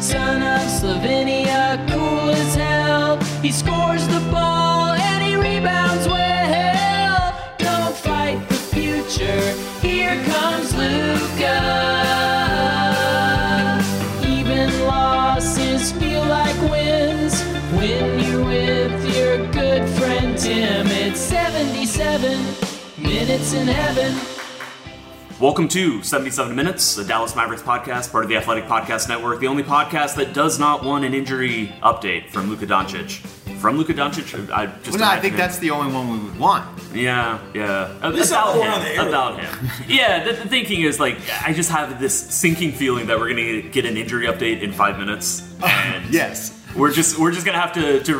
Son 0.00 0.42
of 0.42 0.62
Slovenia, 0.68 1.43
minutes 23.26 23.54
in 23.54 23.66
heaven. 23.66 24.14
Welcome 25.40 25.66
to 25.68 26.02
77 26.02 26.54
Minutes, 26.54 26.94
the 26.94 27.04
Dallas 27.04 27.34
Mavericks 27.34 27.62
podcast, 27.62 28.12
part 28.12 28.22
of 28.24 28.28
the 28.28 28.36
Athletic 28.36 28.64
Podcast 28.66 29.08
Network, 29.08 29.40
the 29.40 29.46
only 29.46 29.62
podcast 29.62 30.16
that 30.16 30.34
does 30.34 30.58
not 30.58 30.84
want 30.84 31.06
an 31.06 31.14
injury 31.14 31.74
update 31.82 32.28
from 32.28 32.50
Luka 32.50 32.66
Doncic. 32.66 33.20
From 33.60 33.78
Luka 33.78 33.94
Doncic, 33.94 34.50
I 34.50 34.66
just 34.66 34.90
Well, 34.90 34.98
no, 34.98 35.06
I 35.06 35.20
think 35.20 35.32
him- 35.32 35.38
that's 35.38 35.58
the 35.58 35.70
only 35.70 35.90
one 35.90 36.10
we 36.12 36.18
would 36.18 36.38
want. 36.38 36.68
yeah, 36.92 37.38
yeah. 37.54 38.10
This 38.12 38.28
about 38.30 38.46
all 38.48 38.62
him. 38.62 38.94
the. 38.96 39.08
About 39.08 39.40
him. 39.40 39.70
yeah, 39.88 40.22
the, 40.22 40.32
the 40.34 40.46
thinking 40.46 40.82
is 40.82 41.00
like 41.00 41.16
I 41.46 41.54
just 41.54 41.70
have 41.70 41.98
this 41.98 42.14
sinking 42.18 42.72
feeling 42.72 43.06
that 43.06 43.18
we're 43.18 43.30
gonna 43.30 43.62
get 43.62 43.86
an 43.86 43.96
injury 43.96 44.26
update 44.26 44.60
in 44.60 44.70
five 44.70 44.98
minutes, 44.98 45.42
and 45.64 46.04
Yes. 46.12 46.60
we're 46.76 46.92
just 46.92 47.18
we're 47.18 47.32
just 47.32 47.46
gonna 47.46 47.58
have 47.60 47.72
to 47.72 48.02
to 48.02 48.16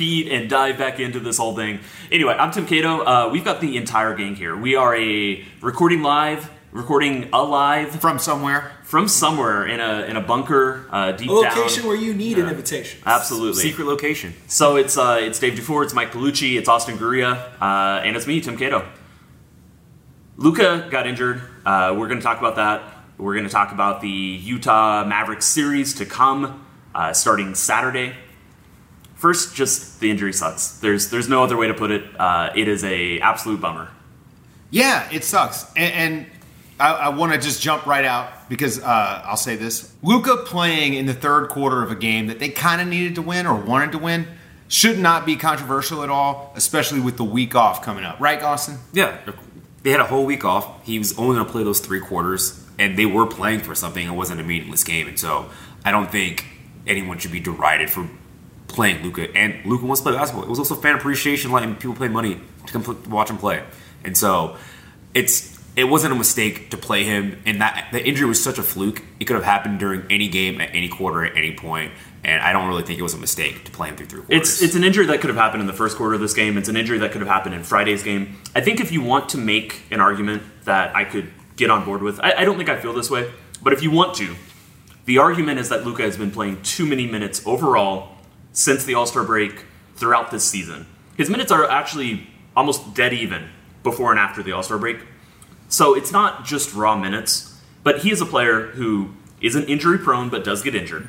repeat 0.00 0.32
and 0.32 0.48
dive 0.48 0.78
back 0.78 0.98
into 0.98 1.20
this 1.20 1.36
whole 1.36 1.54
thing. 1.54 1.78
Anyway, 2.10 2.32
I'm 2.32 2.50
Tim 2.50 2.66
Cato. 2.66 3.00
Uh, 3.04 3.28
we've 3.30 3.44
got 3.44 3.60
the 3.60 3.76
entire 3.76 4.14
gang 4.14 4.34
here. 4.34 4.56
We 4.56 4.74
are 4.74 4.96
a 4.96 5.44
recording 5.60 6.02
live, 6.02 6.50
recording 6.72 7.28
alive 7.34 8.00
From 8.00 8.18
somewhere. 8.18 8.72
from 8.82 9.08
somewhere 9.08 9.66
in 9.66 9.78
a 9.78 10.04
in 10.06 10.16
a 10.16 10.22
bunker 10.22 10.86
uh, 10.90 11.12
deep 11.12 11.28
A 11.28 11.32
location 11.32 11.82
down. 11.82 11.88
where 11.88 11.98
you 11.98 12.14
need 12.14 12.38
an 12.38 12.48
invitation. 12.48 12.98
Absolutely. 13.04 13.60
Secret 13.62 13.86
location. 13.86 14.32
So 14.46 14.76
it's 14.76 14.96
uh, 14.96 15.18
it's 15.20 15.38
Dave 15.38 15.54
Dufour, 15.56 15.82
it's 15.82 15.92
Mike 15.92 16.12
Piellucci, 16.12 16.56
it's 16.56 16.68
Austin 16.68 16.96
Guria, 16.96 17.52
uh, 17.60 18.00
and 18.02 18.16
it's 18.16 18.26
me, 18.26 18.40
Tim 18.40 18.56
Cato. 18.56 18.88
Luka 20.38 20.88
got 20.90 21.06
injured. 21.06 21.42
Uh, 21.66 21.94
we're 21.94 22.08
going 22.08 22.20
to 22.20 22.24
talk 22.24 22.38
about 22.38 22.56
that. 22.56 22.82
We're 23.18 23.34
going 23.34 23.44
to 23.44 23.52
talk 23.52 23.72
about 23.72 24.00
the 24.00 24.08
Utah 24.08 25.04
Mavericks 25.04 25.44
series 25.44 25.92
to 25.96 26.06
come, 26.06 26.64
uh, 26.94 27.12
starting 27.12 27.54
Saturday. 27.54 28.14
First, 29.20 29.54
just 29.54 30.00
the 30.00 30.10
injury 30.10 30.32
sucks. 30.32 30.78
There's 30.78 31.10
there's 31.10 31.28
no 31.28 31.44
other 31.44 31.58
way 31.58 31.66
to 31.68 31.74
put 31.74 31.90
it. 31.90 32.04
Uh, 32.18 32.50
it 32.56 32.68
is 32.68 32.82
a 32.84 33.20
absolute 33.20 33.60
bummer. 33.60 33.90
Yeah, 34.70 35.06
it 35.12 35.24
sucks. 35.24 35.70
And, 35.76 35.92
and 35.92 36.26
I, 36.78 36.92
I 36.92 37.08
want 37.10 37.34
to 37.34 37.38
just 37.38 37.60
jump 37.60 37.84
right 37.84 38.06
out 38.06 38.48
because 38.48 38.82
uh, 38.82 39.22
I'll 39.26 39.36
say 39.36 39.56
this. 39.56 39.94
Luka 40.02 40.38
playing 40.38 40.94
in 40.94 41.04
the 41.04 41.12
third 41.12 41.50
quarter 41.50 41.82
of 41.82 41.90
a 41.90 41.96
game 41.96 42.28
that 42.28 42.38
they 42.38 42.48
kind 42.48 42.80
of 42.80 42.88
needed 42.88 43.14
to 43.16 43.22
win 43.22 43.46
or 43.46 43.54
wanted 43.54 43.92
to 43.92 43.98
win 43.98 44.26
should 44.68 44.98
not 44.98 45.26
be 45.26 45.36
controversial 45.36 46.02
at 46.02 46.08
all, 46.08 46.54
especially 46.56 47.00
with 47.00 47.18
the 47.18 47.24
week 47.24 47.54
off 47.54 47.82
coming 47.82 48.04
up. 48.04 48.18
Right, 48.20 48.42
Austin? 48.42 48.78
Yeah, 48.94 49.18
they 49.82 49.90
had 49.90 50.00
a 50.00 50.06
whole 50.06 50.24
week 50.24 50.46
off. 50.46 50.86
He 50.86 50.98
was 50.98 51.18
only 51.18 51.34
going 51.34 51.44
to 51.44 51.52
play 51.52 51.62
those 51.62 51.80
three 51.80 52.00
quarters, 52.00 52.64
and 52.78 52.96
they 52.96 53.04
were 53.04 53.26
playing 53.26 53.60
for 53.60 53.74
something. 53.74 54.06
It 54.06 54.12
wasn't 54.12 54.40
a 54.40 54.44
meaningless 54.44 54.82
game, 54.82 55.08
and 55.08 55.18
so 55.18 55.50
I 55.84 55.90
don't 55.90 56.10
think 56.10 56.46
anyone 56.86 57.18
should 57.18 57.32
be 57.32 57.40
derided 57.40 57.90
for 57.90 58.08
playing 58.70 59.02
Luka. 59.02 59.34
And 59.36 59.64
Luka 59.64 59.84
wants 59.84 60.00
to 60.00 60.10
play 60.10 60.16
basketball. 60.16 60.44
It 60.44 60.50
was 60.50 60.58
also 60.58 60.74
fan 60.74 60.96
appreciation, 60.96 61.52
letting 61.52 61.74
people 61.76 61.94
pay 61.94 62.08
money 62.08 62.40
to 62.66 62.72
come 62.72 63.10
watch 63.10 63.30
him 63.30 63.38
play, 63.38 63.62
and 64.04 64.16
so 64.16 64.56
it's 65.14 65.58
it 65.76 65.84
wasn't 65.84 66.12
a 66.12 66.16
mistake 66.16 66.70
to 66.70 66.76
play 66.76 67.04
him. 67.04 67.40
And 67.46 67.60
that 67.60 67.88
the 67.92 68.04
injury 68.04 68.28
was 68.28 68.42
such 68.42 68.58
a 68.58 68.62
fluke; 68.62 69.02
it 69.18 69.24
could 69.24 69.36
have 69.36 69.44
happened 69.44 69.78
during 69.78 70.04
any 70.10 70.28
game 70.28 70.60
at 70.60 70.74
any 70.74 70.88
quarter 70.88 71.24
at 71.24 71.36
any 71.36 71.54
point. 71.54 71.92
And 72.22 72.42
I 72.42 72.52
don't 72.52 72.68
really 72.68 72.82
think 72.82 72.98
it 72.98 73.02
was 73.02 73.14
a 73.14 73.18
mistake 73.18 73.64
to 73.64 73.70
play 73.70 73.88
him 73.88 73.96
through 73.96 74.06
three 74.06 74.20
quarters. 74.22 74.50
It's 74.50 74.62
it's 74.62 74.74
an 74.74 74.84
injury 74.84 75.06
that 75.06 75.20
could 75.20 75.30
have 75.30 75.38
happened 75.38 75.62
in 75.62 75.66
the 75.66 75.72
first 75.72 75.96
quarter 75.96 76.14
of 76.14 76.20
this 76.20 76.34
game. 76.34 76.58
It's 76.58 76.68
an 76.68 76.76
injury 76.76 76.98
that 76.98 77.12
could 77.12 77.22
have 77.22 77.30
happened 77.30 77.54
in 77.54 77.62
Friday's 77.62 78.02
game. 78.02 78.36
I 78.54 78.60
think 78.60 78.80
if 78.80 78.92
you 78.92 79.02
want 79.02 79.30
to 79.30 79.38
make 79.38 79.84
an 79.90 80.00
argument 80.00 80.42
that 80.64 80.94
I 80.94 81.04
could 81.04 81.30
get 81.56 81.70
on 81.70 81.84
board 81.84 82.02
with, 82.02 82.20
I, 82.20 82.32
I 82.38 82.44
don't 82.44 82.56
think 82.56 82.68
I 82.68 82.78
feel 82.78 82.92
this 82.92 83.10
way, 83.10 83.30
but 83.62 83.72
if 83.72 83.82
you 83.82 83.90
want 83.90 84.14
to, 84.16 84.34
the 85.06 85.18
argument 85.18 85.58
is 85.58 85.70
that 85.70 85.84
Luka 85.84 86.02
has 86.02 86.16
been 86.16 86.30
playing 86.30 86.62
too 86.62 86.86
many 86.86 87.06
minutes 87.06 87.42
overall 87.46 88.16
since 88.52 88.84
the 88.84 88.94
All 88.94 89.06
Star 89.06 89.24
break 89.24 89.64
throughout 89.96 90.30
this 90.30 90.44
season. 90.44 90.86
His 91.16 91.30
minutes 91.30 91.52
are 91.52 91.68
actually 91.68 92.26
almost 92.56 92.94
dead 92.94 93.12
even 93.12 93.48
before 93.82 94.10
and 94.10 94.18
after 94.18 94.42
the 94.42 94.52
All 94.52 94.62
Star 94.62 94.78
break. 94.78 94.98
So 95.68 95.94
it's 95.94 96.12
not 96.12 96.44
just 96.44 96.74
raw 96.74 96.96
minutes, 96.96 97.60
but 97.82 98.00
he 98.00 98.10
is 98.10 98.20
a 98.20 98.26
player 98.26 98.68
who 98.68 99.10
isn't 99.40 99.68
injury 99.68 99.98
prone 99.98 100.28
but 100.28 100.44
does 100.44 100.62
get 100.62 100.74
injured. 100.74 101.08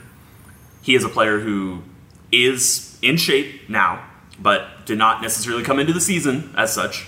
He 0.82 0.96
is 0.96 1.04
a 1.04 1.10
player 1.10 1.40
who 1.40 1.84
is 2.32 2.98
in 3.02 3.18
shape 3.18 3.70
now, 3.70 4.08
but 4.40 4.86
did 4.86 4.98
not 4.98 5.22
necessarily 5.22 5.64
come 5.64 5.80
into 5.80 5.94
the 5.94 6.02
season 6.02 6.54
as 6.56 6.74
such. 6.74 7.08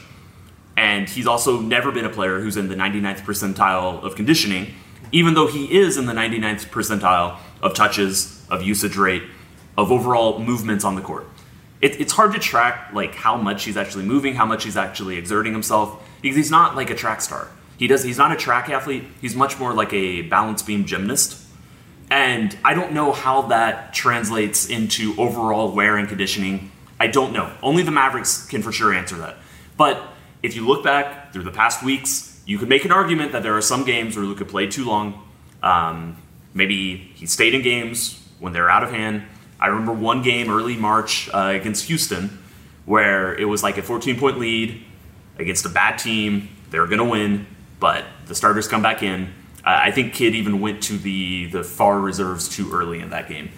And 0.75 1.07
he's 1.07 1.27
also 1.27 1.59
never 1.59 1.91
been 1.91 2.05
a 2.05 2.09
player 2.09 2.39
who's 2.39 2.57
in 2.57 2.67
the 2.67 2.75
99th 2.75 3.21
percentile 3.21 4.03
of 4.03 4.15
conditioning, 4.15 4.73
even 5.11 5.33
though 5.33 5.47
he 5.47 5.77
is 5.77 5.97
in 5.97 6.07
the 6.07 6.13
99th 6.13 6.69
percentile 6.69 7.37
of 7.61 7.73
touches, 7.73 8.45
of 8.49 8.63
usage 8.63 8.97
rate, 8.97 9.23
of 9.77 9.91
overall 9.91 10.39
movements 10.39 10.83
on 10.83 10.95
the 10.95 11.01
court. 11.01 11.27
It, 11.81 11.99
it's 11.99 12.13
hard 12.13 12.33
to 12.33 12.39
track 12.39 12.91
like 12.93 13.15
how 13.15 13.37
much 13.37 13.65
he's 13.65 13.77
actually 13.77 14.05
moving, 14.05 14.35
how 14.35 14.45
much 14.45 14.63
he's 14.63 14.77
actually 14.77 15.17
exerting 15.17 15.53
himself, 15.53 16.01
because 16.21 16.37
he's 16.37 16.51
not 16.51 16.75
like 16.75 16.89
a 16.89 16.95
track 16.95 17.21
star. 17.21 17.47
He 17.77 17.87
does. 17.87 18.03
He's 18.03 18.17
not 18.17 18.31
a 18.31 18.35
track 18.35 18.69
athlete. 18.69 19.03
He's 19.19 19.35
much 19.35 19.59
more 19.59 19.73
like 19.73 19.91
a 19.93 20.21
balance 20.21 20.61
beam 20.61 20.85
gymnast. 20.85 21.39
And 22.09 22.55
I 22.63 22.75
don't 22.75 22.93
know 22.93 23.11
how 23.11 23.43
that 23.43 23.93
translates 23.93 24.69
into 24.69 25.15
overall 25.17 25.71
wear 25.73 25.97
and 25.97 26.07
conditioning. 26.07 26.71
I 26.99 27.07
don't 27.07 27.33
know. 27.33 27.51
Only 27.61 27.83
the 27.83 27.91
Mavericks 27.91 28.45
can 28.45 28.61
for 28.61 28.71
sure 28.71 28.93
answer 28.93 29.17
that. 29.17 29.37
But 29.75 30.01
if 30.43 30.55
you 30.55 30.67
look 30.67 30.83
back 30.83 31.33
through 31.33 31.43
the 31.43 31.51
past 31.51 31.83
weeks, 31.83 32.41
you 32.45 32.57
could 32.57 32.69
make 32.69 32.85
an 32.85 32.91
argument 32.91 33.31
that 33.31 33.43
there 33.43 33.57
are 33.57 33.61
some 33.61 33.83
games 33.83 34.15
where 34.15 34.25
Luka 34.25 34.45
played 34.45 34.71
too 34.71 34.85
long. 34.85 35.27
Um, 35.63 36.17
maybe 36.53 37.11
he 37.15 37.25
stayed 37.25 37.55
in 37.55 37.61
games 37.61 38.21
when 38.39 38.53
they 38.53 38.59
were 38.59 38.69
out 38.69 38.83
of 38.83 38.91
hand. 38.91 39.23
I 39.63 39.67
remember 39.67 39.93
one 39.93 40.21
game 40.21 40.51
early 40.51 40.75
March 40.75 41.29
uh, 41.33 41.53
against 41.55 41.85
Houston 41.85 42.37
where 42.85 43.33
it 43.33 43.45
was 43.45 43.63
like 43.63 43.77
a 43.77 43.81
14 43.81 44.19
point 44.19 44.37
lead 44.37 44.83
against 45.39 45.65
a 45.65 45.69
bad 45.69 45.97
team. 45.97 46.49
They 46.69 46.79
were 46.79 46.87
going 46.87 46.99
to 46.99 47.05
win, 47.05 47.47
but 47.79 48.03
the 48.25 48.35
starters 48.35 48.67
come 48.67 48.81
back 48.81 49.01
in. 49.01 49.33
Uh, 49.65 49.79
I 49.83 49.91
think 49.91 50.13
Kidd 50.13 50.35
even 50.35 50.59
went 50.59 50.83
to 50.83 50.97
the 50.97 51.45
the 51.45 51.63
far 51.63 51.97
reserves 52.01 52.49
too 52.49 52.73
early 52.73 52.99
in 52.99 53.11
that 53.11 53.29
game. 53.29 53.51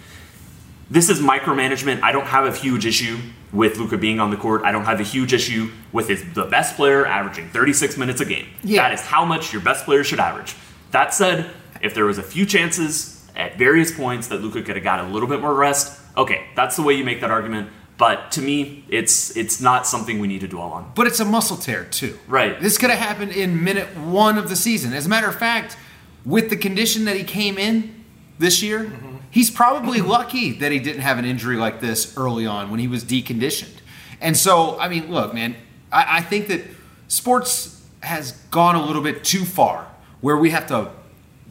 This 0.92 1.10
is 1.10 1.20
micromanagement. 1.20 2.04
I 2.04 2.12
don't 2.12 2.28
have 2.28 2.46
a 2.46 2.56
huge 2.56 2.86
issue 2.86 3.18
with 3.52 3.78
Luka 3.80 3.98
being 3.98 4.20
on 4.20 4.30
the 4.30 4.38
court. 4.38 4.62
I 4.64 4.72
don't 4.72 4.86
have 4.86 5.00
a 5.00 5.04
huge 5.04 5.34
issue 5.34 5.72
with 5.92 6.10
his, 6.10 6.24
the 6.36 6.46
best 6.46 6.76
player 6.76 7.08
averaging 7.08 7.50
36 7.50 7.98
minutes 7.98 8.22
a 8.22 8.26
game. 8.26 8.46
Yeah. 8.64 8.84
That 8.84 8.94
is 8.94 9.02
how 9.02 9.26
much 9.26 9.52
your 9.52 9.64
best 9.64 9.86
player 9.86 10.04
should 10.04 10.20
average. 10.20 10.56
That 10.92 11.16
said, 11.16 11.50
if 11.82 11.96
there 11.96 12.06
was 12.06 12.20
a 12.20 12.24
few 12.24 12.46
chances 12.46 13.15
at 13.36 13.58
various 13.58 13.96
points 13.96 14.28
that 14.28 14.42
Luka 14.42 14.62
could 14.62 14.76
have 14.76 14.84
got 14.84 15.00
a 15.00 15.08
little 15.08 15.28
bit 15.28 15.42
more 15.42 15.54
rest, 15.54 16.00
okay, 16.16 16.48
that's 16.56 16.76
the 16.76 16.82
way 16.82 16.94
you 16.94 17.04
make 17.04 17.22
that 17.22 17.32
argument. 17.32 17.70
But 17.98 18.32
to 18.34 18.42
me, 18.42 18.84
it's 18.90 19.36
it's 19.38 19.62
not 19.62 19.88
something 19.88 20.20
we 20.20 20.28
need 20.28 20.42
to 20.42 20.48
dwell 20.48 20.72
on. 20.72 20.92
But 20.96 21.08
it's 21.08 21.22
a 21.22 21.26
muscle 21.26 21.56
tear, 21.56 21.86
too. 21.86 22.20
Right. 22.28 22.60
This 22.60 22.78
could 22.78 22.90
have 22.90 23.00
happened 23.00 23.32
in 23.32 23.64
minute 23.64 23.96
one 23.98 24.38
of 24.38 24.50
the 24.50 24.56
season. 24.56 24.94
As 24.94 25.06
a 25.06 25.10
matter 25.10 25.28
of 25.28 25.36
fact, 25.36 25.78
with 26.26 26.50
the 26.50 26.58
condition 26.58 27.06
that 27.06 27.16
he 27.16 27.24
came 27.24 27.58
in 27.58 28.04
this 28.38 28.62
year, 28.62 28.84
mm-hmm. 28.84 29.18
he's 29.32 29.50
probably 29.50 30.02
lucky 30.02 30.52
that 30.54 30.74
he 30.74 30.80
didn't 30.80 31.02
have 31.02 31.18
an 31.20 31.26
injury 31.26 31.56
like 31.56 31.80
this 31.80 32.18
early 32.18 32.46
on 32.46 32.70
when 32.70 32.82
he 32.82 32.88
was 32.88 33.06
deconditioned. 33.06 33.78
And 34.20 34.36
so, 34.36 34.78
I 34.80 34.90
mean, 34.90 35.12
look, 35.12 35.34
man, 35.34 35.56
I, 35.92 36.18
I 36.18 36.22
think 36.22 36.48
that 36.48 36.62
sports 37.08 37.82
has 38.02 38.34
gone 38.52 38.76
a 38.76 38.86
little 38.86 39.02
bit 39.02 39.24
too 39.24 39.46
far 39.46 39.88
where 40.22 40.38
we 40.38 40.50
have 40.50 40.68
to 40.68 40.92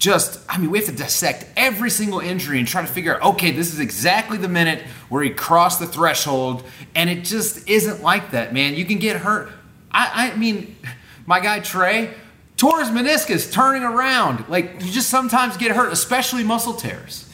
just, 0.05 0.39
I 0.51 0.59
mean, 0.59 0.71
we 0.71 0.79
have 0.79 0.87
to 0.89 0.95
dissect 0.95 1.47
every 1.57 1.89
single 1.89 2.21
injury 2.21 2.59
and 2.59 2.69
try 2.69 2.83
to 2.83 2.87
figure 2.87 3.17
out, 3.17 3.35
okay, 3.35 3.53
this 3.53 3.73
is 3.73 3.81
exactly 3.81 4.37
the 4.37 4.49
minute 4.49 4.83
where 5.09 5.23
he 5.23 5.31
crossed 5.31 5.81
the 5.81 5.87
threshold. 5.87 6.63
And 6.95 7.09
it 7.09 7.25
just 7.25 7.67
isn't 7.67 8.03
like 8.03 8.33
that, 8.33 8.53
man. 8.53 8.75
You 8.75 8.85
can 8.85 8.99
get 8.99 9.17
hurt. 9.17 9.51
I, 9.91 10.33
I 10.33 10.37
mean, 10.37 10.77
my 11.25 11.41
guy 11.41 11.61
Trey 11.61 12.13
tore 12.59 12.81
his 12.81 12.91
meniscus 12.91 13.51
turning 13.51 13.83
around. 13.83 14.45
Like, 14.51 14.75
you 14.85 14.93
just 14.93 15.09
sometimes 15.09 15.57
get 15.57 15.73
hurt, 15.73 15.91
especially 15.91 16.45
muscle 16.45 16.75
tears. 16.75 17.27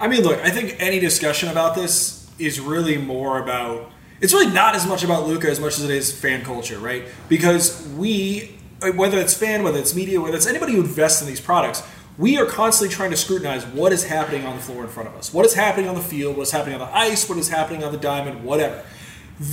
I 0.00 0.08
mean, 0.08 0.22
look, 0.22 0.40
I 0.40 0.48
think 0.48 0.76
any 0.78 1.00
discussion 1.00 1.50
about 1.50 1.74
this 1.74 2.26
is 2.38 2.58
really 2.58 2.96
more 2.96 3.38
about. 3.38 3.90
It's 4.22 4.32
really 4.32 4.50
not 4.50 4.74
as 4.74 4.86
much 4.86 5.04
about 5.04 5.28
Luka 5.28 5.50
as 5.50 5.60
much 5.60 5.78
as 5.78 5.84
it 5.84 5.90
is 5.90 6.10
fan 6.10 6.42
culture, 6.42 6.78
right? 6.78 7.04
Because 7.28 7.86
we, 7.98 8.56
whether 8.94 9.18
it's 9.18 9.34
fan, 9.34 9.62
whether 9.62 9.78
it's 9.78 9.94
media, 9.94 10.22
whether 10.22 10.36
it's 10.36 10.46
anybody 10.46 10.72
who 10.72 10.80
invests 10.80 11.20
in 11.20 11.28
these 11.28 11.40
products, 11.40 11.82
we 12.16 12.38
are 12.38 12.46
constantly 12.46 12.94
trying 12.94 13.10
to 13.10 13.16
scrutinize 13.16 13.66
what 13.66 13.92
is 13.92 14.04
happening 14.04 14.46
on 14.46 14.56
the 14.56 14.62
floor 14.62 14.84
in 14.84 14.88
front 14.88 15.08
of 15.08 15.16
us, 15.16 15.32
what 15.32 15.44
is 15.44 15.54
happening 15.54 15.88
on 15.88 15.94
the 15.94 16.00
field, 16.00 16.36
what 16.36 16.44
is 16.44 16.52
happening 16.52 16.80
on 16.80 16.86
the 16.86 16.96
ice, 16.96 17.28
what 17.28 17.38
is 17.38 17.48
happening 17.48 17.82
on 17.82 17.92
the 17.92 17.98
diamond, 17.98 18.44
whatever. 18.44 18.84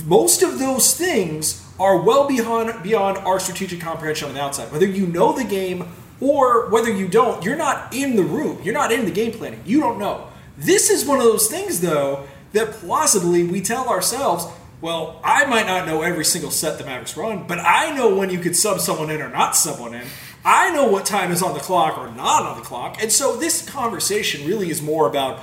Most 0.04 0.42
of 0.42 0.58
those 0.58 0.96
things 0.96 1.66
are 1.80 2.00
well 2.00 2.28
beyond 2.28 2.82
beyond 2.82 3.18
our 3.18 3.40
strategic 3.40 3.80
comprehension 3.80 4.28
on 4.28 4.34
the 4.34 4.40
outside. 4.40 4.70
Whether 4.70 4.86
you 4.86 5.06
know 5.06 5.32
the 5.32 5.44
game 5.44 5.88
or 6.20 6.68
whether 6.70 6.90
you 6.90 7.08
don't, 7.08 7.44
you're 7.44 7.56
not 7.56 7.92
in 7.92 8.14
the 8.14 8.22
room. 8.22 8.60
You're 8.62 8.74
not 8.74 8.92
in 8.92 9.06
the 9.06 9.10
game 9.10 9.32
planning. 9.32 9.60
You 9.66 9.80
don't 9.80 9.98
know. 9.98 10.28
This 10.56 10.88
is 10.88 11.04
one 11.04 11.18
of 11.18 11.24
those 11.24 11.48
things, 11.48 11.80
though, 11.80 12.28
that 12.52 12.70
plausibly 12.70 13.42
we 13.42 13.60
tell 13.60 13.88
ourselves, 13.88 14.46
well, 14.80 15.20
I 15.24 15.46
might 15.46 15.66
not 15.66 15.86
know 15.86 16.02
every 16.02 16.24
single 16.24 16.52
set 16.52 16.78
the 16.78 16.84
Mavericks 16.84 17.16
run, 17.16 17.48
but 17.48 17.58
I 17.58 17.94
know 17.96 18.14
when 18.14 18.30
you 18.30 18.38
could 18.38 18.54
sub 18.54 18.78
someone 18.78 19.10
in 19.10 19.20
or 19.20 19.30
not 19.30 19.56
sub 19.56 19.76
someone 19.76 19.94
in. 19.94 20.06
I 20.44 20.72
know 20.74 20.86
what 20.86 21.06
time 21.06 21.30
is 21.30 21.42
on 21.42 21.54
the 21.54 21.60
clock 21.60 21.98
or 21.98 22.10
not 22.10 22.42
on 22.42 22.58
the 22.58 22.64
clock. 22.64 23.00
And 23.00 23.12
so 23.12 23.36
this 23.36 23.68
conversation 23.68 24.46
really 24.46 24.70
is 24.70 24.82
more 24.82 25.06
about 25.06 25.40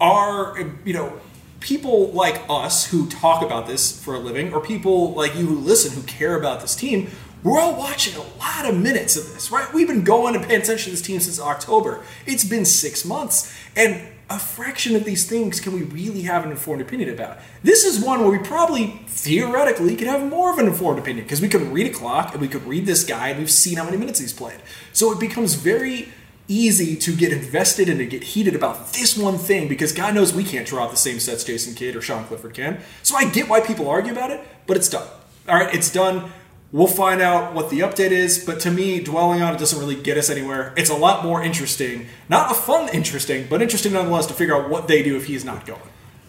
are, 0.00 0.56
you 0.84 0.92
know, 0.92 1.20
people 1.60 2.12
like 2.12 2.42
us 2.48 2.86
who 2.86 3.08
talk 3.08 3.42
about 3.42 3.66
this 3.66 4.02
for 4.02 4.14
a 4.14 4.18
living, 4.18 4.52
or 4.52 4.60
people 4.60 5.12
like 5.12 5.34
you 5.34 5.46
who 5.46 5.58
listen 5.58 5.92
who 5.92 6.06
care 6.06 6.36
about 6.38 6.60
this 6.60 6.76
team. 6.76 7.10
We're 7.42 7.60
all 7.60 7.76
watching 7.76 8.14
a 8.16 8.24
lot 8.38 8.68
of 8.68 8.76
minutes 8.76 9.16
of 9.16 9.32
this, 9.32 9.50
right? 9.50 9.72
We've 9.72 9.86
been 9.86 10.04
going 10.04 10.34
and 10.34 10.44
paying 10.44 10.60
attention 10.60 10.84
to 10.86 10.90
this 10.90 11.02
team 11.02 11.20
since 11.20 11.40
October. 11.40 12.02
It's 12.26 12.44
been 12.44 12.64
six 12.64 13.04
months. 13.04 13.54
And 13.76 14.06
a 14.30 14.38
fraction 14.38 14.94
of 14.94 15.04
these 15.04 15.26
things 15.26 15.58
can 15.58 15.72
we 15.72 15.82
really 15.82 16.22
have 16.22 16.44
an 16.44 16.50
informed 16.50 16.82
opinion 16.82 17.08
about. 17.08 17.38
This 17.62 17.84
is 17.84 18.04
one 18.04 18.20
where 18.20 18.30
we 18.30 18.38
probably 18.38 19.00
theoretically 19.06 19.96
could 19.96 20.06
have 20.06 20.28
more 20.28 20.52
of 20.52 20.58
an 20.58 20.66
informed 20.66 20.98
opinion 20.98 21.24
because 21.24 21.40
we 21.40 21.48
could 21.48 21.62
read 21.62 21.86
a 21.86 21.94
clock 21.94 22.32
and 22.32 22.40
we 22.40 22.48
could 22.48 22.64
read 22.64 22.84
this 22.84 23.04
guy 23.04 23.28
and 23.28 23.38
we've 23.38 23.50
seen 23.50 23.78
how 23.78 23.84
many 23.84 23.96
minutes 23.96 24.18
he's 24.18 24.34
played. 24.34 24.60
So 24.92 25.12
it 25.12 25.18
becomes 25.18 25.54
very 25.54 26.08
easy 26.46 26.96
to 26.96 27.14
get 27.14 27.32
invested 27.32 27.88
and 27.88 27.98
to 27.98 28.06
get 28.06 28.22
heated 28.22 28.54
about 28.54 28.92
this 28.92 29.16
one 29.16 29.38
thing 29.38 29.68
because 29.68 29.92
God 29.92 30.14
knows 30.14 30.34
we 30.34 30.44
can't 30.44 30.66
draw 30.66 30.84
out 30.84 30.90
the 30.90 30.96
same 30.96 31.20
sets 31.20 31.44
Jason 31.44 31.74
Kidd 31.74 31.96
or 31.96 32.02
Sean 32.02 32.24
Clifford 32.24 32.54
can. 32.54 32.80
So 33.02 33.16
I 33.16 33.30
get 33.30 33.48
why 33.48 33.60
people 33.60 33.88
argue 33.88 34.12
about 34.12 34.30
it, 34.30 34.40
but 34.66 34.76
it's 34.76 34.88
done. 34.88 35.06
All 35.48 35.54
right, 35.54 35.74
it's 35.74 35.90
done. 35.90 36.30
We'll 36.70 36.86
find 36.86 37.22
out 37.22 37.54
what 37.54 37.70
the 37.70 37.80
update 37.80 38.10
is, 38.10 38.44
but 38.44 38.60
to 38.60 38.70
me, 38.70 39.00
dwelling 39.00 39.40
on 39.40 39.54
it 39.54 39.58
doesn't 39.58 39.78
really 39.78 39.94
get 39.94 40.18
us 40.18 40.28
anywhere. 40.28 40.74
It's 40.76 40.90
a 40.90 40.94
lot 40.96 41.24
more 41.24 41.42
interesting, 41.42 42.08
not 42.28 42.50
a 42.50 42.54
fun 42.54 42.90
interesting, 42.90 43.46
but 43.48 43.62
interesting 43.62 43.94
nonetheless 43.94 44.26
to 44.26 44.34
figure 44.34 44.54
out 44.54 44.68
what 44.68 44.86
they 44.86 45.02
do 45.02 45.16
if 45.16 45.26
he's 45.26 45.46
not 45.46 45.64
going. 45.64 45.80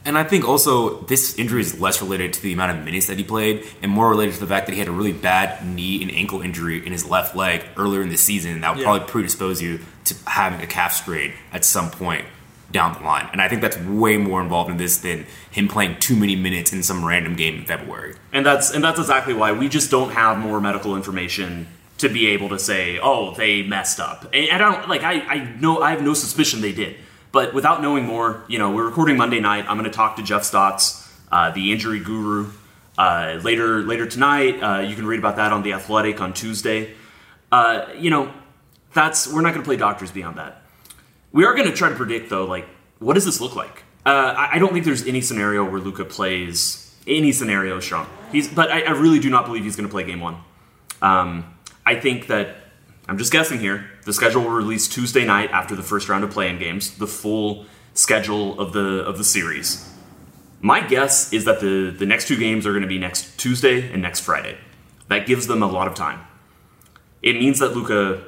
And 0.05 0.17
I 0.17 0.23
think 0.23 0.47
also 0.47 1.01
this 1.01 1.37
injury 1.37 1.59
is 1.59 1.81
less 1.81 2.01
related 2.01 2.31
to 2.33 2.41
the 2.41 2.53
amount 2.53 2.77
of 2.77 2.85
minutes 2.85 3.07
that 3.07 3.17
he 3.17 3.23
played 3.25 3.67
and 3.81 3.91
more 3.91 4.09
related 4.09 4.33
to 4.35 4.39
the 4.39 4.47
fact 4.47 4.67
that 4.67 4.73
he 4.73 4.79
had 4.79 4.87
a 4.87 4.93
really 4.93 5.11
bad 5.11 5.65
knee 5.67 6.01
and 6.01 6.09
ankle 6.09 6.41
injury 6.41 6.83
in 6.85 6.93
his 6.93 7.05
left 7.05 7.35
leg 7.35 7.65
earlier 7.75 8.01
in 8.01 8.07
the 8.07 8.17
season 8.17 8.61
that 8.61 8.69
would 8.71 8.79
Yeah. 8.79 8.85
probably 8.85 9.07
predispose 9.09 9.61
you 9.61 9.81
to 10.05 10.15
having 10.25 10.61
a 10.61 10.67
calf 10.67 10.93
strain 10.93 11.33
at 11.51 11.65
some 11.65 11.91
point 11.91 12.23
down 12.71 12.93
the 12.93 13.03
line. 13.03 13.29
And 13.31 13.41
I 13.41 13.47
think 13.47 13.61
that's 13.61 13.77
way 13.77 14.17
more 14.17 14.41
involved 14.41 14.69
in 14.69 14.77
this 14.77 14.97
than 14.97 15.25
him 15.49 15.67
playing 15.67 15.99
too 15.99 16.15
many 16.15 16.35
minutes 16.35 16.71
in 16.71 16.83
some 16.83 17.03
random 17.03 17.35
game 17.35 17.55
in 17.55 17.65
February. 17.65 18.15
And 18.31 18.45
that's 18.45 18.71
and 18.71 18.83
that's 18.83 18.99
exactly 18.99 19.33
why 19.33 19.51
we 19.51 19.69
just 19.69 19.89
don't 19.89 20.11
have 20.11 20.37
more 20.37 20.61
medical 20.61 20.95
information 20.95 21.67
to 21.97 22.09
be 22.09 22.27
able 22.27 22.49
to 22.49 22.59
say, 22.59 22.99
oh, 22.99 23.33
they 23.35 23.63
messed 23.63 23.99
up. 23.99 24.29
And 24.33 24.51
I 24.51 24.57
don't 24.57 24.87
like 24.87 25.03
I, 25.03 25.19
I 25.21 25.55
know 25.59 25.81
I 25.81 25.91
have 25.91 26.03
no 26.03 26.13
suspicion 26.13 26.61
they 26.61 26.73
did. 26.73 26.97
But 27.31 27.53
without 27.53 27.81
knowing 27.81 28.05
more, 28.05 28.43
you 28.47 28.57
know, 28.57 28.71
we're 28.71 28.85
recording 28.85 29.15
Monday 29.17 29.39
night. 29.39 29.65
I'm 29.67 29.77
gonna 29.77 29.91
talk 29.91 30.15
to 30.15 30.23
Jeff 30.23 30.43
Stotts, 30.43 31.07
uh, 31.31 31.51
the 31.51 31.71
injury 31.71 31.99
guru. 31.99 32.51
Uh, 32.97 33.39
later 33.43 33.81
later 33.81 34.05
tonight, 34.05 34.61
uh, 34.61 34.79
you 34.79 34.95
can 34.95 35.05
read 35.05 35.19
about 35.19 35.37
that 35.37 35.53
on 35.53 35.63
the 35.63 35.73
Athletic 35.73 36.21
on 36.21 36.33
Tuesday. 36.33 36.93
Uh, 37.51 37.85
you 37.97 38.09
know, 38.09 38.33
that's 38.93 39.31
we're 39.31 39.41
not 39.41 39.53
gonna 39.53 39.65
play 39.65 39.77
doctors 39.77 40.11
beyond 40.11 40.37
that. 40.37 40.63
We 41.31 41.45
are 41.45 41.53
going 41.53 41.69
to 41.69 41.75
try 41.75 41.89
to 41.89 41.95
predict, 41.95 42.29
though, 42.29 42.45
like, 42.45 42.67
what 42.99 43.13
does 43.13 43.25
this 43.25 43.39
look 43.39 43.55
like? 43.55 43.83
Uh, 44.05 44.33
I, 44.35 44.59
don't 44.59 44.73
think 44.73 44.85
there's 44.85 45.05
any 45.05 45.21
scenario 45.21 45.63
where 45.69 45.79
Luka 45.79 46.05
plays 46.05 46.95
any 47.05 47.31
scenario 47.31 47.79
strong. 47.79 48.07
He's, 48.31 48.47
but 48.47 48.71
I, 48.71 48.81
I 48.81 48.91
really 48.91 49.19
do 49.19 49.29
not 49.29 49.45
believe 49.45 49.63
he's 49.63 49.75
going 49.75 49.87
to 49.87 49.91
play 49.91 50.03
game 50.03 50.19
one. 50.19 50.37
Um, 51.01 51.53
I 51.85 51.95
think 51.95 52.27
that 52.27 52.55
I'm 53.07 53.17
just 53.17 53.31
guessing 53.31 53.59
here. 53.59 53.89
The 54.05 54.13
schedule 54.13 54.43
will 54.43 54.51
release 54.51 54.87
Tuesday 54.87 55.25
night 55.25 55.51
after 55.51 55.75
the 55.75 55.83
first 55.83 56.09
round 56.09 56.23
of 56.23 56.31
playing 56.31 56.59
games. 56.59 56.97
The 56.97 57.07
full 57.07 57.65
schedule 57.93 58.59
of 58.59 58.73
the 58.73 59.03
of 59.05 59.17
the 59.17 59.23
series. 59.23 59.91
My 60.61 60.85
guess 60.85 61.33
is 61.33 61.45
that 61.45 61.59
the 61.59 61.89
the 61.89 62.05
next 62.05 62.27
two 62.27 62.37
games 62.37 62.67
are 62.67 62.71
going 62.71 62.83
to 62.83 62.87
be 62.87 62.99
next 62.99 63.37
Tuesday 63.37 63.91
and 63.91 64.01
next 64.01 64.21
Friday. 64.21 64.57
That 65.07 65.25
gives 65.25 65.47
them 65.47 65.63
a 65.63 65.67
lot 65.67 65.87
of 65.87 65.95
time. 65.95 66.19
It 67.21 67.33
means 67.33 67.59
that 67.59 67.75
Luka 67.75 68.23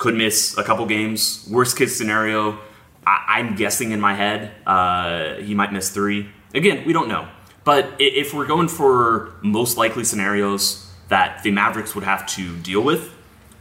could 0.00 0.14
miss 0.14 0.56
a 0.56 0.64
couple 0.64 0.86
games. 0.86 1.46
Worst 1.48 1.76
case 1.76 1.96
scenario, 1.96 2.58
I, 3.06 3.36
I'm 3.36 3.54
guessing 3.54 3.92
in 3.92 4.00
my 4.00 4.14
head, 4.14 4.50
uh, 4.66 5.34
he 5.34 5.54
might 5.54 5.74
miss 5.74 5.90
three. 5.90 6.30
Again, 6.54 6.84
we 6.86 6.94
don't 6.94 7.06
know. 7.06 7.28
But 7.64 7.96
if 7.98 8.32
we're 8.32 8.46
going 8.46 8.68
for 8.68 9.34
most 9.42 9.76
likely 9.76 10.04
scenarios 10.04 10.90
that 11.08 11.42
the 11.42 11.50
Mavericks 11.50 11.94
would 11.94 12.04
have 12.04 12.26
to 12.28 12.56
deal 12.56 12.82
with 12.82 13.14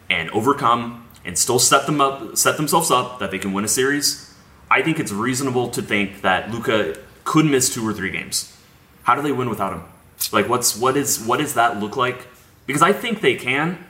and 0.10 0.30
overcome 0.32 1.06
and 1.26 1.38
still 1.38 1.60
set 1.60 1.86
them 1.86 2.00
up, 2.00 2.38
set 2.38 2.56
themselves 2.56 2.90
up 2.90 3.20
that 3.20 3.32
they 3.32 3.38
can 3.38 3.52
win 3.52 3.66
a 3.66 3.68
series, 3.68 4.34
I 4.72 4.82
think 4.82 4.98
it's 4.98 5.12
reasonable 5.12 5.68
to 5.72 5.82
think 5.82 6.22
that 6.22 6.52
Luka 6.52 6.98
could 7.26 7.46
miss 7.46 7.74
two 7.74 7.86
or 7.86 7.92
three 7.92 8.12
games. 8.12 8.56
How 9.04 9.14
do 9.14 9.22
they 9.22 9.34
win 9.34 9.50
without 9.50 9.74
him? 9.74 9.84
Like, 10.32 10.48
what's 10.48 10.78
what 10.78 10.96
is 10.96 11.20
what 11.20 11.40
does 11.40 11.56
that 11.56 11.82
look 11.82 11.98
like? 11.98 12.28
Because 12.66 12.82
I 12.82 12.94
think 12.94 13.20
they 13.20 13.36
can. 13.36 13.84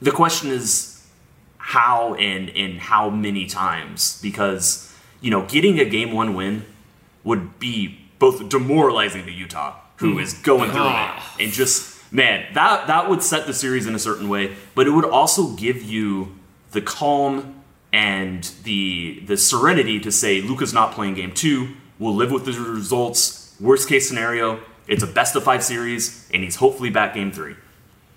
The 0.00 0.10
question 0.10 0.50
is 0.50 0.97
how 1.68 2.14
and 2.14 2.48
and 2.56 2.78
how 2.78 3.10
many 3.10 3.44
times 3.44 4.18
because 4.22 4.90
you 5.20 5.30
know 5.30 5.44
getting 5.44 5.78
a 5.78 5.84
game 5.84 6.12
one 6.12 6.32
win 6.32 6.64
would 7.24 7.58
be 7.58 8.00
both 8.18 8.48
demoralizing 8.48 9.26
to 9.26 9.30
Utah, 9.30 9.76
who 9.96 10.14
hmm. 10.14 10.20
is 10.20 10.32
going 10.32 10.70
through 10.70 10.80
it, 10.80 10.86
ah. 10.86 11.36
and 11.38 11.52
just 11.52 12.10
man 12.10 12.46
that 12.54 12.86
that 12.86 13.10
would 13.10 13.22
set 13.22 13.46
the 13.46 13.52
series 13.52 13.86
in 13.86 13.94
a 13.94 13.98
certain 13.98 14.30
way, 14.30 14.56
but 14.74 14.86
it 14.86 14.90
would 14.92 15.04
also 15.04 15.48
give 15.56 15.82
you 15.82 16.34
the 16.70 16.80
calm 16.80 17.62
and 17.92 18.44
the 18.64 19.20
the 19.26 19.36
serenity 19.36 20.00
to 20.00 20.10
say 20.10 20.40
Luka's 20.40 20.72
not 20.72 20.92
playing 20.92 21.14
game 21.14 21.32
two. 21.32 21.74
We'll 21.98 22.14
live 22.14 22.32
with 22.32 22.46
the 22.46 22.52
results. 22.52 23.54
Worst 23.60 23.90
case 23.90 24.08
scenario, 24.08 24.60
it's 24.86 25.02
a 25.02 25.06
best 25.06 25.36
of 25.36 25.44
five 25.44 25.62
series, 25.62 26.30
and 26.32 26.42
he's 26.42 26.56
hopefully 26.56 26.88
back 26.88 27.12
game 27.12 27.30
three. 27.30 27.56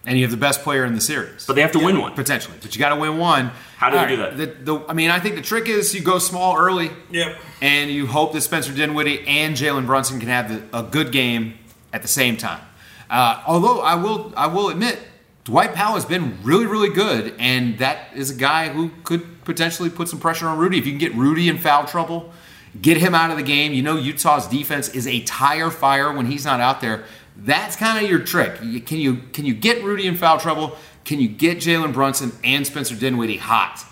And 0.06 0.18
you 0.18 0.24
have 0.24 0.32
the 0.32 0.38
best 0.38 0.64
player 0.64 0.84
in 0.84 0.96
the 0.96 1.02
series. 1.02 1.46
But 1.46 1.54
they 1.56 1.62
have 1.62 1.74
to 1.74 1.80
win 1.80 2.00
one. 2.00 2.14
Potentially. 2.14 2.58
But 2.60 2.74
you 2.76 2.80
got 2.80 2.90
to 2.90 3.00
win 3.00 3.20
one. 3.20 3.52
How 3.78 3.90
do 3.90 3.98
they 3.98 4.02
All 4.02 4.08
do 4.08 4.18
that? 4.18 4.38
The, 4.38 4.46
the, 4.46 4.86
I 4.88 4.94
mean, 4.94 5.12
I 5.12 5.20
think 5.20 5.36
the 5.36 5.44
trick 5.44 5.70
is 5.70 5.94
you 5.94 6.02
go 6.02 6.18
small 6.18 6.58
early. 6.58 6.90
Yep. 7.12 7.38
And 7.62 7.92
you 7.92 8.08
hope 8.08 8.34
that 8.34 8.42
Spencer 8.42 8.74
Dinwiddie 8.74 9.28
and 9.28 9.56
Jalen 9.56 9.86
Brunson 9.86 10.20
can 10.20 10.30
have 10.30 10.50
the, 10.50 10.78
a 10.78 10.82
good 10.82 11.12
game 11.12 11.54
at 11.94 12.02
the 12.02 12.08
same 12.08 12.36
time. 12.36 12.62
Uh, 13.12 13.44
although 13.46 13.82
I 13.82 13.96
will, 13.96 14.34
I 14.36 14.48
will 14.48 14.70
admit, 14.70 14.98
Dwight 15.44 15.74
Powell 15.74 15.96
has 15.96 16.06
been 16.06 16.38
really, 16.44 16.66
really 16.66 16.90
good, 16.90 17.34
and 17.40 17.78
that 17.80 18.16
is 18.16 18.30
a 18.30 18.36
guy 18.36 18.70
who 18.70 18.92
could 19.04 19.44
potentially 19.44 19.90
put 19.90 20.08
some 20.08 20.20
pressure 20.20 20.48
on 20.48 20.58
Rudy. 20.58 20.78
If 20.78 20.86
you 20.86 20.92
can 20.92 21.00
get 21.00 21.16
Rudy 21.16 21.50
in 21.50 21.58
foul 21.58 21.86
trouble, 21.86 22.32
get 22.80 22.98
him 22.98 23.16
out 23.16 23.32
of 23.32 23.38
the 23.38 23.44
game. 23.44 23.74
You 23.74 23.82
know 23.82 23.98
Utah's 23.98 24.48
defense 24.48 24.90
is 24.90 25.08
a 25.08 25.22
tire 25.22 25.72
fire 25.72 26.14
when 26.14 26.28
he's 26.28 26.46
not 26.46 26.60
out 26.60 26.80
there. 26.80 27.06
That's 27.44 27.76
kind 27.76 28.04
of 28.04 28.10
your 28.10 28.20
trick. 28.20 28.58
Can 28.86 29.00
you 29.00 29.18
can 29.34 29.46
you 29.46 29.54
get 29.54 29.84
Rudy 29.84 30.08
in 30.08 30.16
foul 30.16 30.40
trouble? 30.40 30.78
Can 31.06 31.20
you 31.20 31.28
get 31.28 31.58
Jalen 31.58 31.94
Brunson 31.94 32.32
and 32.44 32.66
Spencer 32.66 32.96
Dinwiddie 32.96 33.38
hot? 33.38 33.84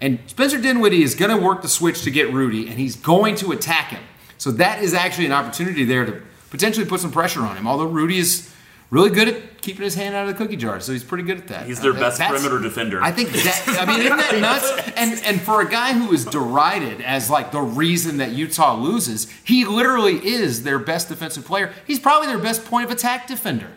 And 0.00 0.18
Spencer 0.26 0.60
Dinwiddie 0.60 1.02
is 1.02 1.14
going 1.14 1.36
to 1.36 1.42
work 1.42 1.62
the 1.62 1.68
switch 1.68 2.02
to 2.02 2.10
get 2.10 2.32
Rudy, 2.32 2.68
and 2.68 2.78
he's 2.78 2.94
going 2.94 3.34
to 3.36 3.52
attack 3.52 3.88
him. 3.88 4.02
So 4.36 4.52
that 4.52 4.82
is 4.82 4.94
actually 4.94 5.26
an 5.26 5.32
opportunity 5.32 5.84
there 5.84 6.04
to 6.04 6.22
potentially 6.50 6.86
put 6.86 7.00
some 7.00 7.10
pressure 7.10 7.40
on 7.40 7.56
him. 7.56 7.66
Although 7.66 7.86
Rudy 7.86 8.18
is 8.18 8.54
really 8.90 9.10
good 9.10 9.28
at 9.28 9.60
keeping 9.60 9.82
his 9.82 9.94
hand 9.94 10.14
out 10.14 10.26
of 10.26 10.36
the 10.36 10.42
cookie 10.42 10.56
jar, 10.56 10.80
so 10.80 10.92
he's 10.92 11.04
pretty 11.04 11.24
good 11.24 11.36
at 11.38 11.48
that. 11.48 11.66
He's 11.66 11.80
their 11.80 11.92
Uh, 11.92 12.00
best 12.00 12.18
that's- 12.18 12.40
perimeter 12.40 12.62
defender. 12.62 13.02
I 13.02 13.10
think 13.12 13.30
that. 13.32 13.62
I 13.80 13.84
mean, 13.86 14.00
isn't 14.00 14.16
that 14.16 14.38
nuts? 14.40 14.70
And 14.96 15.20
and 15.24 15.40
for 15.42 15.60
a 15.60 15.68
guy 15.68 15.92
who 15.92 16.12
is 16.12 16.24
derided 16.24 17.00
as 17.02 17.28
like 17.28 17.52
the 17.52 17.60
reason 17.60 18.16
that 18.18 18.30
Utah 18.30 18.74
loses, 18.76 19.26
he 19.44 19.64
literally 19.64 20.16
is 20.26 20.62
their 20.62 20.78
best 20.78 21.08
defensive 21.08 21.44
player. 21.44 21.72
He's 21.86 21.98
probably 21.98 22.28
their 22.28 22.38
best 22.38 22.64
point 22.64 22.84
of 22.86 22.90
attack 22.90 23.26
defender. 23.26 23.68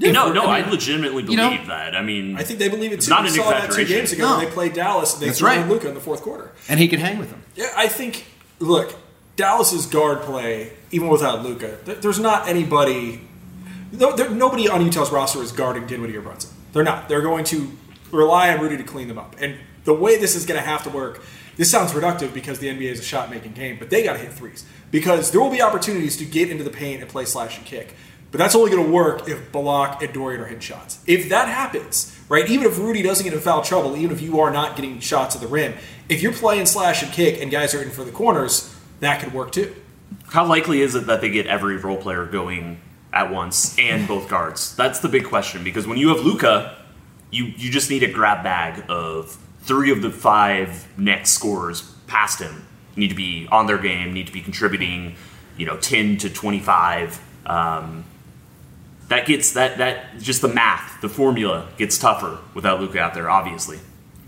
no, 0.00 0.30
no, 0.32 0.46
I, 0.46 0.60
legitimately 0.68 1.24
you 1.24 1.36
know, 1.36 1.50
believe 1.50 1.66
that. 1.66 1.96
I 1.96 2.02
mean, 2.02 2.36
I 2.36 2.44
think 2.44 2.58
they 2.60 2.68
believe 2.68 2.92
it 2.92 3.00
too. 3.00 3.10
not 3.10 3.22
we 3.22 3.28
an 3.28 3.34
saw 3.34 3.50
that 3.50 3.70
two 3.72 3.84
games 3.84 4.12
ago 4.12 4.28
No. 4.28 4.36
when 4.36 4.44
they 4.46 4.50
played 4.52 4.72
Dallas. 4.74 5.14
They 5.14 5.26
That's 5.26 5.38
threw 5.38 5.48
right. 5.48 5.58
in 5.60 5.68
Luka 5.68 5.88
in 5.88 5.94
the 5.94 6.00
fourth 6.00 6.22
quarter. 6.22 6.52
and 6.68 6.78
he 6.78 6.86
can 6.88 7.00
hang 7.00 7.18
with 7.18 7.30
them. 7.30 7.42
Yeah, 7.56 7.72
I 7.76 7.88
think. 7.88 8.26
Look, 8.60 8.94
Dallas's 9.36 9.86
guard 9.86 10.22
play, 10.22 10.72
even 10.92 11.08
without 11.08 11.42
Luka, 11.44 11.76
th- 11.84 11.98
there's 12.00 12.18
not 12.20 12.48
anybody. 12.48 13.22
There, 13.92 14.30
nobody 14.30 14.68
on 14.68 14.84
Utah's 14.84 15.10
roster 15.10 15.42
is 15.42 15.52
guarding 15.52 15.86
Dinwiddie 15.86 16.16
or 16.16 16.22
Brunson. 16.22 16.50
They're 16.72 16.84
not. 16.84 17.08
They're 17.08 17.22
going 17.22 17.44
to 17.46 17.70
rely 18.12 18.52
on 18.52 18.60
Rudy 18.60 18.76
to 18.76 18.82
clean 18.82 19.08
them 19.08 19.18
up. 19.18 19.36
And 19.40 19.56
the 19.84 19.94
way 19.94 20.18
this 20.18 20.36
is 20.36 20.44
going 20.46 20.60
to 20.60 20.66
have 20.66 20.82
to 20.84 20.90
work, 20.90 21.22
this 21.56 21.70
sounds 21.70 21.92
reductive 21.92 22.32
because 22.34 22.58
the 22.58 22.68
NBA 22.68 22.92
is 22.92 23.00
a 23.00 23.04
shot 23.04 23.30
making 23.30 23.52
game, 23.52 23.76
but 23.78 23.90
they 23.90 24.04
got 24.04 24.14
to 24.14 24.18
hit 24.18 24.32
threes 24.32 24.64
because 24.90 25.30
there 25.30 25.40
will 25.40 25.50
be 25.50 25.62
opportunities 25.62 26.16
to 26.18 26.24
get 26.24 26.50
into 26.50 26.64
the 26.64 26.70
paint 26.70 27.00
and 27.00 27.10
play 27.10 27.24
slash 27.24 27.56
and 27.56 27.66
kick. 27.66 27.94
But 28.30 28.38
that's 28.38 28.54
only 28.54 28.70
going 28.70 28.84
to 28.84 28.92
work 28.92 29.26
if 29.26 29.50
Bullock 29.52 30.02
and 30.02 30.12
Dorian 30.12 30.40
are 30.42 30.44
hitting 30.44 30.60
shots. 30.60 31.02
If 31.06 31.30
that 31.30 31.48
happens, 31.48 32.14
right, 32.28 32.48
even 32.48 32.66
if 32.66 32.78
Rudy 32.78 33.02
doesn't 33.02 33.24
get 33.24 33.32
in 33.32 33.40
foul 33.40 33.62
trouble, 33.62 33.96
even 33.96 34.14
if 34.14 34.20
you 34.20 34.38
are 34.40 34.50
not 34.50 34.76
getting 34.76 35.00
shots 35.00 35.34
at 35.34 35.40
the 35.40 35.48
rim, 35.48 35.74
if 36.08 36.22
you're 36.22 36.34
playing 36.34 36.66
slash 36.66 37.02
and 37.02 37.10
kick 37.10 37.40
and 37.40 37.50
guys 37.50 37.74
are 37.74 37.82
in 37.82 37.90
for 37.90 38.04
the 38.04 38.12
corners, 38.12 38.74
that 39.00 39.22
could 39.22 39.32
work 39.32 39.52
too. 39.52 39.74
How 40.26 40.44
likely 40.44 40.82
is 40.82 40.94
it 40.94 41.06
that 41.06 41.22
they 41.22 41.30
get 41.30 41.46
every 41.46 41.78
role 41.78 41.96
player 41.96 42.26
going 42.26 42.80
at 43.18 43.32
once 43.32 43.76
and 43.78 44.06
both 44.06 44.28
guards? 44.28 44.76
That's 44.76 45.00
the 45.00 45.08
big 45.08 45.24
question 45.24 45.64
because 45.64 45.86
when 45.86 45.98
you 45.98 46.08
have 46.08 46.20
Luka, 46.24 46.76
you 47.30 47.46
you 47.46 47.70
just 47.70 47.90
need 47.90 48.02
a 48.02 48.12
grab 48.12 48.44
bag 48.44 48.84
of 48.88 49.36
three 49.62 49.90
of 49.90 50.02
the 50.02 50.10
five 50.10 50.86
next 50.96 51.32
scorers 51.32 51.82
past 52.06 52.40
him 52.40 52.64
need 52.96 53.08
to 53.08 53.14
be 53.14 53.48
on 53.50 53.66
their 53.66 53.78
game, 53.78 54.12
need 54.12 54.26
to 54.26 54.32
be 54.32 54.40
contributing, 54.40 55.16
you 55.56 55.66
know, 55.66 55.76
ten 55.76 56.16
to 56.18 56.30
twenty 56.30 56.60
five. 56.60 57.20
Um, 57.46 58.04
that 59.08 59.26
gets 59.26 59.52
that 59.52 59.78
that 59.78 60.18
just 60.20 60.42
the 60.42 60.48
math, 60.48 61.00
the 61.00 61.08
formula 61.08 61.68
gets 61.76 61.98
tougher 61.98 62.38
without 62.54 62.80
Luka 62.80 63.00
out 63.00 63.14
there, 63.14 63.28
obviously. 63.30 63.78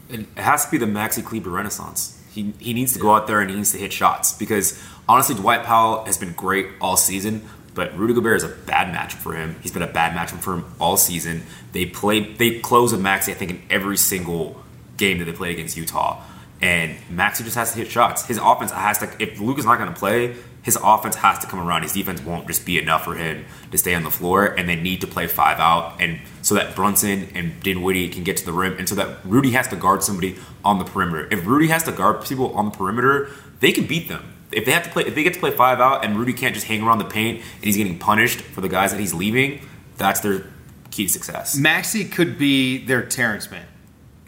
It 0.09 0.27
has 0.37 0.65
to 0.65 0.71
be 0.71 0.79
the 0.79 0.87
Maxi 0.87 1.25
Kleber 1.25 1.51
renaissance. 1.51 2.17
He, 2.33 2.55
he 2.59 2.75
needs 2.75 2.93
to 2.93 2.99
go 2.99 3.15
out 3.15 3.27
there 3.27 3.41
and 3.41 3.51
he 3.51 3.57
needs 3.57 3.73
to 3.73 3.79
hit 3.79 3.93
shots 3.93 4.33
because 4.33 4.81
honestly, 5.09 5.35
Dwight 5.35 5.65
Powell 5.65 6.05
has 6.05 6.17
been 6.17 6.33
great 6.33 6.69
all 6.81 6.97
season, 6.97 7.49
but 7.81 7.97
Rudy 7.97 8.13
Gobert 8.13 8.37
is 8.37 8.45
a 8.45 8.49
bad 8.49 8.95
matchup 8.95 9.23
for 9.23 9.33
him. 9.33 9.57
He's 9.63 9.73
been 9.73 9.81
a 9.81 9.87
bad 9.87 10.15
matchup 10.15 10.41
for 10.41 10.53
him 10.53 10.67
all 10.79 10.99
season. 10.99 11.45
They 11.73 11.87
play 11.87 12.35
they 12.35 12.61
close 12.61 12.93
with 12.93 13.01
Maxi, 13.01 13.31
I 13.31 13.35
think, 13.35 13.53
in 13.53 13.63
every 13.71 13.97
single 13.97 14.63
game 14.99 15.19
that 15.19 15.25
they 15.25 15.33
played 15.33 15.55
against 15.55 15.79
Utah. 15.79 16.23
And 16.61 16.99
Maxi 17.11 17.43
just 17.43 17.57
has 17.57 17.73
to 17.73 17.79
hit 17.79 17.91
shots. 17.91 18.27
His 18.27 18.37
offense 18.37 18.71
has 18.71 18.99
to. 18.99 19.11
If 19.19 19.41
Luke 19.41 19.59
is 19.59 19.65
not 19.65 19.79
going 19.79 19.91
to 19.91 19.99
play, 19.99 20.37
his 20.63 20.77
offense 20.77 21.17
has 21.17 21.39
to 21.39 21.47
come 21.47 21.59
around. 21.59 21.85
His 21.85 21.95
defense 21.95 22.21
won't 22.21 22.47
just 22.47 22.67
be 22.67 22.79
enough 22.79 23.03
for 23.03 23.15
him 23.15 23.47
to 23.71 23.79
stay 23.79 23.95
on 23.95 24.05
the 24.05 24.11
floor, 24.11 24.45
and 24.45 24.69
they 24.69 24.77
need 24.77 25.01
to 25.01 25.07
play 25.07 25.27
five 25.27 25.59
out, 25.59 26.03
and 26.03 26.21
so 26.43 26.57
that 26.57 26.77
Brunson 26.77 27.29
and 27.35 27.63
Dinwiddie 27.63 28.11
can 28.11 28.25
get 28.25 28.37
to 28.37 28.45
the 28.45 28.53
rim, 28.53 28.77
and 28.77 28.87
so 28.87 28.95
that 28.97 29.25
Rudy 29.25 29.53
has 29.53 29.69
to 29.69 29.77
guard 29.77 30.03
somebody 30.03 30.37
on 30.63 30.79
the 30.79 30.85
perimeter. 30.85 31.27
If 31.31 31.47
Rudy 31.47 31.69
has 31.69 31.85
to 31.85 31.93
guard 31.93 32.27
people 32.27 32.53
on 32.53 32.67
the 32.67 32.73
perimeter, 32.73 33.31
they 33.61 33.73
can 33.73 33.87
beat 33.87 34.09
them. 34.11 34.35
If 34.53 34.65
they 34.65 34.73
have 34.73 34.85
to 34.85 34.91
play, 34.91 35.05
if 35.05 35.15
they 35.15 35.23
get 35.23 35.35
to 35.35 35.41
play 35.41 35.53
five 35.53 35.81
out, 35.81 36.05
and 36.05 36.19
Rudy 36.19 36.33
can't 36.33 36.55
just 36.55 36.67
hang 36.67 36.83
around 36.83 36.99
the 36.99 37.05
paint, 37.05 37.39
and 37.39 37.65
he's 37.65 37.77
getting 37.77 37.99
punished 37.99 38.41
for 38.41 38.61
the 38.61 38.69
guys 38.69 38.91
that 38.91 38.99
he's 38.99 39.15
leaving, 39.15 39.61
that's 39.97 40.21
their 40.21 40.47
key 40.91 41.07
to 41.07 41.13
success. 41.13 41.59
Maxi 41.59 42.11
could 42.11 42.37
be 42.39 42.85
their 42.85 43.03
Terrence 43.03 43.51
Mann, 43.51 43.67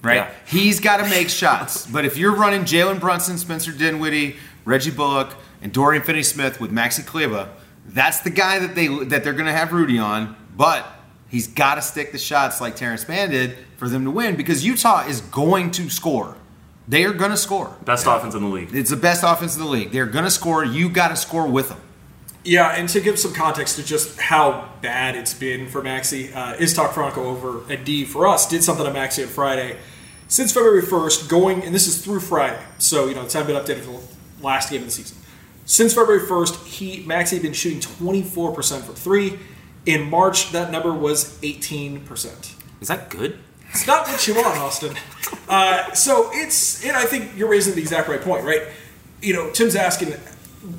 right? 0.02 0.16
Yeah. 0.16 0.30
He's 0.46 0.78
got 0.78 0.98
to 0.98 1.08
make 1.08 1.28
shots. 1.28 1.86
But 1.86 2.04
if 2.04 2.16
you're 2.16 2.36
running 2.36 2.62
Jalen 2.62 3.00
Brunson, 3.00 3.36
Spencer 3.36 3.72
Dinwiddie, 3.72 4.36
Reggie 4.64 4.92
Bullock, 4.92 5.34
and 5.60 5.72
Dorian 5.72 6.02
Finney-Smith 6.02 6.60
with 6.60 6.70
Maxi 6.70 7.04
Kleber, 7.04 7.48
that's 7.86 8.20
the 8.20 8.30
guy 8.30 8.60
that 8.60 8.74
they 8.74 8.86
that 9.06 9.24
they're 9.24 9.32
going 9.32 9.46
to 9.46 9.52
have 9.52 9.72
Rudy 9.72 9.98
on. 9.98 10.36
But 10.56 10.86
he's 11.28 11.48
got 11.48 11.76
to 11.76 11.82
stick 11.82 12.12
the 12.12 12.18
shots 12.18 12.60
like 12.60 12.76
Terrence 12.76 13.08
Mann 13.08 13.30
did 13.30 13.56
for 13.76 13.88
them 13.88 14.04
to 14.04 14.10
win 14.10 14.36
because 14.36 14.64
Utah 14.64 15.06
is 15.06 15.20
going 15.20 15.72
to 15.72 15.90
score. 15.90 16.36
They 16.88 17.04
are 17.04 17.12
going 17.12 17.30
to 17.30 17.36
score. 17.36 17.76
Best 17.84 18.06
offense 18.06 18.34
in 18.34 18.42
the 18.42 18.48
league. 18.48 18.74
It's 18.74 18.90
the 18.90 18.96
best 18.96 19.22
offense 19.24 19.56
in 19.56 19.62
the 19.62 19.68
league. 19.68 19.92
They're 19.92 20.06
going 20.06 20.24
to 20.24 20.30
score. 20.30 20.64
You 20.64 20.88
got 20.88 21.08
to 21.08 21.16
score 21.16 21.46
with 21.46 21.68
them. 21.68 21.80
Yeah, 22.44 22.70
and 22.70 22.88
to 22.88 23.00
give 23.00 23.20
some 23.20 23.32
context 23.32 23.76
to 23.76 23.84
just 23.84 24.18
how 24.18 24.68
bad 24.80 25.14
it's 25.14 25.32
been 25.32 25.68
for 25.68 25.80
Maxi, 25.80 26.34
uh, 26.34 26.56
Is 26.58 26.74
Talk 26.74 26.90
Chronicle 26.90 27.24
over 27.24 27.72
at 27.72 27.84
D 27.84 28.04
for 28.04 28.26
us 28.26 28.48
did 28.48 28.64
something 28.64 28.84
on 28.84 28.94
Maxi 28.94 29.22
on 29.22 29.28
Friday. 29.28 29.78
Since 30.26 30.52
February 30.52 30.82
1st, 30.82 31.28
going, 31.28 31.62
and 31.62 31.74
this 31.74 31.86
is 31.86 32.02
through 32.02 32.20
Friday, 32.20 32.58
so, 32.78 33.06
you 33.06 33.14
know, 33.14 33.22
it's 33.22 33.34
haven't 33.34 33.54
been 33.54 33.62
updated 33.62 33.84
for 33.84 34.00
the 34.00 34.44
last 34.44 34.70
game 34.70 34.80
of 34.80 34.86
the 34.86 34.90
season. 34.90 35.18
Since 35.66 35.94
February 35.94 36.26
1st, 36.26 36.66
he 36.66 37.04
Maxi 37.04 37.34
had 37.34 37.42
been 37.42 37.52
shooting 37.52 37.80
24% 37.80 38.82
from 38.82 38.94
three. 38.94 39.38
In 39.86 40.08
March, 40.08 40.50
that 40.52 40.72
number 40.72 40.92
was 40.92 41.38
18%. 41.40 42.54
Is 42.80 42.88
that 42.88 43.10
good? 43.10 43.38
It's 43.70 43.86
not 43.86 44.08
what 44.08 44.26
you 44.26 44.34
want, 44.34 44.58
Austin. 44.58 44.96
Uh, 45.48 45.92
so 45.92 46.30
it's, 46.32 46.84
and 46.84 46.96
I 46.96 47.04
think 47.04 47.36
you're 47.36 47.48
raising 47.48 47.74
the 47.74 47.80
exact 47.80 48.08
right 48.08 48.20
point, 48.20 48.44
right? 48.44 48.62
You 49.20 49.34
know, 49.34 49.50
Tim's 49.50 49.76
asking, 49.76 50.14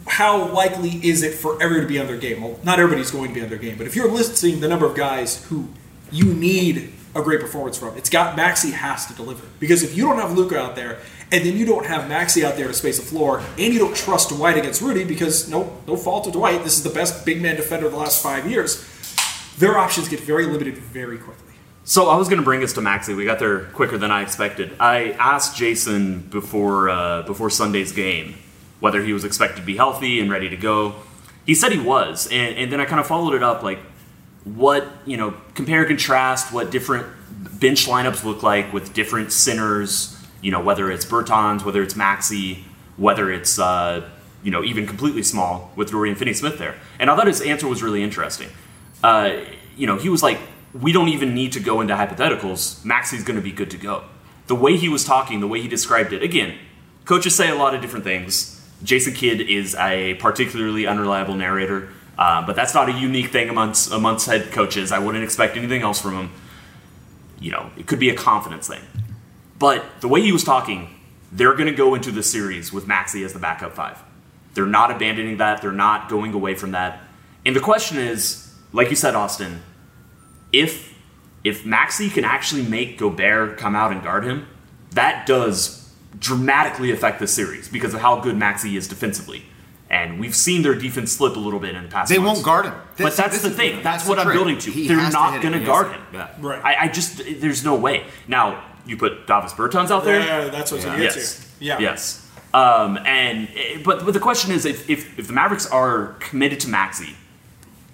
how 0.08 0.48
likely 0.48 0.92
is 0.92 1.24
it 1.24 1.34
for 1.34 1.62
everyone 1.62 1.88
to 1.88 1.88
be 1.88 2.00
on 2.00 2.08
their 2.08 2.18
game? 2.18 2.42
Well, 2.42 2.60
not 2.64 2.80
everybody's 2.80 3.12
going 3.12 3.30
to 3.30 3.34
be 3.34 3.42
on 3.42 3.50
their 3.50 3.58
game, 3.58 3.78
but 3.78 3.88
if 3.88 3.96
you're 3.96 4.10
listing 4.10 4.60
the 4.62 4.68
number 4.68 4.86
of 4.86 4.96
guys 4.96 5.44
who 5.46 5.68
you 6.12 6.34
need 6.34 6.94
a 7.16 7.22
great 7.22 7.40
performance 7.40 7.78
from, 7.78 7.96
it's 7.98 8.10
got 8.10 8.38
Maxi 8.38 8.72
has 8.72 9.06
to 9.08 9.14
deliver. 9.14 9.46
Because 9.60 9.84
if 9.84 9.96
you 9.96 10.04
don't 10.04 10.18
have 10.18 10.36
Luka 10.38 10.58
out 10.58 10.76
there, 10.76 11.00
and 11.32 11.46
then 11.46 11.58
you 11.58 11.66
don't 11.66 11.86
have 11.86 12.10
Maxi 12.10 12.44
out 12.44 12.56
there 12.56 12.68
to 12.68 12.74
space 12.74 13.00
the 13.00 13.06
floor, 13.06 13.44
and 13.58 13.74
you 13.74 13.80
don't 13.80 13.96
trust 13.96 14.30
Dwight 14.30 14.58
against 14.58 14.82
Rudy, 14.82 15.04
because 15.04 15.50
no, 15.50 15.78
no 15.88 15.96
fault 15.96 16.28
of 16.28 16.34
Dwight, 16.34 16.64
this 16.64 16.78
is 16.78 16.84
the 16.84 16.90
best 16.90 17.26
big 17.26 17.42
man 17.42 17.56
defender 17.56 17.88
of 17.88 17.92
the 17.92 17.98
last 17.98 18.24
five 18.24 18.50
years. 18.50 18.88
Their 19.58 19.78
options 19.78 20.08
get 20.08 20.20
very 20.20 20.46
limited 20.46 20.78
very 20.78 21.18
quickly. 21.18 21.43
So 21.86 22.08
I 22.08 22.16
was 22.16 22.30
going 22.30 22.40
to 22.40 22.46
bring 22.46 22.64
us 22.64 22.72
to 22.74 22.82
Maxi. 22.82 23.16
We 23.16 23.26
got 23.26 23.40
there 23.40 23.66
quicker 23.66 23.98
than 23.98 24.10
I 24.10 24.22
expected. 24.22 24.74
I 24.80 25.12
asked 25.12 25.58
Jason 25.58 26.22
before 26.22 26.90
uh, 26.90 27.24
before 27.24 27.50
Sunday's 27.50 27.92
game 27.92 28.36
whether 28.80 29.04
he 29.04 29.12
was 29.12 29.26
expected 29.26 29.62
to 29.62 29.66
be 29.66 29.76
healthy 29.76 30.20
and 30.20 30.32
ready 30.32 30.50
to 30.50 30.58
go. 30.58 30.96
He 31.46 31.56
said 31.56 31.72
he 31.72 31.80
was, 31.80 32.28
and, 32.28 32.56
and 32.58 32.72
then 32.72 32.80
I 32.80 32.86
kind 32.86 33.00
of 33.00 33.08
followed 33.08 33.34
it 33.34 33.44
up 33.44 33.64
like 33.64 33.80
what 34.46 34.88
you 35.06 35.18
know, 35.18 35.36
compare 35.56 35.80
and 35.80 35.88
contrast 35.88 36.54
what 36.54 36.72
different 36.72 37.06
bench 37.60 37.86
lineups 37.86 38.24
look 38.24 38.44
like 38.44 38.72
with 38.72 38.94
different 38.94 39.34
centers. 39.34 40.18
You 40.42 40.52
know, 40.52 40.62
whether 40.62 40.90
it's 40.90 41.06
Bertans, 41.06 41.66
whether 41.66 41.82
it's 41.82 41.96
Maxi, 41.96 42.64
whether 42.96 43.30
it's 43.30 43.60
uh, 43.60 44.10
you 44.42 44.52
know 44.52 44.64
even 44.64 44.88
completely 44.88 45.24
small 45.24 45.72
with 45.76 45.92
Dorian 45.92 46.16
Finney-Smith 46.16 46.58
there. 46.58 46.76
And 46.98 47.10
I 47.10 47.16
thought 47.18 47.28
his 47.28 47.42
answer 47.42 47.68
was 47.68 47.84
really 47.84 48.04
interesting. 48.04 48.50
Uh, 49.04 49.40
you 49.76 49.88
know, 49.88 49.98
he 49.98 50.08
was 50.08 50.24
like, 50.24 50.40
we 50.74 50.92
don't 50.92 51.10
even 51.10 51.34
need 51.34 51.52
to 51.54 51.60
go 51.60 51.82
into 51.82 51.94
hypotheticals. 51.94 52.84
Maxi's 52.84 53.24
going 53.24 53.36
to 53.36 53.42
be 53.42 53.52
good 53.52 53.72
to 53.72 53.78
go. 53.78 54.06
The 54.48 54.56
way 54.56 54.76
he 54.78 54.90
was 54.90 55.04
talking, 55.04 55.40
the 55.40 55.48
way 55.48 55.62
he 55.62 55.68
described 55.68 56.14
it, 56.14 56.24
again, 56.24 56.58
coaches 57.06 57.36
say 57.36 57.50
a 57.50 57.56
lot 57.56 57.76
of 57.76 57.82
different 57.82 58.04
things. 58.04 58.60
Jason 58.84 59.14
Kidd 59.14 59.42
is 59.42 59.76
a 59.76 60.16
particularly 60.16 60.86
unreliable 60.86 61.36
narrator, 61.36 61.90
uh, 62.18 62.46
but 62.46 62.56
that's 62.56 62.74
not 62.74 62.90
a 62.90 62.92
unique 62.92 63.28
thing 63.28 63.50
amongst 63.50 63.92
amongst 63.92 64.28
head 64.28 64.52
coaches. 64.52 64.92
I 64.92 65.00
wouldn't 65.00 65.24
expect 65.24 65.56
anything 65.56 65.82
else 65.82 66.02
from 66.02 66.16
him. 66.16 66.32
You 67.40 67.52
know, 67.52 67.72
it 67.78 67.88
could 67.88 68.00
be 68.00 68.10
a 68.10 68.16
confidence 68.16 68.68
thing. 68.68 68.82
But 69.58 69.86
the 70.02 70.08
way 70.08 70.22
he 70.22 70.32
was 70.32 70.44
talking, 70.44 70.90
they're 71.32 71.54
going 71.54 71.70
to 71.70 71.76
go 71.76 71.96
into 71.96 72.12
the 72.12 72.24
series 72.24 72.74
with 72.74 72.86
Maxi 72.86 73.24
as 73.24 73.32
the 73.34 73.40
backup 73.40 73.74
five. 73.74 73.98
They're 74.54 74.66
not 74.66 74.92
abandoning 74.92 75.38
that. 75.38 75.62
They're 75.62 75.72
not 75.72 76.10
going 76.10 76.34
away 76.34 76.56
from 76.56 76.72
that. 76.72 77.02
And 77.46 77.56
the 77.56 77.60
question 77.60 77.98
is, 77.98 78.54
like 78.72 78.90
you 78.90 78.96
said, 78.96 79.16
Austin, 79.16 79.62
if 80.54 80.94
if 81.44 81.66
Maxi 81.66 82.10
can 82.14 82.24
actually 82.24 82.62
make 82.64 82.98
Gobert 82.98 83.58
come 83.58 83.76
out 83.76 83.92
and 83.92 84.02
guard 84.02 84.24
him, 84.24 84.48
that 84.92 85.26
does 85.26 85.92
dramatically 86.20 86.92
affect 86.92 87.20
the 87.20 87.28
series 87.28 87.68
because 87.68 87.94
of 87.94 88.00
how 88.00 88.20
good 88.22 88.36
Maxi 88.38 88.78
is 88.78 88.88
defensively. 88.88 89.44
And 89.90 90.20
we've 90.20 90.36
seen 90.36 90.62
their 90.62 90.74
defense 90.74 91.12
slip 91.12 91.36
a 91.36 91.40
little 91.40 91.60
bit 91.60 91.76
in 91.76 91.84
the 91.84 91.90
past. 91.90 92.10
They 92.10 92.18
months. 92.18 92.38
won't 92.40 92.46
guard 92.46 92.66
him. 92.66 92.74
But 92.98 93.16
that's 93.18 93.42
the 93.42 93.50
is- 93.50 93.56
thing. 93.56 93.84
that's 93.84 94.06
That's, 94.06 94.08
what 94.08 94.20
I'm 94.20 94.32
building 94.34 94.58
to. 94.60 94.72
He 94.72 94.88
They're 94.88 94.98
has 94.98 95.14
to 95.14 95.20
not 95.20 95.42
going 95.42 95.54
to 95.54 95.60
He 95.60 95.66
guard 95.66 95.92
him. 95.92 96.02
Yeah. 96.14 96.30
Right. 96.40 96.64
I, 96.64 96.86
I 96.86 96.88
just 96.88 97.18
there's 97.42 97.64
no 97.66 97.76
way. 97.76 98.06
Now 98.28 98.64
you 98.86 98.96
put 98.98 99.28
Davis 99.28 99.54
Bertans 99.54 99.92
out 99.92 100.04
there. 100.06 100.20
Yeah, 100.22 100.50
that's 100.50 100.72
what 100.72 100.78
I 100.82 100.86
was 100.86 100.86
going 100.86 100.98
to 101.00 101.04
get 101.04 101.16
Yes. 101.16 101.40
to. 101.60 101.66
Yeah. 101.66 101.80
Yes. 101.80 102.20
Um, 102.54 102.98
and 103.06 103.50
but 103.84 104.06
but 104.06 104.14
the 104.14 104.20
question 104.20 104.52
is 104.52 104.66
if, 104.66 104.90
if 104.90 105.20
if 105.20 105.28
the 105.28 105.34
Mavericks 105.34 105.66
are 105.68 106.16
committed 106.20 106.60
to 106.62 106.68
Maxi, 106.68 107.14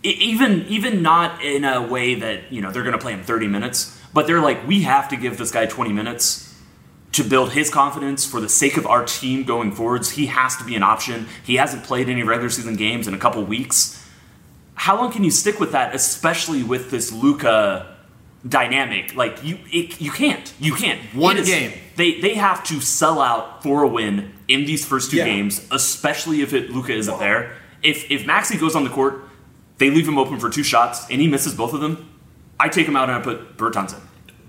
even 0.04 0.66
even 0.68 1.02
not 1.02 1.44
in 1.44 1.64
a 1.64 1.82
way 1.82 2.16
that 2.16 2.52
you 2.52 2.62
know 2.62 2.72
they're 2.72 2.84
going 2.84 2.94
to 2.94 3.02
play 3.02 3.14
him 3.14 3.24
30 3.24 3.48
minutes, 3.48 4.00
but 4.14 4.28
they're 4.28 4.42
like 4.42 4.66
we 4.68 4.84
have 4.84 5.10
to 5.10 5.18
give 5.18 5.38
this 5.38 5.52
guy 5.52 5.66
20 5.66 5.92
minutes 5.94 6.46
to 7.12 7.24
build 7.24 7.52
his 7.54 7.70
confidence 7.70 8.26
for 8.26 8.40
the 8.40 8.48
sake 8.50 8.78
of 8.78 8.86
our 8.86 9.04
team 9.04 9.44
going 9.44 9.72
forwards. 9.72 10.12
He 10.12 10.28
has 10.28 10.56
to 10.58 10.64
be 10.64 10.76
an 10.76 10.84
option. 10.84 11.28
He 11.44 11.56
hasn't 11.56 11.84
played 11.84 12.08
any 12.08 12.24
regular 12.24 12.50
season 12.50 12.76
games 12.76 13.08
in 13.08 13.14
a 13.14 13.18
couple 13.18 13.44
weeks. 13.44 13.96
How 14.76 14.96
long 14.96 15.12
can 15.12 15.24
you 15.26 15.32
stick 15.32 15.60
with 15.60 15.72
that, 15.74 15.94
especially 15.94 16.64
with 16.64 16.92
this 16.92 17.12
Luka 17.12 17.98
dynamic? 18.48 19.16
Like 19.16 19.44
you, 19.44 19.58
it, 19.72 20.00
you 20.00 20.12
can't. 20.12 20.54
You 20.60 20.74
can't. 20.76 21.02
One 21.14 21.38
is- 21.38 21.48
game. 21.48 21.74
They 21.98 22.22
they 22.22 22.36
have 22.36 22.64
to 22.66 22.80
sell 22.80 23.20
out 23.20 23.62
for 23.62 23.84
a 23.84 23.88
win 23.88 24.32
in 24.48 24.64
these 24.66 24.86
first 24.86 25.12
two 25.12 25.18
Yeah. 25.18 25.26
games, 25.26 25.68
especially 25.72 26.42
if 26.42 26.54
it 26.54 26.70
Luka 26.72 26.94
isn't 26.94 27.20
there. 27.20 27.52
If 27.84 28.10
if 28.10 28.24
Maxi 28.26 28.58
goes 28.58 28.74
on 28.76 28.86
the 28.86 28.90
court, 28.90 29.22
they 29.80 29.90
leave 29.90 30.08
him 30.08 30.18
open 30.18 30.40
for 30.40 30.50
two 30.50 30.64
shots 30.64 31.06
and 31.10 31.20
he 31.20 31.28
misses 31.28 31.54
both 31.56 31.74
of 31.74 31.82
them. 31.82 32.08
I 32.60 32.70
take 32.70 32.88
him 32.88 32.96
out 32.96 33.10
and 33.10 33.18
I 33.18 33.22
put 33.22 33.58
Bertans 33.58 33.94
in. 33.96 34.02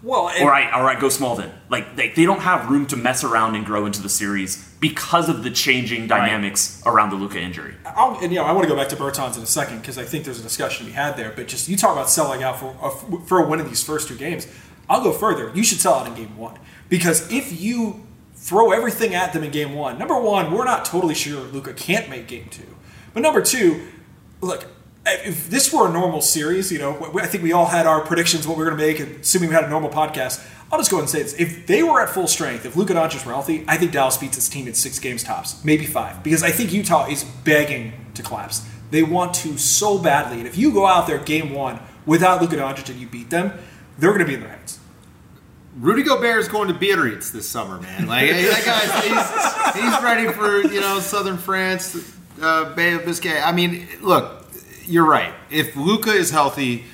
Well, 0.03 0.29
and- 0.31 0.43
Or 0.45 0.53
I 0.53 0.63
or 0.81 0.89
I 0.89 0.99
go 0.99 1.09
Smallvin. 1.09 1.51
Like 1.69 1.95
they, 1.97 2.09
they 2.11 2.25
don't 2.25 2.41
have 2.41 2.71
room 2.71 2.87
to 2.87 2.97
mess 2.97 3.23
around 3.23 3.55
and 3.55 3.65
grow 3.67 3.85
into 3.87 4.01
the 4.03 4.09
series 4.09 4.57
because 4.81 5.29
of 5.29 5.43
the 5.45 5.51
changing 5.51 6.07
dynamics 6.07 6.83
around 6.87 7.11
the 7.11 7.17
Luka 7.17 7.39
injury. 7.39 7.75
I'll, 7.85 8.19
and 8.19 8.33
you 8.33 8.39
know, 8.39 8.45
I 8.45 8.53
want 8.53 8.65
to 8.67 8.69
go 8.69 8.77
back 8.77 8.89
to 8.91 8.97
Bertans 8.97 9.37
in 9.37 9.43
a 9.43 9.47
second 9.47 9.81
because 9.81 9.99
I 9.99 10.05
think 10.05 10.25
there's 10.25 10.41
a 10.41 10.43
discussion 10.43 10.87
to 10.87 10.91
be 10.93 10.97
had 10.97 11.17
there. 11.19 11.33
But 11.37 11.49
just 11.49 11.69
you 11.69 11.77
talk 11.77 11.93
about 11.93 12.09
selling 12.09 12.43
out 12.43 12.59
for 12.59 12.75
uh, 12.83 13.17
a, 13.17 13.27
for 13.27 13.45
a 13.45 13.47
win 13.49 13.61
in 13.61 13.67
these 13.69 13.85
first 13.85 14.09
two 14.09 14.17
games. 14.17 14.47
I'll 14.89 15.05
go 15.05 15.13
further. 15.13 15.53
You 15.55 15.63
should 15.63 15.79
sell 15.81 15.95
out 15.95 16.07
in 16.07 16.15
game 16.15 16.37
one 16.37 16.59
because 16.89 17.31
if 17.31 17.61
you 17.61 18.05
throw 18.35 18.73
everything 18.73 19.15
at 19.15 19.35
them 19.35 19.45
in 19.45 19.51
game 19.51 19.75
one, 19.75 19.99
number 19.99 20.19
one, 20.19 20.51
we're 20.51 20.65
not 20.65 20.87
totally 20.87 21.15
sure 21.15 21.43
Luka 21.43 21.75
can't 21.75 22.09
make 22.09 22.27
game 22.27 22.49
two. 22.51 22.75
But 23.13 23.21
number 23.23 23.43
two, 23.43 23.87
look, 24.41 24.65
if 25.07 25.49
this 25.49 25.73
were 25.73 25.89
a 25.89 25.93
normal 25.93 26.21
series, 26.21 26.71
you 26.71 26.79
know, 26.79 27.11
I 27.21 27.27
think 27.27 27.43
we 27.43 27.53
all 27.53 27.67
had 27.67 27.87
our 27.87 28.01
predictions 28.03 28.47
what 28.47 28.57
we 28.57 28.65
were 28.65 28.71
going 28.71 28.81
to 28.81 29.05
make, 29.05 29.21
assuming 29.21 29.49
we 29.49 29.55
had 29.55 29.65
a 29.65 29.69
normal 29.69 29.91
podcast. 29.91 30.47
I'll 30.73 30.79
just 30.79 30.91
go 30.91 30.99
ahead 30.99 31.05
and 31.05 31.11
say 31.11 31.23
this: 31.23 31.35
if 31.35 31.67
they 31.67 31.83
were 31.83 32.01
at 32.01 32.11
full 32.11 32.29
strength, 32.29 32.65
if 32.65 32.77
Luka 32.77 32.95
Doncic 32.95 33.25
were 33.27 33.33
healthy, 33.33 33.65
I 33.67 33.77
think 33.77 33.93
Dallas 33.93 34.17
beats 34.17 34.37
its 34.37 34.49
team 34.49 34.69
in 34.69 34.75
six 34.75 34.99
games 34.99 35.25
tops, 35.25 35.65
maybe 35.65 35.87
five, 35.87 36.23
because 36.23 36.43
I 36.43 36.51
think 36.51 36.73
Utah 36.73 37.09
is 37.09 37.25
begging 37.25 37.93
to 38.15 38.23
collapse. 38.23 38.67
They 38.91 39.03
want 39.03 39.35
to 39.37 39.57
so 39.59 39.99
badly, 39.99 40.39
and 40.39 40.47
if 40.47 40.57
you 40.57 40.73
go 40.73 40.87
out 40.87 41.07
there 41.07 41.19
game 41.19 41.53
one 41.53 41.81
without 42.07 42.41
Luka 42.41 42.57
Doncic 42.57 42.89
and 42.91 43.01
you 43.01 43.07
beat 43.07 43.31
them, 43.31 43.53
they're 43.99 44.11
going 44.11 44.21
to 44.21 44.27
be 44.27 44.35
in 44.35 44.41
their 44.41 44.51
heads. 44.51 44.79
Rudy 45.77 46.03
Gobert 46.03 46.41
is 46.41 46.49
going 46.49 46.69
to 46.69 46.75
Biarritz 46.75 47.31
this 47.31 47.49
summer, 47.49 47.81
man. 47.81 48.07
Like 48.07 48.29
that 48.31 48.65
guy's 48.65 49.75
he's, 49.75 49.83
he's 49.83 50.03
ready 50.03 50.29
for 50.33 50.63
you 50.73 50.81
know 50.81 51.01
Southern 51.01 51.39
France, 51.39 52.15
uh, 52.41 52.75
Bay 52.75 52.95
of 52.95 53.05
Biscay. 53.05 53.41
I 53.41 53.53
mean, 53.53 53.89
look, 54.03 54.40
you're 54.91 55.07
right. 55.09 55.33
If 55.51 55.77
Luka 55.77 56.11
is 56.11 56.31
healthy, 56.31 56.85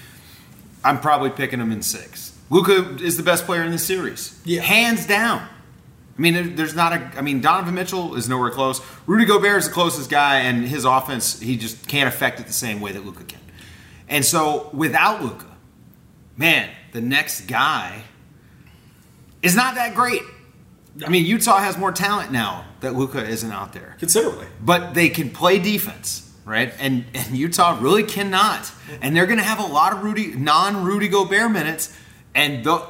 I'm 0.85 1.01
probably 1.01 1.31
picking 1.31 1.61
him 1.61 1.73
in 1.73 1.83
six. 1.83 2.33
Luka 2.51 2.97
is 3.03 3.17
the 3.17 3.23
best 3.23 3.45
player 3.47 3.63
in 3.65 3.73
the 3.73 3.79
series, 3.79 4.39
Yeah. 4.45 4.63
hands 4.63 5.07
down. 5.07 5.41
I 6.19 6.23
mean, 6.23 6.55
there's 6.57 6.75
not 6.75 6.93
a. 6.95 7.11
I 7.17 7.21
mean, 7.21 7.41
Donovan 7.41 7.75
Mitchell 7.75 8.15
is 8.15 8.29
nowhere 8.29 8.51
close. 8.51 8.81
Rudy 9.07 9.25
Gobert 9.27 9.59
is 9.59 9.67
the 9.69 9.75
closest 9.75 10.09
guy, 10.09 10.39
and 10.41 10.67
his 10.67 10.85
offense 10.87 11.41
he 11.41 11.57
just 11.59 11.87
can't 11.89 12.09
affect 12.09 12.41
it 12.41 12.47
the 12.47 12.53
same 12.55 12.81
way 12.81 12.93
that 12.93 13.05
Luka 13.05 13.25
can. 13.25 13.41
And 14.09 14.25
so, 14.25 14.71
without 14.73 15.23
Luka, 15.23 15.47
man, 16.37 16.71
the 16.93 17.01
next 17.03 17.43
guy 17.43 18.03
is 19.43 19.55
not 19.55 19.75
that 19.75 19.95
great. 19.95 20.23
I 21.05 21.11
mean, 21.11 21.27
Utah 21.27 21.59
has 21.59 21.77
more 21.77 21.93
talent 21.93 22.33
now 22.33 22.65
that 22.81 22.95
Luka 22.95 23.23
isn't 23.27 23.53
out 23.53 23.75
there, 23.75 23.97
Considerably. 23.99 24.47
but 24.65 24.95
they 24.95 25.11
can 25.11 25.29
play 25.29 25.59
defense, 25.59 26.26
right? 26.47 26.73
And 26.79 27.05
and 27.13 27.37
Utah 27.37 27.79
really 27.79 28.05
cannot, 28.05 28.73
and 29.03 29.15
they're 29.15 29.27
going 29.27 29.39
to 29.39 29.45
have 29.45 29.59
a 29.59 29.67
lot 29.67 29.93
of 29.93 30.03
Rudy 30.03 30.29
non-Rudy 30.29 31.09
Gobert 31.09 31.51
minutes, 31.51 31.95
and 32.35 32.65
the, 32.65 32.87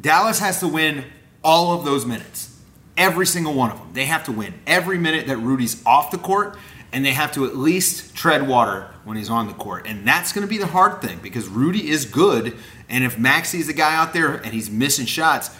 Dallas 0.00 0.38
has 0.38 0.60
to 0.60 0.68
win 0.68 1.04
all 1.44 1.74
of 1.74 1.84
those 1.84 2.06
minutes, 2.06 2.58
every 2.96 3.26
single 3.26 3.52
one 3.52 3.70
of 3.70 3.78
them. 3.78 3.90
They 3.92 4.06
have 4.06 4.24
to 4.24 4.32
win 4.32 4.54
every 4.66 4.96
minute 4.96 5.26
that 5.26 5.36
Rudy's 5.36 5.84
off 5.84 6.10
the 6.10 6.18
court, 6.18 6.56
and 6.90 7.04
they 7.04 7.12
have 7.12 7.32
to 7.32 7.44
at 7.44 7.54
least 7.54 8.14
tread 8.14 8.48
water 8.48 8.88
when 9.04 9.18
he's 9.18 9.28
on 9.28 9.46
the 9.46 9.54
court, 9.54 9.86
and 9.86 10.08
that's 10.08 10.32
going 10.32 10.46
to 10.46 10.50
be 10.50 10.58
the 10.58 10.68
hard 10.68 11.02
thing 11.02 11.18
because 11.22 11.48
Rudy 11.48 11.90
is 11.90 12.06
good, 12.06 12.56
and 12.88 13.04
if 13.04 13.18
Maxi's 13.18 13.66
the 13.66 13.74
guy 13.74 13.94
out 13.94 14.14
there 14.14 14.36
and 14.36 14.54
he's 14.54 14.70
missing 14.70 15.04
shots 15.04 15.50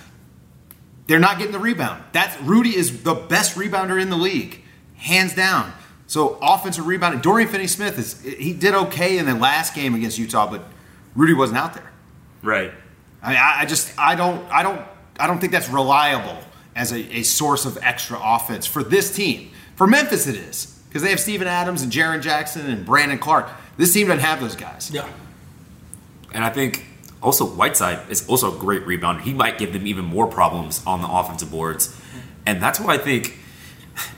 they're 1.10 1.18
not 1.18 1.38
getting 1.38 1.50
the 1.50 1.58
rebound. 1.58 2.04
That's 2.12 2.40
Rudy 2.40 2.76
is 2.76 3.02
the 3.02 3.14
best 3.14 3.56
rebounder 3.56 4.00
in 4.00 4.10
the 4.10 4.16
league, 4.16 4.62
hands 4.94 5.34
down. 5.34 5.72
So 6.10 6.38
offensive 6.42 6.88
rebounding. 6.88 7.20
Dorian 7.20 7.48
Finney-Smith 7.48 7.96
is 7.96 8.20
he 8.20 8.52
did 8.52 8.74
okay 8.74 9.18
in 9.18 9.26
the 9.26 9.34
last 9.36 9.76
game 9.76 9.94
against 9.94 10.18
Utah, 10.18 10.50
but 10.50 10.64
Rudy 11.14 11.34
wasn't 11.34 11.58
out 11.58 11.74
there. 11.74 11.88
Right. 12.42 12.72
I 13.22 13.28
mean, 13.28 13.38
I, 13.38 13.60
I 13.60 13.64
just 13.64 13.96
I 13.96 14.16
don't 14.16 14.44
I 14.50 14.64
don't 14.64 14.80
I 15.20 15.28
don't 15.28 15.38
think 15.38 15.52
that's 15.52 15.68
reliable 15.68 16.36
as 16.74 16.90
a, 16.90 17.18
a 17.18 17.22
source 17.22 17.64
of 17.64 17.78
extra 17.80 18.18
offense 18.20 18.66
for 18.66 18.82
this 18.82 19.14
team. 19.14 19.52
For 19.76 19.86
Memphis, 19.86 20.26
it 20.26 20.34
is 20.34 20.82
because 20.88 21.02
they 21.02 21.10
have 21.10 21.20
Steven 21.20 21.46
Adams 21.46 21.82
and 21.82 21.92
Jaren 21.92 22.20
Jackson 22.20 22.68
and 22.68 22.84
Brandon 22.84 23.16
Clarke. 23.16 23.48
This 23.76 23.94
team 23.94 24.08
doesn't 24.08 24.24
have 24.24 24.40
those 24.40 24.56
guys. 24.56 24.90
Yeah. 24.92 25.08
And 26.32 26.42
I 26.42 26.50
think 26.50 26.86
also 27.22 27.46
Whiteside 27.46 28.10
is 28.10 28.26
also 28.26 28.52
a 28.52 28.58
great 28.58 28.84
rebounder. 28.84 29.20
He 29.20 29.32
might 29.32 29.58
give 29.58 29.72
them 29.72 29.86
even 29.86 30.06
more 30.06 30.26
problems 30.26 30.84
on 30.84 31.02
the 31.02 31.08
offensive 31.08 31.52
boards. 31.52 31.96
And 32.46 32.60
that's 32.60 32.80
why 32.80 32.94
I 32.94 32.98
think 32.98 33.36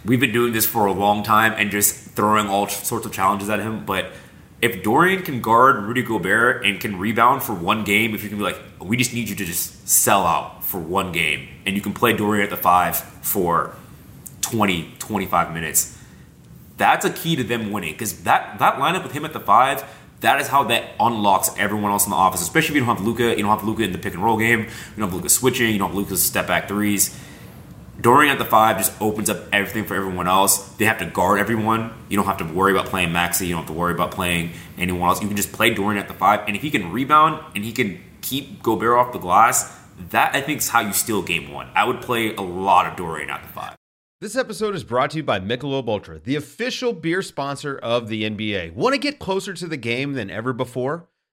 we've 0.05 0.21
been 0.21 0.33
doing 0.33 0.53
this 0.53 0.67
for 0.67 0.87
a 0.87 0.93
long 0.93 1.23
time 1.23 1.55
and 1.57 1.71
just 1.71 1.95
throwing 2.13 2.49
all 2.49 2.69
sorts 2.69 3.07
of 3.07 3.13
challenges 3.13 3.49
at 3.49 3.61
him. 3.61 3.85
But 3.85 4.13
if 4.61 4.83
Dorian 4.83 5.23
can 5.23 5.41
guard 5.41 5.77
Rudy 5.83 6.03
Gobert 6.03 6.65
and 6.65 6.81
can 6.81 6.99
rebound 6.99 7.43
for 7.43 7.53
one 7.53 7.85
game, 7.85 8.15
if 8.15 8.23
you 8.23 8.29
can 8.29 8.39
be 8.39 8.45
like, 8.45 8.61
we 8.81 8.97
just 8.97 9.13
need 9.13 9.29
you 9.29 9.35
to 9.37 9.45
just 9.45 9.89
sell 9.89 10.25
out 10.25 10.65
for 10.65 10.79
one 10.79 11.13
game, 11.13 11.49
and 11.67 11.75
you 11.75 11.83
can 11.83 11.93
play 11.93 12.13
Dorian 12.13 12.45
at 12.45 12.51
the 12.51 12.57
five 12.57 12.97
for 12.97 13.75
20, 14.43 14.95
25 14.99 15.53
minutes, 15.53 15.99
that's 16.77 17.05
a 17.05 17.11
key 17.11 17.37
to 17.37 17.45
them 17.45 17.73
winning 17.73 17.93
because 17.93 18.23
that, 18.23 18.59
that 18.59 18.77
lineup 18.77 19.03
with 19.03 19.13
him 19.13 19.25
at 19.25 19.33
the 19.33 19.41
five, 19.41 19.85
that 20.21 20.41
is 20.41 20.49
how 20.49 20.65
that 20.65 20.91
unlocks 21.01 21.51
everyone 21.59 21.91
else 21.91 22.05
in 22.07 22.11
the 22.11 22.17
office. 22.17 22.41
Especially 22.41 22.71
if 22.71 22.75
you 22.77 22.87
don't 22.87 22.97
have 22.97 23.05
Luka, 23.05 23.31
you 23.31 23.43
don't 23.43 23.59
have 23.59 23.65
Luka 23.65 23.83
in 23.83 23.93
the 23.93 23.99
pick 23.99 24.15
and 24.15 24.23
roll 24.23 24.39
game, 24.39 24.61
you 24.61 24.67
don't 24.97 25.09
have 25.09 25.15
Luka 25.15 25.29
switching, 25.29 25.73
you 25.73 25.79
don't 25.79 25.89
have 25.89 25.97
Luka's 25.97 26.23
step 26.23 26.47
back 26.47 26.69
threes. 26.69 27.19
Dorian 28.01 28.33
at 28.33 28.39
the 28.39 28.45
five 28.45 28.79
just 28.79 28.93
opens 29.01 29.29
up 29.29 29.45
everything 29.53 29.85
for 29.85 29.95
everyone 29.95 30.27
else. 30.27 30.69
They 30.77 30.87
have 30.87 30.99
to 30.99 31.07
guard 31.07 31.39
everyone. 31.39 31.93
You 32.09 32.17
don't 32.17 32.27
have 32.27 32.39
to 32.39 32.45
worry 32.45 32.73
about 32.73 32.87
playing 32.87 33.11
Maxi. 33.11 33.43
You 33.43 33.51
don't 33.51 33.61
have 33.65 33.67
to 33.67 33.79
worry 33.79 33.93
about 33.93 34.11
playing 34.11 34.53
anyone 34.79 35.09
else. 35.09 35.21
You 35.21 35.29
can 35.29 35.37
just 35.37 35.53
play 35.53 35.75
Dorian 35.75 36.01
at 36.01 36.09
the 36.09 36.15
five, 36.15 36.41
and 36.47 36.57
if 36.57 36.63
he 36.63 36.71
can 36.71 36.91
rebound 36.91 37.45
and 37.55 37.65
he 37.65 37.73
can 37.73 38.03
keep 38.23 38.63
Gobert 38.63 38.97
off 38.97 39.13
the 39.13 39.19
glass, 39.19 39.79
that 40.11 40.35
I 40.35 40.41
think 40.41 40.59
is 40.59 40.69
how 40.71 40.81
you 40.81 40.93
steal 40.93 41.23
game 41.23 41.53
one. 41.53 41.69
I 41.75 41.85
would 41.85 42.01
play 42.01 42.35
a 42.35 42.41
lot 42.41 42.87
of 42.87 42.97
Dorian 42.97 43.31
at 43.31 43.43
the 43.43 43.49
five. 43.49 43.77
This 44.21 44.37
episode 44.37 44.75
is 44.75 44.85
brought 44.85 45.11
to 45.11 45.17
you 45.17 45.23
by 45.25 45.41
Michelob 45.41 45.89
Ultra, 45.89 46.21
the 46.21 46.37
official 46.37 46.93
beer 46.93 47.23
sponsor 47.23 47.77
of 47.77 48.09
the 48.09 48.23
NBA. 48.23 48.73
Want 48.73 48.95
to 48.95 48.99
get 48.99 49.19
closer 49.19 49.53
to 49.53 49.67
the 49.67 49.77
game 49.77 50.13
than 50.13 50.31
ever 50.31 50.53
before? 50.53 51.09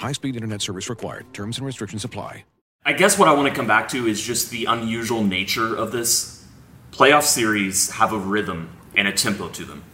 High 0.00 0.12
speed 0.12 0.34
internet 0.34 0.62
service 0.62 0.88
required. 0.88 1.26
Terms 1.34 1.58
and 1.58 1.66
restrictions 1.66 2.06
apply. 2.06 2.44
I 2.86 2.94
guess 2.94 3.18
what 3.18 3.28
I 3.28 3.34
want 3.34 3.48
to 3.48 3.54
come 3.54 3.66
back 3.66 3.86
to 3.90 4.06
is 4.06 4.18
just 4.18 4.50
the 4.50 4.64
unusual 4.64 5.22
nature 5.22 5.76
of 5.76 5.92
this. 5.92 6.42
Playoff 6.90 7.24
series 7.24 7.90
have 7.90 8.14
a 8.14 8.18
rhythm 8.18 8.70
and 8.96 9.06
a 9.06 9.12
tempo 9.12 9.50
to 9.50 9.62
them. 9.62 9.84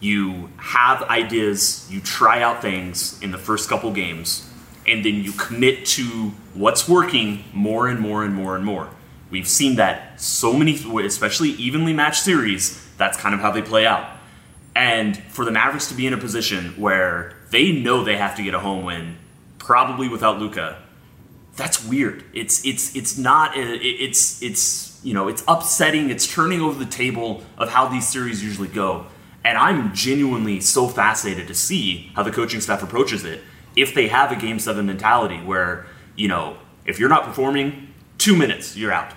You 0.00 0.48
have 0.56 1.02
ideas, 1.02 1.86
you 1.90 2.00
try 2.00 2.40
out 2.40 2.62
things 2.62 3.20
in 3.20 3.30
the 3.30 3.36
first 3.36 3.68
couple 3.68 3.92
games, 3.92 4.50
and 4.86 5.04
then 5.04 5.16
you 5.16 5.32
commit 5.32 5.84
to 5.96 6.32
what's 6.54 6.88
working 6.88 7.44
more 7.52 7.88
and 7.88 8.00
more 8.00 8.24
and 8.24 8.34
more 8.34 8.56
and 8.56 8.64
more. 8.64 8.88
We've 9.28 9.46
seen 9.46 9.76
that 9.76 10.18
so 10.18 10.54
many, 10.54 10.80
especially 11.04 11.50
evenly 11.50 11.92
matched 11.92 12.22
series, 12.22 12.88
that's 12.96 13.18
kind 13.18 13.34
of 13.34 13.42
how 13.42 13.50
they 13.50 13.60
play 13.60 13.84
out. 13.84 14.16
And 14.74 15.18
for 15.24 15.44
the 15.44 15.50
Mavericks 15.50 15.88
to 15.88 15.94
be 15.94 16.06
in 16.06 16.14
a 16.14 16.18
position 16.18 16.72
where 16.80 17.34
they 17.50 17.72
know 17.72 18.04
they 18.04 18.16
have 18.16 18.36
to 18.36 18.42
get 18.42 18.54
a 18.54 18.60
home 18.60 18.84
win, 18.84 19.16
probably 19.58 20.08
without 20.08 20.38
Luka, 20.38 20.82
that's 21.56 21.84
weird. 21.84 22.24
It's 22.32 22.64
it's 22.64 22.96
it's 22.96 23.18
not 23.18 23.50
uh, 23.50 23.60
it's 23.60 24.42
it's 24.42 25.00
you 25.02 25.14
know 25.14 25.28
it's 25.28 25.42
upsetting. 25.46 26.10
It's 26.10 26.26
turning 26.26 26.60
over 26.60 26.78
the 26.82 26.90
table 26.90 27.42
of 27.58 27.70
how 27.70 27.86
these 27.88 28.08
series 28.08 28.42
usually 28.42 28.68
go. 28.68 29.06
And 29.44 29.56
I'm 29.56 29.94
genuinely 29.94 30.60
so 30.60 30.86
fascinated 30.86 31.48
to 31.48 31.54
see 31.54 32.12
how 32.14 32.22
the 32.22 32.30
coaching 32.30 32.60
staff 32.60 32.82
approaches 32.82 33.24
it. 33.24 33.42
If 33.76 33.94
they 33.94 34.08
have 34.08 34.32
a 34.32 34.36
game 34.36 34.58
seven 34.58 34.86
mentality 34.86 35.38
where 35.38 35.86
you 36.16 36.28
know 36.28 36.56
if 36.86 36.98
you're 36.98 37.08
not 37.08 37.24
performing, 37.24 37.92
two 38.18 38.36
minutes 38.36 38.76
you're 38.76 38.92
out. 38.92 39.12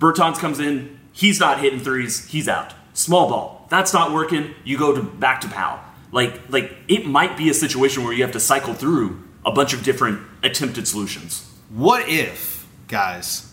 Bertans 0.00 0.38
comes 0.38 0.58
in, 0.58 0.98
he's 1.12 1.38
not 1.38 1.60
hitting 1.60 1.80
threes, 1.80 2.26
he's 2.26 2.48
out. 2.48 2.74
Small 2.92 3.28
ball, 3.28 3.66
that's 3.70 3.92
not 3.92 4.12
working. 4.12 4.54
You 4.64 4.78
go 4.78 4.94
to 4.94 5.02
back 5.02 5.40
to 5.42 5.48
Pal. 5.48 5.80
Like 6.14 6.48
like 6.48 6.72
it 6.86 7.06
might 7.06 7.36
be 7.36 7.50
a 7.50 7.54
situation 7.54 8.04
where 8.04 8.12
you 8.12 8.22
have 8.22 8.32
to 8.32 8.40
cycle 8.40 8.72
through 8.72 9.20
a 9.44 9.50
bunch 9.50 9.74
of 9.74 9.82
different 9.82 10.20
attempted 10.44 10.86
solutions. 10.86 11.50
What 11.70 12.08
if, 12.08 12.66
guys, 12.86 13.52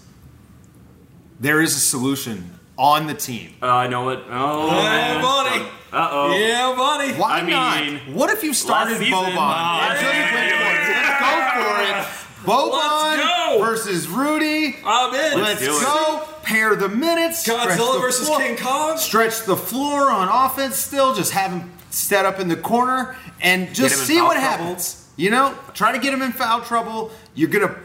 there 1.39 1.60
is 1.60 1.76
a 1.76 1.80
solution 1.80 2.60
on 2.78 3.08
the 3.08 3.15
team? 3.15 3.56
Uh, 3.63 3.65
I 3.65 3.88
know 3.88 4.10
it. 4.10 4.19
Oh, 4.30 4.67
Yeah, 4.67 4.84
man. 4.84 5.21
buddy. 5.24 5.65
Uh 5.91 6.08
oh. 6.12 6.38
Yeah, 6.38 6.76
buddy. 6.78 7.13
Why 7.19 7.39
I 7.39 7.41
not? 7.50 7.84
mean, 7.84 7.97
what 8.13 8.30
if 8.30 8.43
you 8.43 8.54
started 8.54 8.97
Boban? 9.02 9.34
yeah. 9.36 9.88
went 9.97 10.00
for 10.30 10.38
it. 10.38 10.86
Let's 11.02 11.19
go 11.19 11.32
for 11.58 11.74
it. 11.82 11.97
Boban 12.45 13.60
versus 13.65 14.08
Rudy. 14.08 14.76
I'm 14.86 15.13
in. 15.15 15.41
Let's 15.41 15.62
do 15.62 15.71
it. 15.76 16.40
Go. 16.51 16.55
Pair 16.57 16.75
the 16.75 16.89
minutes. 16.89 17.39
stretch 17.39 17.69
Godzilla 17.69 17.93
the 17.95 17.99
versus 17.99 18.27
floor- 18.27 18.39
King 18.39 18.57
Kong. 18.57 18.97
Stretch 18.97 19.45
the 19.45 19.55
floor 19.55 20.09
on 20.09 20.27
offense. 20.27 20.75
Still, 20.75 21.13
just 21.13 21.31
have 21.31 21.51
him 21.51 21.71
set 21.89 22.25
up 22.25 22.39
in 22.39 22.47
the 22.47 22.55
corner 22.55 23.15
and 23.41 23.73
just 23.73 24.05
see 24.05 24.21
what 24.21 24.33
trouble. 24.35 24.41
happens. 24.65 25.09
You 25.17 25.29
know, 25.29 25.53
try 25.73 25.91
to 25.91 25.99
get 25.99 26.13
him 26.13 26.21
in 26.21 26.31
foul 26.31 26.61
trouble. 26.61 27.11
You're 27.35 27.49
gonna 27.49 27.75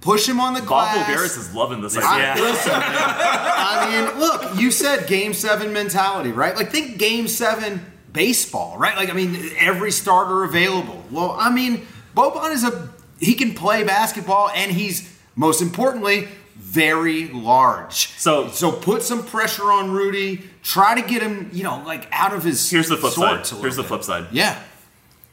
push 0.00 0.28
him 0.28 0.40
on 0.40 0.52
the 0.54 0.60
glass. 0.60 0.96
Bob 0.96 1.06
glass. 1.06 1.20
Voulgaris 1.20 1.38
is 1.38 1.54
loving 1.54 1.80
this 1.80 1.96
I, 1.96 2.32
idea. 2.32 2.42
Listen, 2.42 2.72
I 2.74 4.10
mean, 4.10 4.20
look, 4.20 4.60
you 4.60 4.70
said 4.70 5.06
game 5.06 5.32
seven 5.32 5.72
mentality, 5.72 6.32
right? 6.32 6.56
Like, 6.56 6.70
think 6.70 6.98
game 6.98 7.28
seven 7.28 7.84
baseball, 8.12 8.76
right? 8.78 8.96
Like, 8.96 9.10
I 9.10 9.12
mean, 9.14 9.50
every 9.58 9.90
starter 9.92 10.44
available. 10.44 11.02
Well, 11.10 11.34
I 11.38 11.50
mean, 11.54 11.86
Boban 12.16 12.52
is 12.52 12.64
a, 12.64 12.90
he 13.20 13.34
can 13.34 13.54
play 13.54 13.84
basketball 13.84 14.50
and 14.50 14.70
he's, 14.72 15.16
most 15.36 15.62
importantly, 15.62 16.28
very 16.72 17.28
large. 17.28 18.08
So- 18.18 18.48
so 18.50 18.72
put 18.72 19.02
some 19.02 19.22
pressure 19.24 19.70
on 19.70 19.90
Rudy. 19.90 20.48
Try 20.62 20.94
to 21.00 21.06
get 21.06 21.22
him, 21.22 21.50
you 21.52 21.64
know, 21.64 21.82
like 21.84 22.08
out 22.12 22.32
of 22.32 22.44
his. 22.44 22.70
Here's 22.70 22.88
the 22.88 22.96
flip 22.96 23.12
side. 23.12 23.46
Here's 23.60 23.76
the 23.76 23.82
bit. 23.82 23.88
flip 23.88 24.04
side. 24.04 24.26
Yeah. 24.32 24.58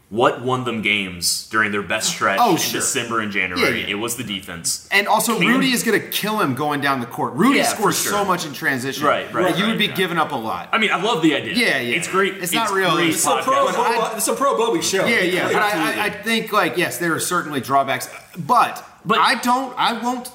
What 0.10 0.42
won 0.42 0.64
them 0.66 0.82
games 0.82 1.48
during 1.52 1.72
their 1.72 1.84
best 1.84 2.10
stretch 2.10 2.40
Oh, 2.42 2.54
in 2.54 2.58
sure. 2.58 2.82
December 2.82 3.20
and 3.20 3.32
January? 3.32 3.82
Yeah, 3.82 3.86
yeah. 3.86 3.92
It 3.92 4.00
was 4.00 4.16
the 4.16 4.24
defense. 4.24 4.88
And 4.92 5.08
also, 5.08 5.38
Can- 5.38 5.48
Rudy 5.48 5.72
is 5.72 5.84
going 5.84 6.02
to 6.02 6.08
kill 6.08 6.40
him 6.42 6.56
going 6.56 6.82
down 6.82 7.00
the 7.00 7.06
court. 7.06 7.34
Rudy 7.36 7.60
Yeah, 7.60 7.66
scores 7.68 8.02
sure. 8.02 8.12
so 8.14 8.26
much 8.26 8.44
in 8.44 8.52
transition. 8.54 9.06
Right, 9.06 9.32
right, 9.32 9.44
that 9.50 9.58
You 9.60 9.66
right, 9.66 9.70
would 9.70 9.78
be 9.78 9.86
yeah. 9.86 9.94
giving 9.96 10.18
up 10.18 10.32
a 10.32 10.36
lot. 10.36 10.70
I 10.74 10.80
mean, 10.80 10.92
I 10.92 11.00
love 11.00 11.22
the 11.22 11.36
idea. 11.36 11.54
Yeah, 11.54 11.80
yeah. 11.80 11.96
It's 11.98 12.08
great. 12.08 12.34
It's 12.44 12.52
not 12.52 12.70
great 12.70 12.86
realistic. 12.86 13.14
It's 13.18 13.26
a 13.26 13.44
pro, 13.44 13.66
But 13.68 13.76
I- 13.78 14.18
it's 14.18 14.28
a 14.28 14.34
pro 14.34 14.58
Bobby 14.58 14.82
show. 14.82 15.06
Yeah, 15.06 15.20
yeah, 15.22 15.48
but 15.54 15.62
I, 15.62 15.70
I, 16.02 16.06
I 16.06 16.10
think 16.10 16.52
like 16.52 16.76
yes, 16.76 16.98
there 16.98 17.14
are 17.14 17.20
certainly 17.20 17.62
drawbacks, 17.62 18.10
but 18.36 18.84
But- 19.06 19.20
I 19.20 19.36
don't, 19.36 19.74
I 19.78 19.94
won't. 19.94 20.32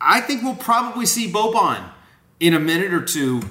I 0.00 0.20
think 0.20 0.42
we'll 0.42 0.54
probably 0.56 1.06
see 1.06 1.30
Boban 1.30 1.90
in 2.40 2.54
a 2.54 2.60
minute 2.60 2.92
or 2.94 3.02
two 3.04 3.42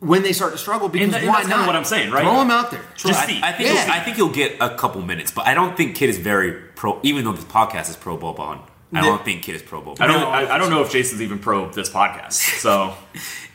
when 0.00 0.22
they 0.22 0.32
start 0.32 0.52
to 0.52 0.58
struggle 0.58 0.88
because 0.88 1.10
that- 1.10 1.20
and 1.22 1.28
why 1.28 1.36
that's 1.36 1.48
kinda 1.48 1.56
not? 1.58 1.66
what 1.66 1.76
I'm 1.76 1.84
saying, 1.84 2.10
right? 2.12 2.22
Throw 2.22 2.40
him 2.40 2.50
out 2.50 2.70
there. 2.70 2.84
Just 2.96 3.20
I, 3.20 3.26
see. 3.26 3.40
I 3.42 3.52
think 3.52 3.68
Yeah. 3.68 3.84
he'll, 3.84 3.92
I 3.92 4.00
think 4.00 4.16
he'll 4.16 4.28
get 4.28 4.56
a 4.60 4.70
couple 4.76 5.02
minutes, 5.02 5.30
but 5.32 5.46
I 5.46 5.54
don't 5.54 5.76
think 5.76 5.96
Kidd 5.96 6.08
is 6.10 6.18
very 6.18 6.52
pro. 6.52 6.98
Even 7.02 7.24
though 7.24 7.32
this 7.32 7.44
podcast 7.44 7.90
is 7.90 7.96
pro 7.96 8.16
Boban, 8.16 8.60
I 8.94 9.00
don't 9.02 9.24
think 9.24 9.42
Kidd 9.42 9.56
is 9.56 9.62
pro 9.62 9.82
Boban. 9.82 10.00
I 10.00 10.06
don't. 10.06 10.20
No, 10.20 10.28
I, 10.28 10.54
I 10.54 10.58
don't 10.58 10.70
know 10.70 10.82
if 10.82 10.90
Jason's 10.90 11.20
even 11.22 11.38
pro 11.38 11.68
this 11.70 11.90
podcast. 11.90 12.32
So 12.60 12.94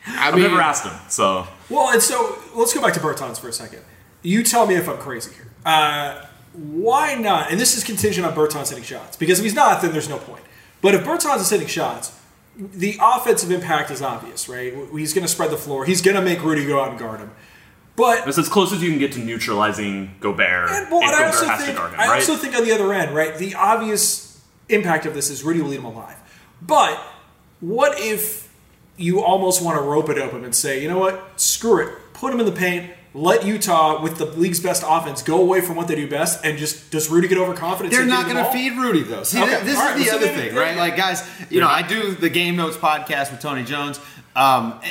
I 0.07 0.27
I've 0.29 0.35
never 0.37 0.59
asked 0.59 0.83
him. 0.85 0.93
So 1.09 1.47
Well, 1.69 1.89
and 1.91 2.01
so 2.01 2.37
let's 2.55 2.73
go 2.73 2.81
back 2.81 2.93
to 2.95 2.99
Bertans 2.99 3.39
for 3.39 3.47
a 3.47 3.53
second. 3.53 3.79
You 4.21 4.43
tell 4.43 4.67
me 4.67 4.75
if 4.75 4.87
I'm 4.89 4.97
crazy 4.97 5.31
here. 5.33 5.47
Uh, 5.65 6.25
why 6.53 7.15
not? 7.15 7.51
And 7.51 7.59
this 7.59 7.75
is 7.77 7.83
contingent 7.85 8.25
on 8.27 8.33
Bertans 8.35 8.67
hitting 8.69 8.83
shots 8.83 9.15
because 9.17 9.39
if 9.39 9.43
he's 9.43 9.55
not, 9.55 9.81
then 9.81 9.91
there's 9.93 10.09
no 10.09 10.17
point. 10.17 10.43
But 10.83 10.93
if 10.93 11.03
Bertans 11.03 11.39
is 11.39 11.49
hitting 11.49 11.65
shots, 11.65 12.19
the 12.55 12.99
offensive 13.01 13.49
impact 13.49 13.89
is 13.89 14.01
obvious, 14.01 14.47
right? 14.47 14.73
He's 14.91 15.13
going 15.13 15.23
to 15.23 15.27
spread 15.27 15.49
the 15.49 15.57
floor. 15.57 15.85
He's 15.85 16.01
going 16.01 16.15
to 16.15 16.21
make 16.21 16.43
Rudy 16.43 16.67
go 16.67 16.79
out 16.79 16.89
and 16.89 16.99
guard 16.99 17.21
him. 17.21 17.31
But 17.95 18.25
that's 18.25 18.37
as 18.37 18.49
close 18.49 18.73
as 18.73 18.83
you 18.83 18.89
can 18.89 18.99
get 18.99 19.13
to 19.13 19.19
neutralizing 19.19 20.15
Gobert. 20.19 20.69
And, 20.69 20.91
well, 20.91 21.01
and 21.01 21.11
I 21.11 21.19
Gobert 21.19 21.25
also 21.27 21.45
has 21.47 21.59
think 21.63 21.71
to 21.71 21.77
guard 21.77 21.93
him, 21.93 21.99
I 21.99 22.07
right? 22.07 22.15
also 22.15 22.35
think 22.35 22.55
on 22.55 22.63
the 22.63 22.73
other 22.73 22.93
end, 22.93 23.15
right, 23.15 23.37
the 23.37 23.55
obvious 23.55 24.41
impact 24.67 25.05
of 25.05 25.13
this 25.13 25.29
is 25.29 25.43
Rudy 25.43 25.61
will 25.61 25.73
eat 25.73 25.77
him 25.77 25.85
alive. 25.85 26.17
But 26.61 26.99
what 27.59 27.99
if 27.99 28.53
you 28.97 29.21
almost 29.23 29.63
want 29.63 29.77
to 29.77 29.81
rope 29.81 30.09
it 30.09 30.17
open 30.17 30.43
and 30.43 30.53
say, 30.53 30.81
you 30.81 30.89
know 30.89 30.99
what, 30.99 31.39
screw 31.39 31.87
it, 31.87 31.95
put 32.13 32.33
him 32.33 32.39
in 32.39 32.45
the 32.45 32.51
paint, 32.51 32.91
let 33.15 33.45
Utah 33.45 34.01
with 34.01 34.17
the 34.17 34.25
league's 34.25 34.59
best 34.59 34.83
offense 34.87 35.21
go 35.21 35.39
away 35.41 35.61
from 35.61 35.75
what 35.75 35.87
they 35.87 35.95
do 35.95 36.07
best, 36.09 36.43
and 36.43 36.57
just 36.57 36.89
does 36.91 37.09
Rudy 37.09 37.27
get 37.27 37.37
overconfident? 37.37 37.93
They're 37.93 38.05
not 38.05 38.25
going 38.25 38.37
to 38.43 38.51
feed 38.51 38.73
Rudy 38.77 39.03
though. 39.03 39.23
See, 39.23 39.41
Okay, 39.41 39.61
this 39.63 39.77
all 39.77 39.85
right, 39.85 39.97
is 39.97 40.05
the 40.05 40.09
so 40.11 40.15
other 40.17 40.25
maybe- 40.27 40.49
thing, 40.49 40.55
right? 40.55 40.75
Like, 40.77 40.95
guys, 40.97 41.27
you 41.49 41.59
know, 41.61 41.67
I 41.67 41.81
do 41.83 42.15
the 42.15 42.29
Game 42.29 42.55
Notes 42.55 42.77
podcast 42.77 43.31
with 43.31 43.39
Tony 43.39 43.63
Jones. 43.63 43.99
Um, 44.35 44.79
eh, 44.83 44.89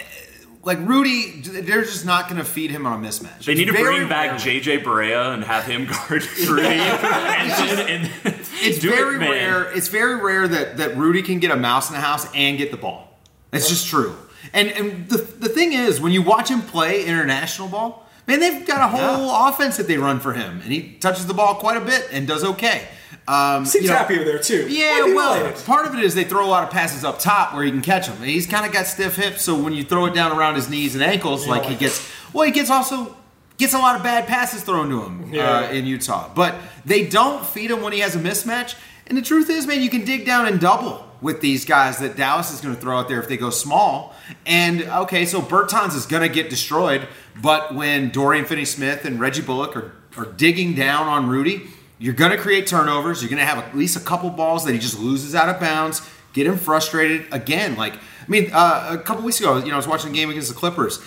like 0.65 0.79
Rudy, 0.79 1.41
they're 1.41 1.83
just 1.83 2.07
not 2.07 2.29
going 2.29 2.37
to 2.39 2.45
feed 2.45 2.71
him 2.71 2.87
on 2.87 3.05
a 3.05 3.09
mismatch. 3.09 3.45
They 3.47 3.55
need 3.55 3.65
to 3.65 3.73
It's 3.73 3.81
very 3.81 3.97
bring 3.97 4.09
back. 4.09 4.39
JJ 4.39 4.85
Barea 4.85 5.35
and 5.35 5.43
have 5.43 5.65
him 5.65 5.87
guard 5.87 6.25
Rudy. 6.49 6.63
and, 6.69 7.81
and, 7.91 8.11
and 8.25 8.35
It's 8.65 8.79
do 8.79 8.93
it, 8.93 8.95
very 8.95 9.19
man. 9.19 9.31
rare. 9.31 9.73
It's 9.77 9.89
very 9.89 10.15
rare 10.23 10.47
that 10.47 10.77
that 10.77 10.97
Rudy 10.97 11.23
can 11.23 11.41
get 11.41 11.51
a 11.51 11.57
mouse 11.57 11.89
in 11.89 11.95
the 11.97 12.01
house 12.01 12.29
and 12.33 12.57
get 12.57 12.71
the 12.71 12.77
ball. 12.77 13.19
That's 13.51 13.69
just 13.69 13.89
true. 13.89 14.15
And 14.53 14.69
and 14.69 15.09
the 15.09 15.17
the 15.17 15.49
thing 15.49 15.73
is, 15.73 16.01
when 16.01 16.13
you 16.13 16.23
watch 16.23 16.49
him 16.49 16.63
play 16.63 17.05
international 17.05 17.67
ball, 17.67 18.02
man, 18.27 18.41
they've 18.41 18.67
got 18.67 18.81
a 18.83 18.89
whole 18.97 19.49
offense 19.49 19.77
that 19.77 19.89
they 19.89 19.99
run 19.99 20.21
for 20.21 20.33
him, 20.33 20.61
and 20.63 20.73
he 20.73 20.93
touches 21.01 21.27
the 21.27 21.35
ball 21.35 21.57
quite 21.57 21.77
a 21.77 21.81
bit 21.85 22.09
and 22.13 22.27
does 22.27 22.45
okay. 22.45 22.89
Um, 23.29 23.65
Seems 23.65 23.85
you 23.85 23.91
know- 23.91 23.97
happier 23.97 24.25
there 24.25 24.39
too. 24.39 24.67
Yeah, 24.69 25.05
well, 25.15 25.39
related. 25.41 25.65
part 25.65 25.87
of 25.87 25.95
it 25.95 26.03
is 26.05 26.15
they 26.15 26.25
throw 26.25 26.45
a 26.45 26.49
lot 26.49 26.65
of 26.65 26.71
passes 26.71 27.05
up 27.05 27.19
top 27.21 27.55
where 27.55 27.63
he 27.65 27.71
can 27.71 27.81
catch 27.83 28.09
them. 28.09 28.21
He's 28.23 28.47
kind 28.47 28.67
of 28.67 28.73
got 28.73 28.87
stiff 28.87 29.17
hips, 29.17 29.43
so 29.43 29.55
when 29.57 29.73
you 29.75 29.85
throw 29.85 30.07
it 30.07 30.15
down 30.15 30.37
around 30.37 30.57
his 30.57 30.69
knees 30.69 30.95
and 30.95 31.05
ankles, 31.05 31.47
like 31.47 31.65
he 31.65 31.77
gets, 31.77 32.09
well, 32.33 32.45
he 32.45 32.51
gets 32.53 32.69
also 32.71 33.17
gets 33.63 33.75
a 33.75 33.79
lot 33.79 33.97
of 33.97 34.03
bad 34.03 34.27
passes 34.27 34.63
thrown 34.63 34.91
to 34.91 35.03
him 35.03 35.35
uh, 35.35 35.71
in 35.71 35.87
Utah. 35.87 36.31
But 36.35 36.55
they 36.85 37.07
don't 37.07 37.47
feed 37.47 37.71
him 37.71 37.81
when 37.81 37.93
he 37.93 38.01
has 38.01 38.15
a 38.15 38.19
mismatch. 38.19 38.77
And 39.07 39.17
the 39.17 39.23
truth 39.23 39.49
is, 39.51 39.67
man, 39.67 39.83
you 39.83 39.89
can 39.89 40.05
dig 40.05 40.27
down 40.27 40.47
and 40.47 40.61
double 40.61 41.07
with 41.21 41.41
these 41.41 41.65
guys 41.65 41.99
that 41.99 42.17
Dallas 42.17 42.53
is 42.53 42.61
going 42.61 42.75
to 42.75 42.81
throw 42.81 42.99
out 42.99 43.09
there 43.09 43.21
if 43.21 43.29
they 43.29 43.37
go 43.37 43.51
small. 43.51 44.15
And 44.45 44.83
okay, 44.83 45.25
so 45.25 45.41
Bertans 45.41 45.95
is 45.95 46.07
going 46.07 46.23
to 46.23 46.29
get 46.29 46.51
destroyed, 46.51 47.07
but 47.41 47.75
when 47.75 48.11
Dorian 48.11 48.45
Finney-Smith 48.45 49.05
and 49.05 49.21
Reggie 49.21 49.43
Bullock 49.43 49.77
are, 49.77 49.93
are 50.17 50.27
digging 50.27 50.75
down 50.75 51.07
on 51.07 51.29
Rudy, 51.29 51.69
you're 51.99 52.15
going 52.15 52.33
to 52.33 52.39
create 52.39 52.67
turnovers. 52.67 53.23
You're 53.23 53.31
going 53.31 53.39
to 53.39 53.47
have 53.47 53.59
at 53.59 53.77
least 53.77 53.97
a 53.97 54.01
couple 54.01 54.31
balls 54.31 54.65
that 54.65 54.73
he 54.73 54.79
just 54.81 54.99
loses 54.99 55.37
out 55.37 55.49
of 55.49 55.61
bounds, 55.61 56.03
get 56.33 56.47
him 56.47 56.57
frustrated 56.57 57.27
again. 57.33 57.77
Like, 57.77 57.95
I 57.95 58.29
mean, 58.29 58.51
uh, 58.53 58.89
a 58.91 58.99
couple 58.99 59.23
weeks 59.23 59.39
ago, 59.39 59.59
you 59.59 59.67
know, 59.67 59.75
I 59.75 59.77
was 59.77 59.87
watching 59.87 60.11
a 60.11 60.15
game 60.15 60.29
against 60.31 60.49
the 60.49 60.55
Clippers, 60.55 60.99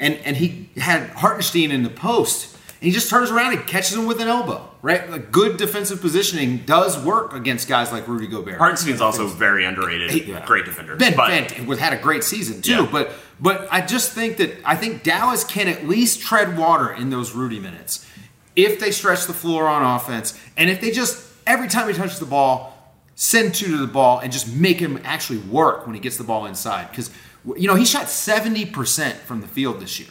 and 0.00 0.14
and 0.24 0.36
he 0.36 0.68
had 0.76 1.10
Hartenstein 1.10 1.70
in 1.70 1.82
the 1.82 1.90
post, 1.90 2.56
and 2.80 2.82
he 2.82 2.90
just 2.90 3.08
turns 3.10 3.30
around 3.30 3.52
and 3.56 3.66
catches 3.66 3.96
him 3.96 4.06
with 4.06 4.20
an 4.20 4.28
elbow. 4.28 4.70
Right, 4.82 5.08
like 5.08 5.32
good 5.32 5.56
defensive 5.56 6.02
positioning 6.02 6.58
does 6.58 7.02
work 7.02 7.32
against 7.32 7.68
guys 7.68 7.90
like 7.90 8.06
Rudy 8.06 8.26
Gobert. 8.26 8.58
Hartenstein's 8.58 9.00
also 9.00 9.26
very 9.26 9.64
underrated. 9.64 10.26
Yeah. 10.28 10.44
Great 10.44 10.66
defender. 10.66 10.94
Ben 10.96 11.16
but 11.16 11.30
Fent 11.30 11.66
was 11.66 11.78
had 11.78 11.94
a 11.94 11.96
great 11.96 12.22
season 12.22 12.60
too, 12.60 12.82
Yeah. 12.84 12.88
but 12.92 13.12
but 13.40 13.66
I 13.70 13.80
just 13.80 14.12
think 14.12 14.36
that 14.36 14.50
I 14.62 14.76
think 14.76 15.02
Dallas 15.02 15.42
can 15.42 15.68
at 15.68 15.88
least 15.88 16.20
tread 16.20 16.58
water 16.58 16.92
in 16.92 17.08
those 17.08 17.32
Rudy 17.32 17.60
minutes 17.60 18.06
if 18.56 18.78
they 18.78 18.90
stretch 18.90 19.26
the 19.26 19.32
floor 19.32 19.66
on 19.66 19.82
offense 19.96 20.38
and 20.58 20.68
if 20.68 20.82
they 20.82 20.90
just 20.90 21.26
every 21.46 21.66
time 21.68 21.88
he 21.88 21.94
touches 21.94 22.18
the 22.18 22.26
ball 22.26 22.72
send 23.14 23.54
two 23.54 23.68
to 23.68 23.76
the 23.78 23.86
ball 23.86 24.18
and 24.18 24.30
just 24.32 24.46
make 24.54 24.78
him 24.78 25.00
actually 25.02 25.38
work 25.38 25.86
when 25.86 25.94
he 25.94 26.00
gets 26.00 26.18
the 26.18 26.24
ball 26.24 26.44
inside 26.46 26.90
because 26.90 27.10
you 27.56 27.66
know 27.68 27.74
he 27.74 27.84
shot 27.84 28.06
70% 28.06 29.12
from 29.26 29.40
the 29.40 29.46
field 29.48 29.80
this 29.80 29.98
year 30.00 30.08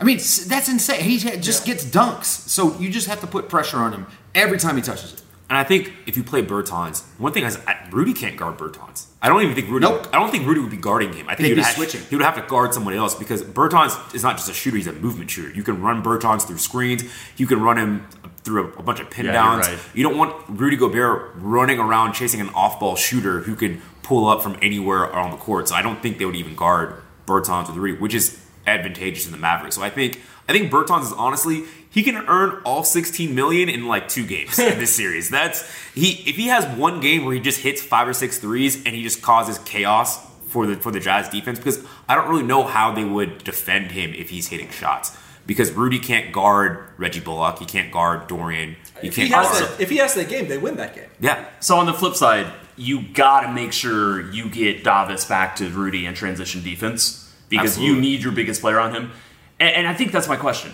I 0.00 0.04
mean 0.04 0.16
that's 0.48 0.68
insane 0.68 1.02
he 1.02 1.18
just 1.18 1.66
gets 1.66 1.84
dunks 1.84 2.24
so 2.24 2.78
you 2.78 2.90
just 2.90 3.06
have 3.08 3.20
to 3.20 3.26
put 3.26 3.48
pressure 3.48 3.78
on 3.78 3.92
him 3.92 4.06
every 4.34 4.58
time 4.58 4.76
he 4.76 4.82
touches 4.82 5.12
it 5.14 5.22
And 5.50 5.58
I 5.58 5.64
think 5.64 5.92
if 6.06 6.16
you 6.16 6.22
play 6.22 6.42
Bertans, 6.42 7.02
one 7.18 7.32
thing 7.32 7.44
is 7.44 7.58
Rudy 7.90 8.12
can't 8.14 8.36
guard 8.36 8.56
Bertans. 8.56 9.06
I 9.20 9.28
don't 9.28 9.42
even 9.42 9.54
think 9.56 9.68
Rudy. 9.68 9.84
Nope. 9.86 10.06
I 10.12 10.16
don't 10.20 10.30
think 10.30 10.46
Rudy 10.46 10.60
would 10.60 10.70
be 10.70 10.76
guarding 10.88 11.12
him. 11.12 11.26
I 11.28 11.34
think 11.34 11.38
They'd 11.38 11.44
he 11.48 11.50
would, 11.54 11.56
be 11.56 11.62
have, 11.64 11.74
switching. 11.74 12.02
he 12.08 12.14
would 12.16 12.24
have 12.24 12.36
to 12.36 12.42
guard 12.52 12.72
somebody 12.72 12.96
else 12.96 13.14
because 13.16 13.42
Bertans 13.42 13.92
is 14.14 14.22
not 14.22 14.36
just 14.38 14.48
a 14.48 14.54
shooter; 14.54 14.76
he's 14.76 14.86
a 14.86 14.92
movement 15.06 15.28
shooter. 15.28 15.50
You 15.58 15.64
can 15.64 15.82
run 15.82 16.02
Bertans 16.04 16.46
through 16.46 16.58
screens. 16.58 17.02
You 17.36 17.46
can 17.48 17.60
run 17.60 17.76
him 17.82 18.06
through 18.44 18.60
a, 18.62 18.66
a 18.78 18.82
bunch 18.84 19.00
of 19.00 19.10
pin 19.10 19.26
Yeah, 19.26 19.32
you're 19.32 19.42
downs. 19.42 19.68
right. 19.68 19.78
You 19.92 20.02
don't 20.06 20.16
want 20.16 20.32
Rudy 20.48 20.76
Gobert 20.76 21.32
running 21.34 21.80
around 21.80 22.12
chasing 22.14 22.40
an 22.40 22.50
off-ball 22.50 22.94
shooter 22.94 23.40
who 23.40 23.54
can 23.56 23.82
pull 24.10 24.26
up 24.28 24.42
from 24.42 24.58
anywhere 24.60 25.02
on 25.14 25.30
the 25.30 25.36
court. 25.36 25.68
So 25.68 25.74
I 25.76 25.82
don't 25.82 26.02
think 26.02 26.18
they 26.18 26.24
would 26.24 26.34
even 26.34 26.56
guard 26.56 26.94
Bertans 27.26 27.68
with 27.68 27.76
Rudy, 27.76 27.96
which 28.00 28.12
is 28.12 28.44
advantageous 28.66 29.24
in 29.24 29.30
the 29.30 29.38
Mavericks. 29.38 29.76
So 29.76 29.82
I 29.82 29.90
think 29.90 30.20
I 30.48 30.52
think 30.52 30.70
Bertans 30.72 31.02
is 31.04 31.12
honestly 31.12 31.62
he 31.88 32.02
can 32.02 32.16
earn 32.16 32.60
all 32.64 32.82
16 32.84 33.34
million 33.34 33.68
in 33.68 33.86
like 33.86 34.08
two 34.08 34.26
games 34.26 34.58
in 34.58 34.78
this 34.80 34.94
series. 35.02 35.30
That's 35.30 35.58
he 35.94 36.08
if 36.28 36.34
he 36.34 36.48
has 36.48 36.66
one 36.76 37.00
game 37.00 37.24
where 37.24 37.34
he 37.34 37.40
just 37.40 37.60
hits 37.60 37.80
five 37.80 38.08
or 38.08 38.12
six 38.12 38.38
threes 38.38 38.76
and 38.84 38.96
he 38.96 39.02
just 39.04 39.22
causes 39.22 39.58
chaos 39.58 40.18
for 40.48 40.66
the 40.66 40.74
for 40.74 40.90
the 40.90 40.98
Jazz 40.98 41.28
defense 41.28 41.58
because 41.60 41.78
I 42.08 42.16
don't 42.16 42.28
really 42.28 42.42
know 42.42 42.64
how 42.64 42.92
they 42.92 43.04
would 43.04 43.44
defend 43.44 43.92
him 43.92 44.12
if 44.12 44.30
he's 44.30 44.48
hitting 44.48 44.70
shots. 44.70 45.16
Because 45.46 45.70
Rudy 45.72 45.98
can't 46.00 46.32
guard 46.32 46.84
Reggie 46.98 47.20
Bullock, 47.20 47.58
he 47.60 47.64
can't 47.64 47.90
guard 47.90 48.26
Dorian, 48.28 48.76
he 49.00 49.08
If 49.08 49.14
can't 49.16 49.28
he, 49.28 49.34
has 49.34 49.46
guard. 49.48 49.62
that, 49.70 49.80
if 49.80 49.88
he 49.90 49.96
has 49.98 50.14
that 50.14 50.28
game, 50.28 50.48
they 50.48 50.58
win 50.58 50.76
that 50.76 50.94
game. 50.94 51.08
yeah, 51.18 51.44
So 51.60 51.76
on 51.78 51.86
the 51.86 51.94
flip 51.94 52.14
side, 52.14 52.46
you 52.80 53.02
got 53.02 53.42
to 53.42 53.52
make 53.52 53.72
sure 53.72 54.32
you 54.32 54.48
get 54.48 54.82
Davis 54.82 55.24
back 55.24 55.56
to 55.56 55.68
Rudy 55.68 56.06
and 56.06 56.16
transition 56.16 56.62
defense 56.62 57.32
because 57.48 57.78
you 57.78 58.00
need 58.00 58.22
your 58.22 58.32
biggest 58.32 58.60
player 58.60 58.80
on 58.80 58.94
him. 58.94 59.12
And, 59.58 59.74
and 59.74 59.86
I 59.86 59.94
think 59.94 60.12
that's 60.12 60.28
my 60.28 60.36
question. 60.36 60.72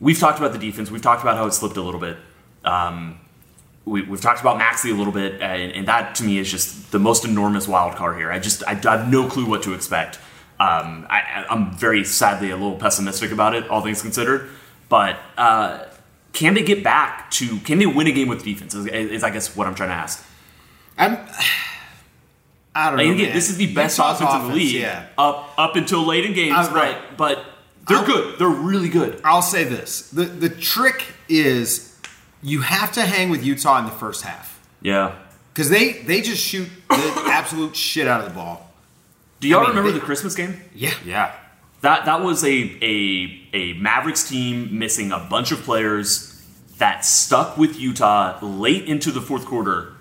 We've 0.00 0.18
talked 0.18 0.38
about 0.38 0.52
the 0.52 0.58
defense. 0.58 0.90
We've 0.90 1.02
talked 1.02 1.22
about 1.22 1.36
how 1.36 1.46
it 1.46 1.52
slipped 1.52 1.76
a 1.76 1.82
little 1.82 2.00
bit. 2.00 2.16
Um, 2.64 3.18
we, 3.84 4.02
we've 4.02 4.20
talked 4.20 4.40
about 4.40 4.60
Maxi 4.60 4.92
a 4.92 4.94
little 4.94 5.12
bit, 5.12 5.40
and, 5.42 5.72
and 5.72 5.88
that 5.88 6.14
to 6.16 6.24
me 6.24 6.38
is 6.38 6.50
just 6.50 6.92
the 6.92 6.98
most 6.98 7.24
enormous 7.24 7.66
wild 7.66 7.96
card 7.96 8.16
here. 8.16 8.30
I 8.30 8.38
just 8.38 8.62
I, 8.66 8.72
I 8.72 8.96
have 8.98 9.10
no 9.10 9.28
clue 9.28 9.46
what 9.46 9.62
to 9.64 9.74
expect. 9.74 10.16
Um, 10.60 11.06
I, 11.10 11.20
I- 11.20 11.46
I'm 11.50 11.72
very 11.76 12.04
sadly 12.04 12.50
a 12.50 12.56
little 12.56 12.76
pessimistic 12.76 13.32
about 13.32 13.54
it, 13.54 13.68
all 13.68 13.80
things 13.80 14.02
considered. 14.02 14.48
But 14.88 15.18
uh, 15.36 15.84
can 16.32 16.54
they 16.54 16.62
get 16.62 16.84
back 16.84 17.30
to? 17.32 17.58
Can 17.60 17.78
they 17.78 17.86
win 17.86 18.06
a 18.06 18.12
game 18.12 18.28
with 18.28 18.44
defense? 18.44 18.74
Is, 18.74 18.86
is 18.86 19.24
I 19.24 19.30
guess 19.30 19.56
what 19.56 19.66
I'm 19.66 19.74
trying 19.74 19.88
to 19.90 19.94
ask. 19.96 20.24
I'm. 21.00 21.18
I 22.74 22.90
don't 22.90 22.98
Like, 22.98 23.08
know. 23.18 23.32
this 23.32 23.50
is 23.50 23.56
the 23.56 23.72
best 23.74 23.98
Utah's 23.98 24.20
offense 24.20 24.42
in 24.44 24.48
the 24.48 24.54
league 24.54 24.74
Yeah. 24.74 25.06
up 25.18 25.52
up 25.58 25.74
until 25.76 26.04
late 26.06 26.24
in 26.24 26.34
games, 26.34 26.68
Uh, 26.68 26.70
right. 26.72 26.96
But, 27.16 27.44
they're 27.88 28.04
good. 28.04 28.38
They're 28.38 28.46
really 28.48 28.88
good. 28.88 29.20
I'll 29.24 29.42
say 29.42 29.64
this: 29.64 30.02
the 30.10 30.24
the 30.24 30.48
trick 30.48 31.06
is 31.28 31.96
you 32.42 32.60
have 32.60 32.92
to 32.92 33.02
hang 33.02 33.28
with 33.30 33.44
Utah 33.44 33.78
in 33.80 33.84
the 33.86 33.90
first 33.90 34.22
half 34.22 34.60
Yeah. 34.80 35.12
because 35.52 35.68
they 35.70 35.94
they 36.06 36.20
just 36.20 36.40
shoot 36.46 36.68
the 36.88 37.22
absolute 37.26 37.74
shit 37.74 38.06
out 38.06 38.20
of 38.20 38.28
the 38.28 38.34
ball. 38.34 38.70
Do 39.40 39.48
y'all 39.48 39.60
I 39.60 39.62
mean, 39.62 39.68
remember 39.70 39.90
they- 39.90 39.98
the 39.98 40.04
Christmas 40.04 40.36
game? 40.36 40.60
Yeah, 40.74 40.92
yeah. 41.04 41.32
That 41.80 42.04
that 42.04 42.22
was 42.22 42.44
a 42.44 42.78
a 42.80 43.40
a 43.52 43.72
Mavericks 43.74 44.28
team 44.28 44.78
missing 44.78 45.10
a 45.10 45.18
bunch 45.18 45.50
of 45.50 45.62
players 45.62 46.40
that 46.78 47.04
stuck 47.04 47.56
with 47.58 47.76
Utah 47.80 48.38
late 48.40 48.84
into 48.84 49.10
the 49.10 49.20
fourth 49.20 49.44
quarter 49.46 49.94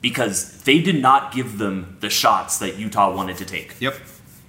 because 0.00 0.62
they 0.62 0.80
did 0.80 1.00
not 1.00 1.32
give 1.32 1.58
them 1.58 1.96
the 2.00 2.10
shots 2.10 2.58
that 2.58 2.78
Utah 2.78 3.14
wanted 3.14 3.36
to 3.38 3.44
take. 3.44 3.80
Yep. 3.80 3.94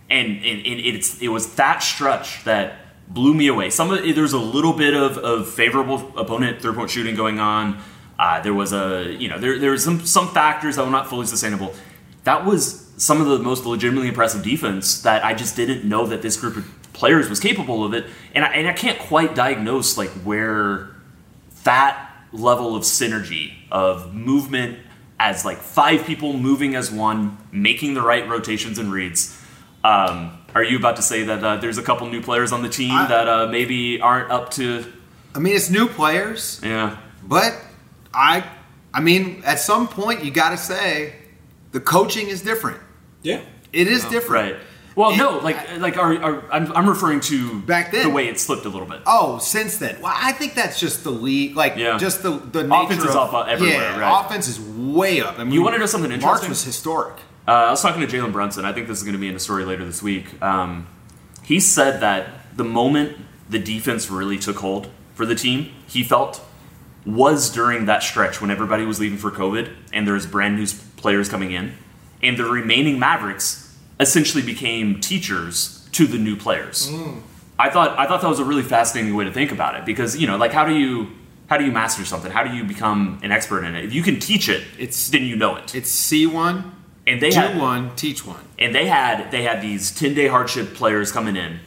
and 0.10 0.28
and, 0.38 0.66
and 0.66 0.80
it's 0.80 1.22
it 1.22 1.30
was 1.30 1.56
that 1.56 1.84
stretch 1.84 2.44
that 2.44 2.80
blew 3.08 3.34
me 3.34 3.48
away. 3.48 3.70
Some 3.70 3.92
of 3.92 4.04
there's 4.16 4.34
a 4.34 4.40
little 4.40 4.74
bit 4.74 4.94
of, 4.94 5.18
of 5.18 5.50
favorable 5.50 6.18
opponent 6.18 6.62
three 6.62 6.74
point 6.74 6.90
shooting 6.90 7.16
going 7.16 7.40
on. 7.40 7.82
Uh, 8.20 8.42
there 8.42 8.54
was 8.54 8.74
a 8.74 9.16
you 9.18 9.30
know 9.30 9.40
there 9.40 9.58
there 9.60 9.72
was 9.72 9.84
some 9.84 10.06
some 10.06 10.28
factors 10.30 10.76
that 10.76 10.86
were 10.86 10.92
not 10.92 11.08
fully 11.08 11.26
sustainable. 11.26 11.74
That 12.24 12.46
was 12.46 12.92
some 12.98 13.22
of 13.22 13.28
the 13.28 13.40
most 13.40 13.66
legitimately 13.66 14.10
impressive 14.10 14.44
defense 14.44 15.02
that 15.04 15.24
I 15.24 15.34
just 15.34 15.56
didn't 15.56 15.86
know 15.86 16.08
that 16.08 16.22
this 16.22 16.36
group 16.36 16.58
of 16.58 16.66
players 16.94 17.30
was 17.30 17.40
capable 17.40 17.86
of 17.86 17.94
it, 17.94 18.06
and 18.34 18.44
I, 18.44 18.48
and 18.50 18.68
I 18.68 18.74
can't 18.74 18.98
quite 18.98 19.36
diagnose 19.36 19.98
like 19.98 20.10
where 20.10 20.90
that 21.64 22.12
level 22.34 22.76
of 22.76 22.84
synergy 22.84 23.54
of 23.72 24.14
movement 24.14 24.80
as 25.20 25.44
like 25.46 25.58
five 25.58 26.06
people 26.06 26.34
moving 26.34 26.76
as 26.76 26.92
one, 26.92 27.38
making 27.52 27.94
the 27.94 28.02
right 28.02 28.28
rotations 28.28 28.78
and 28.78 28.92
reads. 28.92 29.40
Um, 29.84 30.38
are 30.54 30.64
you 30.64 30.78
about 30.78 30.96
to 30.98 31.02
say 31.02 31.24
that 31.24 31.44
uh, 31.44 31.58
there's 31.58 31.78
a 31.78 31.84
couple 31.84 32.08
new 32.10 32.22
players 32.22 32.52
on 32.52 32.62
the 32.62 32.70
team 32.70 32.92
I- 32.92 33.08
that 33.08 33.28
uh, 33.28 33.48
maybe 33.48 34.00
aren't 34.02 34.32
up 34.32 34.52
to? 34.52 34.86
I 35.36 35.40
mean 35.40 35.56
it's 35.56 35.70
new 35.70 35.88
players, 35.88 36.60
Yeah, 36.64 36.98
but 37.24 37.54
I 38.14 38.44
I 38.94 39.02
mean 39.02 39.44
at 39.46 39.60
some 39.60 39.88
point 39.88 40.24
you 40.24 40.32
got 40.32 40.50
to 40.50 40.58
say 40.58 41.14
the 41.74 41.80
coaching 41.80 42.28
is 42.28 42.42
different. 42.42 42.80
Yeah. 43.22 43.42
It 43.74 43.88
is 43.88 44.04
different. 44.06 44.54
right. 44.54 44.62
Well, 44.98 45.12
It- 45.12 45.18
no, 45.18 45.38
like 45.38 45.78
like 45.80 45.96
are, 45.98 46.12
are, 46.22 46.44
I'm, 46.52 46.72
I'm 46.74 46.90
referring 46.90 47.20
to 47.32 47.62
Back 47.62 47.92
then. 47.92 48.02
the 48.04 48.10
way 48.10 48.28
it 48.28 48.40
slipped 48.40 48.66
a 48.66 48.70
little 48.70 48.88
bit. 48.88 49.02
Oh, 49.06 49.38
since 49.38 49.78
then, 49.78 50.02
well, 50.02 50.14
I 50.16 50.32
think 50.32 50.56
that's 50.56 50.80
just 50.80 51.04
the 51.04 51.12
league, 51.12 51.56
like 51.56 51.76
Yeah. 51.78 52.00
just 52.00 52.24
the 52.24 52.32
the 52.32 52.66
Offense 52.66 53.04
is 53.04 53.12
of, 53.12 53.16
up, 53.16 53.34
uh, 53.34 53.42
everywhere, 53.44 53.78
Yeah, 53.78 54.00
right. 54.00 54.26
offense 54.26 54.48
is 54.48 54.60
way 54.60 55.22
up. 55.22 55.38
I 55.38 55.44
mean, 55.44 55.54
You 55.54 55.62
wanna 55.62 55.78
know 55.78 55.86
something 55.86 56.12
interesting? 56.12 56.48
March 56.48 56.50
was 56.50 56.64
historic. 56.64 57.14
Uh, 57.48 57.52
I 57.52 57.70
was 57.70 57.82
talking 57.82 58.02
to 58.06 58.08
Jalen 58.08 58.32
Brunson. 58.34 58.66
I 58.66 58.74
think 58.74 58.88
this 58.88 58.98
is 58.98 59.04
going 59.04 59.14
to 59.14 59.20
be 59.20 59.30
in 59.30 59.36
a 59.36 59.40
story 59.40 59.64
later 59.64 59.86
this 59.86 60.04
week. 60.04 60.26
Um, 60.42 60.88
he 61.44 61.62
said 61.62 62.02
that 62.02 62.58
the 62.58 62.66
moment 62.66 63.16
the 63.50 63.60
defense 63.60 64.10
really 64.12 64.38
took 64.38 64.58
hold 64.58 64.90
for 65.14 65.26
the 65.26 65.36
team, 65.36 65.72
he 65.88 66.04
felt 66.04 66.42
was 67.06 67.50
during 67.50 67.86
that 67.86 68.04
stretch 68.04 68.42
when 68.42 68.52
everybody 68.52 68.84
was 68.84 69.00
leaving 69.00 69.18
for 69.18 69.32
COVID 69.32 69.70
and 69.94 70.06
there's 70.06 70.26
brand 70.26 70.58
new 70.58 70.66
players 70.98 71.30
coming 71.30 71.52
in, 71.52 71.74
and 72.22 72.36
the 72.36 72.44
remaining 72.44 73.00
Mavericks 73.00 73.67
essentially 74.00 74.44
became 74.44 75.00
teachers 75.00 75.88
to 75.94 76.06
the 76.08 76.18
new 76.18 76.36
players. 76.36 76.92
I 77.60 77.70
thought 77.70 77.98
I 77.98 78.06
thought 78.08 78.22
that 78.22 78.28
was 78.30 78.40
a 78.40 78.46
really 78.46 78.62
fascinating 78.64 79.16
way 79.16 79.26
to 79.26 79.32
think 79.32 79.52
about 79.52 79.76
it 79.76 79.86
because 79.86 80.16
you 80.18 80.28
know 80.28 80.38
like 80.38 80.52
how 80.54 80.66
do 80.66 80.76
you 80.76 81.08
how 81.50 81.58
do 81.58 81.66
you 81.66 81.72
master 81.72 82.06
something? 82.06 82.32
How 82.32 82.44
do 82.44 82.56
you 82.56 82.64
become 82.64 83.20
an 83.24 83.32
expert 83.32 83.64
in 83.64 83.74
it? 83.76 83.86
If 83.86 83.94
you 83.94 84.04
can 84.04 84.20
teach 84.20 84.50
it, 84.50 84.64
It's- 84.78 85.08
then 85.10 85.24
you 85.24 85.36
know 85.36 85.56
it. 85.56 85.74
It's 85.74 85.90
see 85.90 86.28
one, 86.28 86.74
and 87.08 87.22
they 87.22 87.30
do 87.32 87.38
had 87.40 87.58
one, 87.58 87.96
teach 87.96 88.26
one. 88.26 88.44
and 88.60 88.76
they 88.76 88.86
had 88.88 89.32
they 89.32 89.44
had 89.44 89.62
these 89.62 89.92
10 89.92 90.14
day 90.14 90.28
hardship 90.28 90.74
players 90.76 91.12
coming 91.12 91.36
in 91.36 91.60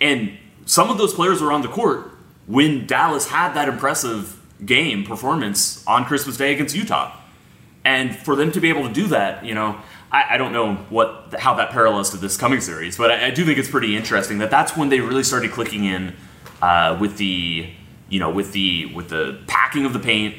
and 0.00 0.36
some 0.64 0.90
of 0.90 0.98
those 0.98 1.12
players 1.14 1.40
were 1.40 1.50
on 1.52 1.62
the 1.62 1.68
court 1.68 2.10
when 2.46 2.86
dallas 2.86 3.28
had 3.28 3.52
that 3.54 3.68
impressive 3.68 4.40
game 4.64 5.02
performance 5.04 5.82
on 5.86 6.04
christmas 6.04 6.36
day 6.36 6.52
against 6.54 6.74
utah 6.76 7.12
and 7.84 8.14
for 8.16 8.36
them 8.36 8.52
to 8.52 8.60
be 8.60 8.68
able 8.68 8.86
to 8.86 8.92
do 8.92 9.06
that 9.08 9.44
you 9.44 9.54
know 9.54 9.76
i, 10.10 10.34
I 10.34 10.36
don't 10.36 10.52
know 10.52 10.74
what 10.90 11.34
how 11.38 11.54
that 11.54 11.70
parallels 11.70 12.10
to 12.10 12.16
this 12.16 12.36
coming 12.36 12.60
series 12.60 12.96
but 12.96 13.10
I, 13.10 13.26
I 13.26 13.30
do 13.30 13.44
think 13.44 13.58
it's 13.58 13.70
pretty 13.70 13.96
interesting 13.96 14.38
that 14.38 14.50
that's 14.50 14.76
when 14.76 14.88
they 14.88 15.00
really 15.00 15.24
started 15.24 15.50
clicking 15.52 15.84
in 15.84 16.14
uh, 16.60 16.96
with 17.00 17.18
the 17.18 17.70
you 18.08 18.18
know 18.18 18.30
with 18.30 18.52
the 18.52 18.86
with 18.94 19.08
the 19.08 19.40
packing 19.46 19.84
of 19.84 19.92
the 19.92 19.98
paint 19.98 20.34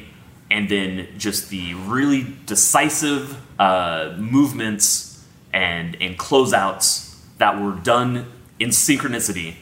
and 0.51 0.69
then 0.69 1.08
just 1.17 1.49
the 1.49 1.73
really 1.75 2.25
decisive 2.45 3.38
uh, 3.60 4.15
movements 4.17 5.25
and 5.53 5.97
and 6.01 6.17
closeouts 6.17 7.17
that 7.38 7.62
were 7.62 7.73
done 7.73 8.32
in 8.60 8.69
synchronicity. 8.69 9.55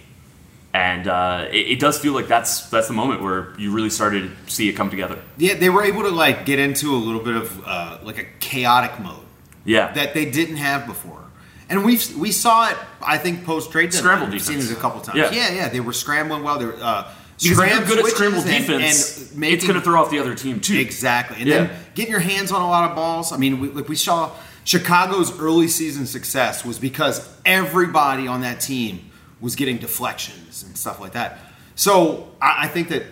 And 0.73 1.07
uh, 1.07 1.47
it, 1.49 1.71
it 1.71 1.79
does 1.79 1.97
feel 1.97 2.13
like 2.13 2.27
that's 2.27 2.69
that's 2.69 2.87
the 2.87 2.93
moment 2.93 3.21
where 3.21 3.53
you 3.57 3.71
really 3.71 3.89
started 3.89 4.31
to 4.45 4.51
see 4.51 4.69
it 4.69 4.73
come 4.73 4.89
together. 4.89 5.19
Yeah, 5.37 5.55
they 5.55 5.69
were 5.69 5.83
able 5.83 6.03
to 6.03 6.09
like 6.09 6.45
get 6.45 6.59
into 6.59 6.93
a 6.93 6.97
little 6.97 7.21
bit 7.21 7.35
of 7.35 7.67
uh, 7.67 7.97
like 8.03 8.17
a 8.17 8.25
chaotic 8.39 8.99
mode 8.99 9.23
Yeah, 9.67 9.91
that 9.93 10.13
they 10.15 10.25
didn't 10.25 10.57
have 10.57 10.87
before. 10.87 11.21
And 11.69 11.83
we 11.83 11.99
we 12.17 12.31
saw 12.31 12.69
it, 12.69 12.77
I 13.05 13.17
think, 13.17 13.43
post 13.45 13.71
trade 13.71 13.93
Scramble 13.93 14.27
We've 14.27 14.41
seen 14.41 14.55
defense. 14.55 14.71
it 14.71 14.77
a 14.77 14.81
couple 14.81 15.01
times. 15.01 15.17
Yeah. 15.17 15.31
Yeah, 15.31 15.53
yeah, 15.53 15.69
they 15.69 15.81
were 15.81 15.93
scrambling 15.93 16.41
well. 16.43 16.57
They 16.57 16.65
were 16.65 16.77
uh, 16.81 17.11
because 17.39 17.51
if 17.51 17.53
scram 17.57 17.77
you're 17.77 17.87
good 17.87 17.99
at 17.99 18.05
scramble 18.11 18.39
and- 18.39 18.47
defense, 18.47 19.29
and 19.31 19.37
making- 19.39 19.55
it's 19.57 19.67
going 19.67 19.77
to 19.77 19.83
throw 19.83 20.01
off 20.01 20.09
the 20.09 20.17
other 20.19 20.33
team 20.33 20.59
too. 20.59 20.77
Exactly. 20.79 21.37
And 21.39 21.47
Yeah. 21.47 21.57
then 21.65 21.69
getting 21.93 22.11
your 22.11 22.21
hands 22.21 22.51
on 22.51 22.61
a 22.63 22.67
lot 22.67 22.89
of 22.89 22.95
balls. 22.95 23.31
I 23.31 23.37
mean, 23.37 23.59
we, 23.59 23.67
like 23.69 23.87
we 23.89 23.95
saw 23.95 24.31
Chicago's 24.63 25.37
early 25.39 25.67
season 25.67 26.07
success 26.07 26.65
was 26.65 26.79
because 26.79 27.27
everybody 27.45 28.27
on 28.27 28.41
that 28.41 28.59
team 28.61 29.11
was 29.39 29.55
getting 29.55 29.77
deflections 29.77 30.63
and 30.63 30.75
stuff 30.77 30.99
like 30.99 31.11
that. 31.11 31.37
So 31.75 32.29
I, 32.41 32.63
I 32.63 32.67
think 32.69 32.87
that 32.89 33.03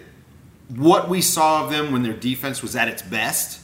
what 0.75 1.07
we 1.09 1.21
saw 1.21 1.63
of 1.65 1.69
them 1.71 1.91
when 1.91 2.01
their 2.01 2.13
defense 2.13 2.61
was 2.63 2.75
at 2.75 2.87
its 2.87 3.01
best, 3.03 3.59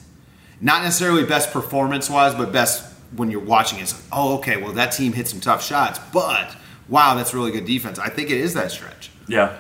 not 0.62 0.84
necessarily 0.84 1.26
best 1.26 1.52
performance 1.52 2.10
wise, 2.10 2.36
but 2.36 2.52
best 2.52 2.88
when 3.16 3.30
you're 3.30 3.42
watching 3.42 3.80
it, 3.80 3.84
it's 3.84 3.94
like, 3.94 4.04
oh, 4.12 4.38
okay, 4.38 4.58
well, 4.58 4.72
that 4.74 4.92
team 4.92 5.12
hit 5.12 5.28
some 5.28 5.42
tough 5.42 5.64
shots, 5.64 6.00
but 6.14 6.56
wow, 6.88 7.16
that's 7.16 7.34
really 7.34 7.52
good 7.52 7.66
defense. 7.66 8.00
I 8.00 8.10
think 8.10 8.30
it 8.30 8.38
is 8.38 8.54
that 8.54 8.72
stretch. 8.72 9.12
Yeah, 9.28 9.58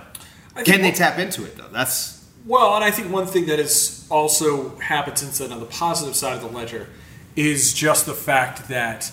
I 0.56 0.64
Can 0.64 0.82
they 0.82 0.90
one- 0.90 0.96
tap 0.96 1.20
into 1.20 1.44
it, 1.44 1.58
though? 1.58 1.68
That's 1.72 2.26
Well, 2.46 2.76
and 2.76 2.84
I 2.84 2.92
think 2.92 3.12
one 3.12 3.26
thing 3.26 3.48
that 3.48 3.60
has 3.60 4.06
also 4.10 4.78
happened 4.78 5.18
since 5.18 5.40
then 5.40 5.52
on 5.52 5.60
the 5.60 5.66
positive 5.66 6.16
side 6.16 6.36
of 6.36 6.42
the 6.42 6.56
ledger 6.58 6.88
is 7.36 7.74
just 7.74 8.06
the 8.06 8.14
fact 8.14 8.68
that 8.68 9.12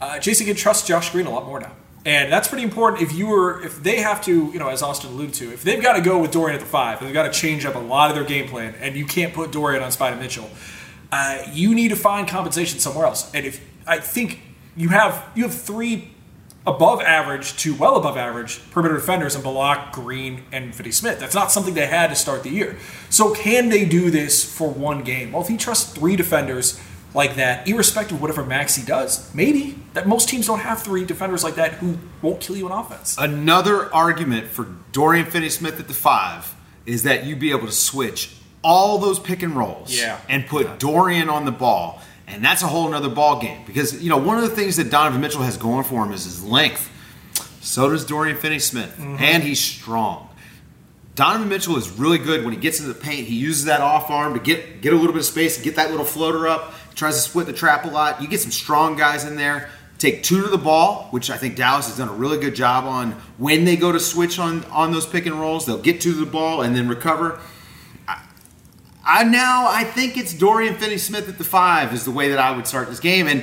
uh, 0.00 0.18
Jason 0.18 0.46
can 0.46 0.56
trust 0.56 0.86
Josh 0.86 1.10
Green 1.10 1.26
a 1.26 1.30
lot 1.30 1.46
more 1.46 1.60
now. 1.60 1.72
And 2.06 2.32
that's 2.32 2.48
pretty 2.48 2.64
important 2.64 3.02
if 3.02 3.12
you 3.12 3.26
were 3.26 3.62
if 3.62 3.82
they 3.82 4.00
have 4.00 4.24
to, 4.24 4.32
you 4.32 4.58
know, 4.58 4.68
as 4.68 4.82
Austin 4.82 5.10
alluded 5.10 5.34
to, 5.34 5.52
if 5.52 5.62
they've 5.62 5.82
got 5.82 5.94
to 5.94 6.00
go 6.00 6.18
with 6.18 6.30
Dorian 6.30 6.54
at 6.54 6.60
the 6.60 6.70
five, 6.70 7.00
they've 7.00 7.12
got 7.12 7.30
to 7.30 7.38
change 7.38 7.66
up 7.66 7.74
a 7.74 7.78
lot 7.78 8.08
of 8.08 8.16
their 8.16 8.24
game 8.24 8.48
plan, 8.48 8.74
and 8.80 8.96
you 8.96 9.04
can't 9.04 9.34
put 9.34 9.50
Dorian 9.50 9.82
on 9.82 9.90
Spider 9.90 10.16
Mitchell. 10.16 10.48
Uh, 11.10 11.42
you 11.52 11.74
need 11.74 11.88
to 11.88 11.96
find 11.96 12.28
compensation 12.28 12.78
somewhere 12.78 13.06
else. 13.06 13.32
And 13.34 13.46
if 13.46 13.64
I 13.86 13.98
think 13.98 14.40
you 14.76 14.90
have 14.90 15.24
you 15.34 15.44
have 15.44 15.54
three 15.54 16.12
above 16.66 17.00
average 17.00 17.56
to 17.56 17.74
well 17.74 17.96
above 17.96 18.16
average 18.16 18.60
perimeter 18.70 18.94
defenders 18.96 19.34
in 19.34 19.42
Bullock, 19.42 19.90
Green, 19.92 20.44
and 20.52 20.74
Finney 20.74 20.90
Smith. 20.90 21.18
That's 21.18 21.34
not 21.34 21.50
something 21.50 21.72
they 21.74 21.86
had 21.86 22.08
to 22.08 22.14
start 22.14 22.42
the 22.42 22.50
year. 22.50 22.76
So 23.08 23.34
can 23.34 23.70
they 23.70 23.86
do 23.86 24.10
this 24.10 24.44
for 24.44 24.68
one 24.68 25.02
game? 25.02 25.32
Well, 25.32 25.42
if 25.42 25.48
he 25.48 25.56
trusts 25.56 25.92
three 25.92 26.14
defenders 26.14 26.78
like 27.14 27.36
that, 27.36 27.66
irrespective 27.66 28.16
of 28.16 28.20
whatever 28.20 28.44
Maxi 28.44 28.84
does. 28.84 29.34
Maybe 29.34 29.78
that 29.94 30.06
most 30.06 30.28
teams 30.28 30.46
don't 30.46 30.58
have 30.58 30.82
three 30.82 31.06
defenders 31.06 31.42
like 31.42 31.54
that 31.54 31.72
who 31.74 31.98
won't 32.20 32.40
kill 32.40 32.56
you 32.56 32.66
in 32.66 32.72
offense. 32.72 33.16
Another 33.18 33.92
argument 33.94 34.48
for 34.48 34.68
Dorian 34.92 35.24
Finney-Smith 35.24 35.80
at 35.80 35.88
the 35.88 35.94
five 35.94 36.54
is 36.84 37.04
that 37.04 37.24
you 37.24 37.34
be 37.34 37.50
able 37.50 37.66
to 37.66 37.72
switch 37.72 38.36
all 38.62 38.98
those 38.98 39.18
pick 39.18 39.42
and 39.42 39.56
rolls 39.56 39.96
Yeah. 39.96 40.18
and 40.28 40.46
put 40.46 40.78
Dorian 40.78 41.28
on 41.28 41.44
the 41.44 41.52
ball. 41.52 42.00
And 42.26 42.44
that's 42.44 42.62
a 42.62 42.66
whole 42.66 42.88
nother 42.90 43.08
ball 43.08 43.40
game 43.40 43.62
because 43.66 44.02
you 44.02 44.10
know 44.10 44.18
one 44.18 44.36
of 44.36 44.42
the 44.42 44.54
things 44.54 44.76
that 44.76 44.90
Donovan 44.90 45.20
Mitchell 45.20 45.42
has 45.42 45.56
going 45.56 45.84
for 45.84 46.04
him 46.04 46.12
is 46.12 46.24
his 46.24 46.44
length. 46.44 46.90
So 47.60 47.90
does 47.90 48.04
Dorian 48.04 48.36
Finney-Smith, 48.36 48.96
mm-hmm. 48.98 49.16
and 49.18 49.42
he's 49.42 49.60
strong. 49.60 50.28
Donovan 51.14 51.48
Mitchell 51.48 51.76
is 51.76 51.90
really 51.90 52.18
good 52.18 52.44
when 52.44 52.54
he 52.54 52.60
gets 52.60 52.78
into 52.78 52.92
the 52.92 52.98
paint. 53.00 53.26
He 53.26 53.34
uses 53.34 53.64
that 53.64 53.80
off 53.80 54.08
arm 54.10 54.34
to 54.34 54.40
get 54.40 54.80
get 54.82 54.92
a 54.92 54.96
little 54.96 55.12
bit 55.12 55.20
of 55.20 55.24
space 55.24 55.56
and 55.56 55.64
get 55.64 55.76
that 55.76 55.90
little 55.90 56.04
floater 56.06 56.46
up. 56.46 56.74
He 56.90 56.94
tries 56.94 57.14
to 57.16 57.20
split 57.20 57.46
the 57.46 57.52
trap 57.52 57.84
a 57.84 57.88
lot. 57.88 58.22
You 58.22 58.28
get 58.28 58.40
some 58.40 58.52
strong 58.52 58.96
guys 58.96 59.24
in 59.24 59.36
there. 59.36 59.68
Take 59.98 60.22
two 60.22 60.42
to 60.42 60.48
the 60.48 60.58
ball, 60.58 61.08
which 61.10 61.28
I 61.28 61.36
think 61.36 61.56
Dallas 61.56 61.88
has 61.88 61.96
done 61.96 62.08
a 62.08 62.12
really 62.12 62.38
good 62.38 62.54
job 62.54 62.84
on. 62.84 63.12
When 63.36 63.64
they 63.64 63.74
go 63.74 63.90
to 63.90 63.98
switch 63.98 64.38
on 64.38 64.64
on 64.66 64.92
those 64.92 65.06
pick 65.06 65.26
and 65.26 65.40
rolls, 65.40 65.66
they'll 65.66 65.82
get 65.82 66.00
two 66.00 66.12
to 66.12 66.20
the 66.20 66.30
ball 66.30 66.62
and 66.62 66.76
then 66.76 66.88
recover. 66.88 67.40
I, 69.08 69.20
I 69.20 69.24
now 69.24 69.68
I 69.68 69.84
think 69.84 70.16
it's 70.16 70.32
Dorian 70.34 70.74
Finney-Smith 70.74 71.28
at 71.28 71.38
the 71.38 71.44
five 71.44 71.92
is 71.94 72.04
the 72.04 72.10
way 72.10 72.28
that 72.30 72.38
I 72.38 72.54
would 72.54 72.66
start 72.66 72.88
this 72.88 73.00
game, 73.00 73.26
and 73.26 73.42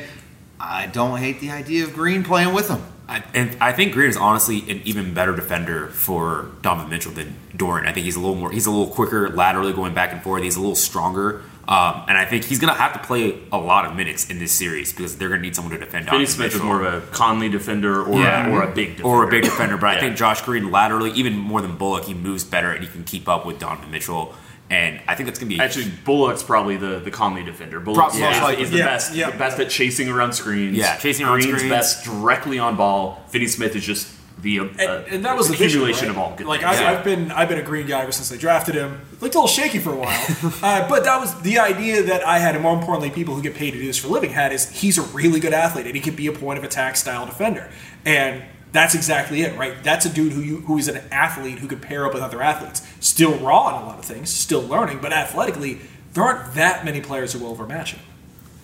I 0.60 0.88
don't 0.88 1.18
hate 1.18 1.40
the 1.42 1.52
idea 1.52 1.84
of 1.84 1.94
Green 1.94 2.24
playing 2.24 2.54
with 2.54 2.70
him. 2.70 2.82
I, 3.08 3.24
and 3.36 3.56
I 3.62 3.72
think 3.72 3.94
Green 3.94 4.10
is 4.10 4.18
honestly 4.18 4.60
an 4.70 4.82
even 4.84 5.14
better 5.14 5.36
defender 5.36 5.88
for 5.90 6.50
Donovan 6.62 6.90
Mitchell 6.90 7.12
than 7.12 7.36
Dorian. 7.56 7.88
I 7.88 7.92
think 7.94 8.06
he's 8.06 8.16
a 8.16 8.20
little 8.20 8.36
more, 8.36 8.52
he's 8.52 8.66
a 8.66 8.72
little 8.72 8.92
quicker 8.94 9.30
laterally 9.30 9.74
going 9.74 9.94
back 9.94 10.12
and 10.12 10.24
forth. 10.24 10.42
He's 10.42 10.56
a 10.56 10.60
little 10.60 10.76
stronger. 10.76 11.44
Um, 11.68 12.04
and 12.08 12.16
I 12.16 12.26
think 12.26 12.46
he's 12.46 12.60
going 12.60 12.72
to 12.74 12.80
have 12.80 12.94
to 12.94 13.00
play 13.00 13.40
a 13.52 13.58
lot 13.58 13.86
of 13.86 13.96
minutes 13.96 14.30
in 14.30 14.38
this 14.38 14.52
series 14.52 14.92
because 14.92 15.18
they're 15.18 15.30
going 15.30 15.42
to 15.42 15.46
need 15.46 15.56
someone 15.56 15.74
to 15.74 15.80
defend 15.80 16.06
Finney 16.06 16.26
Donovan 16.26 16.28
Smith 16.28 16.56
is 16.56 16.62
more 16.62 16.84
of 16.84 16.94
a 17.04 17.08
Conley 17.08 17.50
defender 17.50 18.04
or, 18.04 18.20
Yeah. 18.20 18.48
a, 18.48 18.52
or 18.52 18.64
a 18.64 18.72
big 18.74 18.98
defender. 18.98 19.04
or 19.08 19.24
a 19.28 19.30
big 19.32 19.44
defender. 19.44 19.78
But 19.78 19.90
I 19.90 20.00
think 20.00 20.16
Josh 20.16 20.42
Green 20.44 20.70
laterally, 20.72 21.12
even 21.12 21.36
more 21.38 21.62
than 21.62 21.76
Bullock, 21.76 22.06
he 22.06 22.14
moves 22.14 22.44
better 22.44 22.72
and 22.72 22.84
he 22.84 22.90
can 22.90 23.04
keep 23.04 23.28
up 23.28 23.46
with 23.48 23.58
Donovan 23.60 23.90
Mitchell. 23.92 24.36
And 24.70 25.00
I 25.08 25.14
think 25.14 25.28
that's 25.28 25.38
going 25.38 25.50
to 25.50 25.56
be 25.56 25.62
Actually, 25.62 25.92
Bullock's 26.06 26.42
probably 26.42 26.76
the, 26.78 27.00
the 27.00 27.12
Conley 27.12 27.44
defender. 27.44 27.80
Bullock 27.80 28.10
Prob- 28.12 28.20
most 28.20 28.54
is, 28.54 28.60
is 28.62 28.72
the 28.72 28.78
Yeah, 28.80 28.86
best, 28.86 29.14
yeah. 29.14 29.30
the 29.30 29.38
best 29.38 29.60
at 29.60 29.70
chasing 29.70 30.10
around 30.10 30.34
screens. 30.34 30.76
Yeah, 30.76 30.98
chasing 30.98 31.26
around 31.26 31.42
Green's 31.42 31.58
screens. 31.58 31.72
best 31.72 32.04
directly 32.04 32.58
on 32.58 32.76
ball. 32.76 33.24
Finney 33.30 33.48
Smith 33.48 33.76
is 33.76 33.86
just 33.86 34.12
the 34.42 34.60
uh, 34.60 34.64
and, 34.64 34.80
and 35.08 35.26
that 35.26 35.38
was 35.38 35.48
the 35.48 35.54
accumulation 35.54 36.08
vision, 36.08 36.08
right? 36.08 36.26
of 36.26 36.32
all 36.32 36.36
good. 36.36 36.48
Like 36.48 36.62
things. 36.62 36.78
I, 36.80 36.94
I've 36.98 37.04
been, 37.04 37.32
I've 37.32 37.48
been 37.48 37.60
a 37.60 37.64
green 37.64 37.86
guy 37.88 38.02
ever 38.02 38.12
since 38.12 38.30
they 38.30 38.38
drafted 38.38 38.76
him. 38.76 39.02
Looked 39.22 39.36
a 39.36 39.38
little 39.40 39.48
shaky 39.48 39.80
for 39.80 39.94
a 39.94 39.96
while, 39.96 40.10
uh, 40.64 40.90
but 40.90 41.04
that 41.04 41.20
was 41.22 41.40
the 41.42 41.60
idea 41.60 42.04
that 42.04 42.26
I 42.28 42.40
had, 42.40 42.54
and 42.56 42.64
more 42.64 42.74
importantly, 42.74 43.12
people 43.12 43.34
who 43.36 43.42
get 43.42 43.56
paid 43.56 43.72
to 43.72 43.78
do 43.80 43.86
this 43.86 43.98
for 43.98 44.08
a 44.08 44.12
living 44.12 44.32
had 44.32 44.52
is 44.52 44.70
he's 44.70 44.98
a 44.98 45.04
really 45.04 45.40
good 45.40 45.54
athlete 45.54 45.86
and 45.86 45.96
he 45.96 46.02
can 46.02 46.16
be 46.16 46.28
a 46.28 46.32
point 46.34 46.58
of 46.60 46.66
attack 46.66 46.98
style 46.98 47.26
defender, 47.26 47.70
and 48.04 48.44
that's 48.76 48.96
exactly 48.96 49.42
it, 49.42 49.58
right? 49.58 49.84
That's 49.84 50.06
a 50.06 50.10
dude 50.10 50.34
who 50.34 50.42
you 50.42 50.58
who 50.62 50.78
is 50.78 50.88
an 50.88 51.02
athlete 51.12 51.60
who 51.60 51.68
could 51.68 51.82
pair 51.82 52.06
up 52.06 52.14
with 52.14 52.24
other 52.24 52.42
athletes. 52.42 52.86
Still 53.00 53.38
raw 53.38 53.70
in 53.70 53.84
a 53.84 53.86
lot 53.86 54.00
of 54.00 54.06
things, 54.06 54.30
still 54.30 54.62
learning, 54.62 55.00
but 55.02 55.14
athletically, 55.14 55.80
there 56.14 56.24
aren't 56.24 56.54
that 56.56 56.86
many 56.86 57.02
players 57.02 57.34
who 57.34 57.40
will 57.40 57.50
overmatch 57.50 57.94
him. 57.94 58.02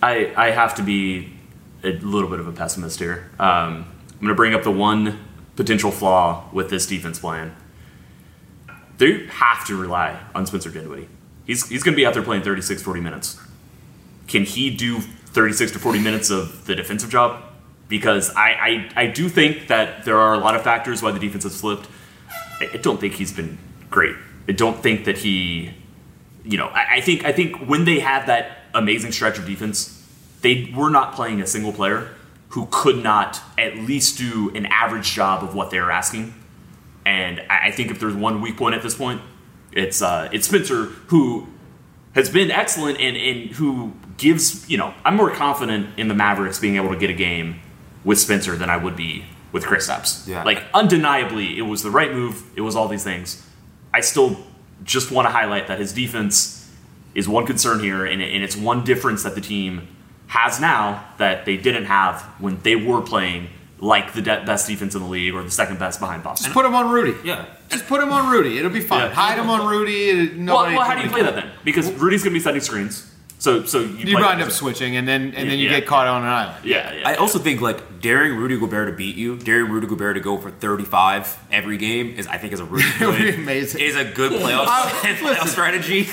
I, 0.02 0.32
I 0.36 0.50
have 0.50 0.74
to 0.76 0.82
be 0.82 1.32
a 1.84 1.92
little 1.92 2.28
bit 2.28 2.40
of 2.40 2.48
a 2.48 2.52
pessimist 2.52 2.98
here. 2.98 3.30
Um, 3.38 3.86
I'm 4.10 4.18
going 4.20 4.28
to 4.28 4.34
bring 4.34 4.54
up 4.54 4.62
the 4.62 4.70
one 4.70 5.24
potential 5.54 5.90
flaw 5.90 6.48
with 6.52 6.70
this 6.70 6.86
defense 6.86 7.18
plan. 7.18 7.54
They 8.98 9.26
have 9.26 9.66
to 9.66 9.76
rely 9.76 10.20
on 10.34 10.46
Spencer 10.46 10.70
Dinwiddie. 10.70 11.08
He's, 11.46 11.68
he's 11.68 11.82
going 11.82 11.94
to 11.94 11.96
be 11.96 12.06
out 12.06 12.14
there 12.14 12.22
playing 12.22 12.42
36, 12.42 12.82
40 12.82 13.00
minutes. 13.00 13.40
Can 14.28 14.44
he 14.44 14.74
do 14.74 15.00
36 15.00 15.72
to 15.72 15.78
40 15.78 15.98
minutes 15.98 16.30
of 16.30 16.66
the 16.66 16.74
defensive 16.74 17.10
job? 17.10 17.42
Because 17.92 18.34
I, 18.34 18.88
I, 18.96 19.02
I 19.02 19.06
do 19.06 19.28
think 19.28 19.68
that 19.68 20.06
there 20.06 20.16
are 20.16 20.32
a 20.32 20.38
lot 20.38 20.56
of 20.56 20.62
factors 20.62 21.02
why 21.02 21.10
the 21.10 21.18
defense 21.18 21.44
has 21.44 21.54
slipped. 21.54 21.86
I, 22.58 22.78
don't 22.78 22.98
think 22.98 23.12
he's 23.12 23.34
been 23.34 23.58
great. 23.90 24.16
I 24.48 24.52
don't 24.52 24.82
think 24.82 25.04
that 25.04 25.18
he 25.18 25.74
you 26.42 26.56
know, 26.56 26.68
I, 26.68 26.96
I 26.96 27.00
think 27.02 27.26
I 27.26 27.32
think 27.32 27.68
when 27.68 27.84
they 27.84 28.00
had 28.00 28.24
that 28.28 28.58
amazing 28.72 29.12
stretch 29.12 29.38
of 29.38 29.44
defense, 29.44 30.02
they 30.40 30.72
were 30.74 30.88
not 30.88 31.14
playing 31.14 31.42
a 31.42 31.46
single 31.46 31.70
player 31.70 32.08
who 32.48 32.66
could 32.70 33.02
not 33.02 33.42
at 33.58 33.76
least 33.76 34.16
do 34.16 34.50
an 34.54 34.64
average 34.64 35.12
job 35.12 35.44
of 35.44 35.54
what 35.54 35.70
they 35.70 35.78
were 35.78 35.90
asking. 35.90 36.32
And 37.04 37.40
I, 37.50 37.68
I 37.68 37.70
think 37.72 37.90
if 37.90 38.00
there's 38.00 38.14
one 38.14 38.40
weak 38.40 38.56
point 38.56 38.74
at 38.74 38.82
this 38.82 38.94
point, 38.94 39.20
it's 39.70 40.00
uh, 40.00 40.30
it's 40.32 40.48
Spencer 40.48 40.84
who 41.08 41.46
has 42.14 42.30
been 42.30 42.50
excellent 42.50 42.98
and, 43.00 43.18
and 43.18 43.50
who 43.50 43.92
gives 44.16 44.66
you 44.70 44.78
know 44.78 44.94
I'm 45.04 45.16
more 45.16 45.30
confident 45.30 45.98
in 45.98 46.08
the 46.08 46.14
Mavericks 46.14 46.58
being 46.58 46.76
able 46.76 46.88
to 46.88 46.98
get 46.98 47.10
a 47.10 47.14
game 47.14 47.60
with 48.04 48.18
Spencer 48.18 48.56
than 48.56 48.70
I 48.70 48.76
would 48.76 48.96
be 48.96 49.24
with 49.52 49.64
Kristaps. 49.64 50.26
Yeah. 50.26 50.44
Like 50.44 50.64
undeniably, 50.74 51.58
it 51.58 51.62
was 51.62 51.82
the 51.82 51.90
right 51.90 52.12
move. 52.12 52.44
It 52.56 52.62
was 52.62 52.74
all 52.74 52.88
these 52.88 53.04
things. 53.04 53.46
I 53.94 54.00
still 54.00 54.38
just 54.84 55.10
want 55.10 55.26
to 55.26 55.30
highlight 55.32 55.68
that 55.68 55.78
his 55.78 55.92
defense 55.92 56.70
is 57.14 57.28
one 57.28 57.46
concern 57.46 57.80
here, 57.80 58.06
and, 58.06 58.22
and 58.22 58.42
it's 58.42 58.56
one 58.56 58.84
difference 58.84 59.22
that 59.22 59.34
the 59.34 59.40
team 59.40 59.88
has 60.28 60.58
now 60.60 61.06
that 61.18 61.44
they 61.44 61.58
didn't 61.58 61.84
have 61.84 62.22
when 62.38 62.58
they 62.62 62.74
were 62.74 63.02
playing 63.02 63.48
like 63.80 64.14
the 64.14 64.22
de- 64.22 64.44
best 64.46 64.66
defense 64.66 64.94
in 64.94 65.02
the 65.02 65.08
league 65.08 65.34
or 65.34 65.42
the 65.42 65.50
second 65.50 65.78
best 65.78 66.00
behind 66.00 66.22
Boston. 66.22 66.44
Just 66.46 66.54
put 66.54 66.64
him 66.64 66.74
on 66.74 66.90
Rudy. 66.90 67.14
Yeah. 67.22 67.46
Just 67.68 67.86
put 67.86 68.00
him 68.00 68.12
on 68.12 68.30
Rudy. 68.32 68.56
It'll 68.56 68.70
be 68.70 68.80
fine. 68.80 69.08
Yeah. 69.08 69.14
Hide 69.14 69.38
him 69.38 69.50
on 69.50 69.68
Rudy. 69.68 70.10
and 70.10 70.46
well, 70.48 70.60
nobody 70.60 70.76
well, 70.76 70.86
how 70.86 70.94
do 70.94 71.02
you 71.02 71.10
play 71.10 71.22
that 71.22 71.34
then? 71.34 71.50
Because 71.64 71.92
Rudy's 71.92 72.22
going 72.22 72.32
to 72.32 72.38
be 72.38 72.42
setting 72.42 72.60
screens. 72.60 73.11
So, 73.42 73.64
so 73.64 73.80
you, 73.80 73.88
You 73.96 74.16
play- 74.18 74.22
wind 74.22 74.40
up 74.40 74.52
switching, 74.52 74.94
and 74.96 75.08
then 75.08 75.34
and 75.36 75.50
then 75.50 75.58
you 75.58 75.68
Yeah. 75.68 75.80
get 75.80 75.86
caught 75.88 76.06
on 76.06 76.22
an 76.22 76.28
island. 76.28 76.64
Yeah, 76.64 76.92
yeah. 76.92 77.08
I 77.08 77.16
also 77.16 77.40
think 77.40 77.60
like 77.60 78.00
daring 78.00 78.36
Rudy 78.36 78.56
Gobert 78.56 78.86
to 78.88 78.92
beat 78.94 79.16
you, 79.16 79.34
daring 79.36 79.68
Rudy 79.68 79.88
Gobert 79.88 80.14
to 80.14 80.20
go 80.20 80.38
for 80.38 80.52
35 80.52 81.36
every 81.50 81.76
game 81.76 82.14
is 82.16 82.28
I 82.28 82.38
think 82.38 82.52
is 82.52 82.60
a 82.60 82.64
really 82.64 82.84
good, 83.00 83.34
amazing. 83.34 83.80
is 83.80 83.96
a 83.96 84.04
good 84.04 84.30
playoff, 84.40 84.66
Uh, 84.68 84.88
playoff 85.24 85.48
strategy. 85.48 86.06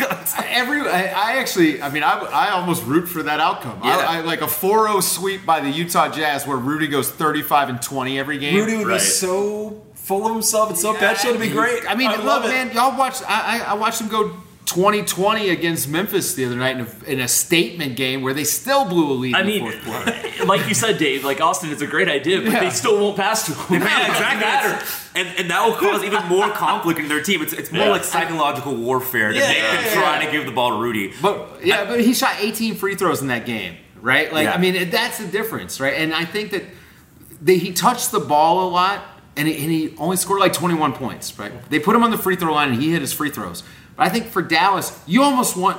Every 0.50 0.82
I, 0.82 1.04
I 1.04 1.38
actually, 1.38 1.80
I 1.84 1.90
mean, 1.92 2.02
I, 2.02 2.14
I 2.18 2.50
almost 2.50 2.84
root 2.86 3.06
for 3.08 3.22
that 3.22 3.40
outcome. 3.40 3.80
Yeah. 3.84 3.96
I, 3.98 4.18
I 4.18 4.22
like 4.22 4.42
a 4.42 4.46
4-0 4.48 5.04
sweep 5.04 5.46
by 5.46 5.60
the 5.60 5.70
Utah 5.70 6.10
Jazz 6.10 6.48
where 6.48 6.58
Rudy 6.58 6.88
goes 6.88 7.12
35 7.12 7.70
and 7.70 7.80
20 7.82 8.18
every 8.18 8.40
game. 8.40 8.56
Rudy 8.56 8.76
would 8.78 8.88
Right. 8.88 8.94
be 8.96 9.00
so 9.06 9.84
full 9.94 10.26
of 10.26 10.34
himself 10.34 10.70
and 10.72 10.80
so 10.80 10.96
passionate. 10.96 11.36
It'd 11.36 11.42
be 11.48 11.50
great. 11.54 11.84
I 11.88 11.94
mean, 11.94 12.10
I 12.10 12.16
look, 12.16 12.26
love 12.26 12.46
it. 12.46 12.48
man, 12.48 12.72
y'all 12.72 12.98
watch. 12.98 13.22
I, 13.22 13.60
I, 13.60 13.72
I 13.72 13.74
watched 13.76 14.02
him 14.02 14.08
go 14.08 14.32
20-20 14.72 15.52
against 15.52 15.90
Memphis 15.90 16.34
the 16.36 16.46
other 16.46 16.56
night 16.56 16.78
in 16.78 16.86
a, 16.86 17.12
in 17.12 17.20
a 17.20 17.28
statement 17.28 17.96
game 17.96 18.22
where 18.22 18.34
they 18.34 18.44
still 18.44 18.86
blew 18.86 19.12
a 19.12 19.14
lead. 19.14 19.36
I 19.36 19.42
in 19.42 19.48
mean, 19.48 19.66
the 19.66 19.72
fourth 19.72 19.86
quarter. 20.06 20.46
like 20.46 20.68
you 20.68 20.74
said, 20.76 20.98
Dave, 20.98 21.24
like 21.24 21.42
Austin, 21.42 21.72
it's 21.72 21.82
a 21.82 21.88
great 21.88 22.08
idea, 22.08 22.42
but 22.42 22.52
Yeah. 22.52 22.60
they 22.62 22.70
still 22.70 23.00
won't 23.00 23.18
pass 23.18 23.46
to 23.48 23.54
him. 23.54 23.82
yeah, 23.82 24.08
exactly. 24.10 24.40
matter. 24.42 24.86
And, 25.16 25.28
and 25.40 25.50
that 25.50 25.66
will 25.66 25.76
cause 25.76 26.04
even 26.04 26.26
more 26.28 26.50
conflict 26.52 27.00
in 27.00 27.08
their 27.08 27.22
team. 27.24 27.42
It's, 27.42 27.54
it's 27.54 27.72
more 27.72 27.86
Yeah. 27.86 27.90
like 27.92 28.04
psychological 28.04 28.76
warfare 28.76 29.30
to 29.32 29.36
Yeah, 29.38 29.48
make 29.48 29.58
yeah, 29.58 29.76
them 29.76 29.84
yeah, 29.86 29.94
try 29.94 30.20
yeah. 30.20 30.26
to 30.26 30.32
give 30.32 30.46
the 30.46 30.52
ball 30.52 30.72
to 30.78 30.82
Rudy. 30.82 31.14
But 31.22 31.66
yeah, 31.66 31.86
but 31.86 32.00
he 32.02 32.14
shot 32.14 32.36
18 32.40 32.76
free 32.76 32.96
throws 32.96 33.22
in 33.22 33.28
that 33.28 33.46
game, 33.46 33.76
right? 34.02 34.32
Like, 34.32 34.46
Yeah. 34.46 34.54
I 34.54 34.58
mean, 34.58 34.90
that's 34.90 35.18
the 35.18 35.28
difference, 35.28 35.80
right? 35.80 35.94
And 35.96 36.14
I 36.14 36.26
think 36.26 36.52
that 36.52 36.64
they, 37.42 37.58
he 37.58 37.72
touched 37.72 38.12
the 38.12 38.20
ball 38.20 38.68
a 38.68 38.70
lot, 38.70 39.04
and 39.38 39.48
he, 39.48 39.54
and 39.64 39.72
he 39.72 39.96
only 39.98 40.18
scored 40.18 40.42
like 40.42 40.54
21 40.54 40.94
points, 40.94 41.38
right? 41.40 41.52
They 41.70 41.80
put 41.80 41.96
him 41.96 42.04
on 42.04 42.12
the 42.12 42.18
free 42.18 42.36
throw 42.36 42.54
line, 42.54 42.72
and 42.74 42.82
he 42.82 42.92
hit 42.92 43.02
his 43.02 43.14
free 43.14 43.30
throws. 43.30 43.64
But 44.00 44.08
I 44.08 44.12
think 44.12 44.28
for 44.28 44.42
Dallas, 44.42 44.98
you 45.08 45.24
almost 45.24 45.58
want 45.58 45.78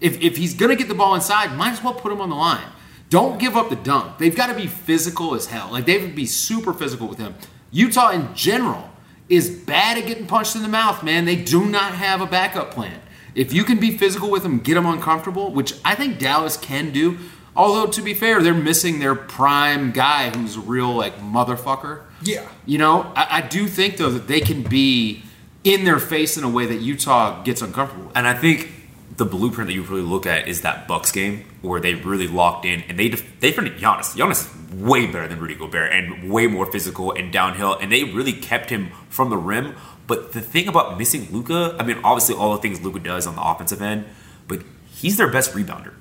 if 0.00 0.22
if 0.22 0.36
he's 0.36 0.54
gonna 0.54 0.76
get 0.76 0.86
the 0.86 0.94
ball 0.94 1.16
inside, 1.16 1.56
might 1.56 1.72
as 1.72 1.82
well 1.82 1.94
put 1.94 2.12
him 2.12 2.20
on 2.20 2.30
the 2.30 2.36
line. 2.36 2.64
Don't 3.10 3.40
give 3.40 3.56
up 3.56 3.70
the 3.70 3.76
dunk. 3.76 4.18
They've 4.18 4.34
got 4.34 4.46
to 4.48 4.54
be 4.54 4.68
physical 4.68 5.34
as 5.34 5.46
hell. 5.46 5.70
Like 5.72 5.84
they 5.84 5.98
would 5.98 6.14
be 6.14 6.26
super 6.26 6.72
physical 6.72 7.08
with 7.08 7.18
him. 7.18 7.34
Utah 7.72 8.10
in 8.10 8.32
general 8.36 8.90
is 9.28 9.50
bad 9.50 9.98
at 9.98 10.06
getting 10.06 10.28
punched 10.28 10.54
in 10.54 10.62
the 10.62 10.68
mouth, 10.68 11.02
man. 11.02 11.24
They 11.24 11.34
do 11.34 11.66
not 11.66 11.94
have 11.94 12.20
a 12.20 12.26
backup 12.26 12.70
plan. 12.70 13.00
If 13.34 13.52
you 13.52 13.64
can 13.64 13.80
be 13.80 13.96
physical 13.98 14.30
with 14.30 14.44
them, 14.44 14.60
get 14.60 14.74
them 14.74 14.86
uncomfortable, 14.86 15.52
which 15.52 15.74
I 15.84 15.96
think 15.96 16.20
Dallas 16.20 16.56
can 16.56 16.92
do. 16.92 17.18
Although 17.56 17.90
to 17.90 18.02
be 18.02 18.14
fair, 18.14 18.42
they're 18.42 18.54
missing 18.54 19.00
their 19.00 19.16
prime 19.16 19.90
guy 19.90 20.30
who's 20.30 20.56
a 20.56 20.60
real 20.60 20.94
like 20.94 21.18
motherfucker. 21.18 22.02
Yeah. 22.22 22.48
You 22.64 22.78
know, 22.78 23.12
I, 23.16 23.38
I 23.38 23.40
do 23.40 23.66
think 23.66 23.96
though 23.96 24.10
that 24.10 24.28
they 24.28 24.40
can 24.40 24.62
be 24.62 25.24
in 25.66 25.84
their 25.84 25.98
face 25.98 26.38
in 26.38 26.44
a 26.44 26.48
way 26.48 26.64
that 26.64 26.76
Utah 26.76 27.42
gets 27.42 27.60
uncomfortable 27.60 28.06
with. 28.06 28.16
And 28.16 28.26
I 28.26 28.34
think 28.34 28.70
the 29.16 29.24
blueprint 29.24 29.66
that 29.66 29.74
you 29.74 29.82
really 29.82 30.00
look 30.02 30.24
at 30.24 30.46
is 30.46 30.60
that 30.60 30.86
Bucks 30.86 31.10
game 31.10 31.44
where 31.60 31.80
they 31.80 31.94
really 31.94 32.28
locked 32.28 32.64
in 32.64 32.82
and 32.82 32.96
they 32.96 33.08
def- 33.08 33.40
they 33.40 33.48
defended 33.48 33.76
Giannis. 33.78 34.14
Giannis 34.14 34.46
is 34.46 34.74
way 34.80 35.06
better 35.06 35.26
than 35.26 35.40
Rudy 35.40 35.56
Gobert 35.56 35.92
and 35.92 36.30
way 36.30 36.46
more 36.46 36.70
physical 36.70 37.10
and 37.10 37.32
downhill, 37.32 37.74
and 37.74 37.90
they 37.90 38.04
really 38.04 38.32
kept 38.32 38.70
him 38.70 38.90
from 39.08 39.28
the 39.28 39.36
rim. 39.36 39.74
But 40.06 40.32
the 40.32 40.40
thing 40.40 40.68
about 40.68 40.98
missing 40.98 41.26
Luka, 41.32 41.74
I 41.80 41.82
mean, 41.82 41.98
obviously 42.04 42.36
all 42.36 42.54
the 42.54 42.62
things 42.62 42.80
Luka 42.82 43.00
does 43.00 43.26
on 43.26 43.34
the 43.34 43.42
offensive 43.42 43.82
end, 43.82 44.04
but 44.46 44.62
he's 44.86 45.16
their 45.16 45.28
best 45.28 45.52
rebounder. 45.52 45.94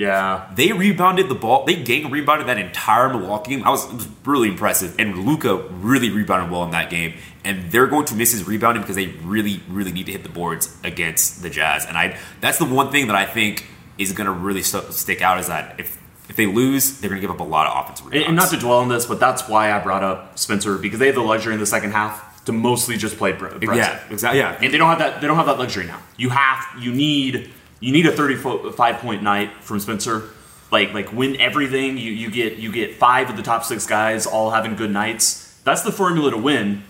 Yeah. 0.00 0.50
They 0.54 0.72
rebounded 0.72 1.28
the 1.28 1.34
ball. 1.34 1.64
They 1.66 1.76
gang 1.82 2.10
rebounded 2.10 2.48
that 2.48 2.58
entire 2.58 3.08
Milwaukee 3.10 3.50
game. 3.56 3.64
I 3.64 3.70
was, 3.70 3.84
it 3.84 3.92
was 3.94 4.08
really 4.24 4.48
impressive. 4.48 4.94
And 4.98 5.26
Luka 5.26 5.56
really 5.56 6.10
rebounded 6.10 6.50
well 6.50 6.64
in 6.64 6.70
that 6.70 6.88
game. 6.90 7.14
And 7.44 7.70
they're 7.70 7.86
going 7.86 8.06
to 8.06 8.14
miss 8.14 8.32
his 8.32 8.46
rebounding 8.46 8.82
because 8.82 8.96
they 8.96 9.08
really, 9.24 9.62
really 9.68 9.92
need 9.92 10.06
to 10.06 10.12
hit 10.12 10.22
the 10.22 10.28
boards 10.30 10.74
against 10.84 11.42
the 11.42 11.50
Jazz. 11.50 11.84
And 11.86 11.96
I 11.96 12.16
that's 12.40 12.58
the 12.58 12.64
one 12.64 12.90
thing 12.90 13.06
that 13.08 13.16
I 13.16 13.26
think 13.26 13.66
is 13.98 14.12
going 14.12 14.26
to 14.26 14.32
really 14.32 14.62
st- 14.62 14.92
stick 14.94 15.20
out 15.20 15.38
is 15.38 15.46
that 15.48 15.78
if 15.78 15.98
If 16.30 16.36
they 16.36 16.46
lose, 16.46 17.00
they're 17.00 17.10
going 17.10 17.20
to 17.20 17.26
give 17.26 17.34
up 17.34 17.40
a 17.40 17.50
lot 17.56 17.66
of 17.66 17.72
offensive 17.84 18.06
rebounds. 18.06 18.28
and 18.28 18.36
not 18.36 18.50
to 18.50 18.56
dwell 18.56 18.78
on 18.78 18.88
this, 18.88 19.04
but 19.06 19.18
that's 19.20 19.48
why 19.48 19.72
I 19.72 19.78
brought 19.80 20.04
up 20.04 20.38
Spencer 20.38 20.78
because 20.78 20.98
they 20.98 21.06
have 21.06 21.14
the 21.16 21.22
luxury 21.32 21.54
in 21.54 21.60
the 21.60 21.66
second 21.66 21.90
half 21.92 22.44
to 22.46 22.52
mostly 22.52 22.96
just 22.96 23.18
play 23.18 23.32
Bre- 23.32 23.62
yeah, 23.74 24.00
exactly. 24.10 24.38
Yeah, 24.40 24.56
and 24.62 24.72
they 24.72 24.78
don't 24.78 24.88
have 24.88 25.00
that. 25.00 25.20
They 25.20 25.26
don't 25.26 25.36
have 25.36 25.46
that 25.52 25.58
luxury 25.58 25.86
now. 25.86 26.00
You 26.16 26.30
have. 26.30 26.64
You 26.78 26.92
need. 26.92 27.50
You 27.80 27.92
need 27.92 28.06
a 28.06 28.12
thirty-five 28.12 28.98
point 28.98 29.22
night 29.22 29.50
from 29.62 29.80
Spencer. 29.80 30.30
Like 30.70 30.94
like 30.94 31.12
win 31.12 31.40
everything. 31.40 31.98
You 31.98 32.12
you 32.12 32.30
get 32.30 32.58
you 32.58 32.70
get 32.70 32.94
five 32.94 33.28
of 33.28 33.36
the 33.36 33.42
top 33.42 33.64
six 33.64 33.86
guys 33.86 34.26
all 34.26 34.50
having 34.50 34.76
good 34.76 34.90
nights. 34.90 35.58
That's 35.64 35.82
the 35.82 35.90
formula 35.90 36.30
to 36.30 36.36
win, 36.36 36.84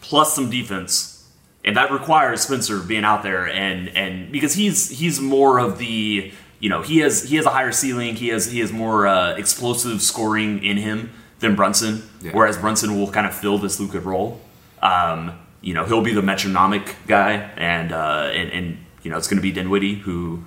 plus 0.00 0.34
some 0.34 0.50
defense, 0.50 1.28
and 1.64 1.76
that 1.76 1.92
requires 1.92 2.40
Spencer 2.40 2.80
being 2.80 3.04
out 3.04 3.22
there 3.22 3.48
and 3.48 3.88
and 3.90 4.32
because 4.32 4.54
he's 4.54 4.90
he's 4.90 5.20
more 5.20 5.58
of 5.58 5.78
the 5.78 6.32
you 6.58 6.68
know 6.68 6.82
he 6.82 6.98
has 6.98 7.22
he 7.22 7.36
has 7.36 7.46
a 7.46 7.50
higher 7.50 7.70
ceiling. 7.70 8.16
He 8.16 8.28
has 8.28 8.50
he 8.50 8.58
has 8.60 8.72
more 8.72 9.06
uh, 9.06 9.36
explosive 9.36 10.02
scoring 10.02 10.64
in 10.64 10.76
him 10.76 11.12
than 11.38 11.54
Brunson. 11.54 12.02
Yeah. 12.20 12.32
Whereas 12.32 12.56
Brunson 12.56 12.98
will 12.98 13.10
kind 13.10 13.26
of 13.26 13.34
fill 13.34 13.58
this 13.58 13.78
Luka 13.78 14.00
role. 14.00 14.40
Um, 14.82 15.38
you 15.60 15.72
know, 15.72 15.84
he'll 15.84 16.02
be 16.02 16.12
the 16.12 16.22
metronomic 16.22 16.96
guy, 17.06 17.34
and 17.56 17.92
uh, 17.92 18.30
and, 18.32 18.50
and 18.50 18.83
you 19.04 19.10
know, 19.12 19.16
it's 19.16 19.28
going 19.28 19.36
to 19.38 19.42
be 19.42 19.52
Dinwiddie 19.52 19.94
who 20.00 20.42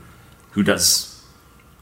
who 0.52 0.64
does. 0.64 1.14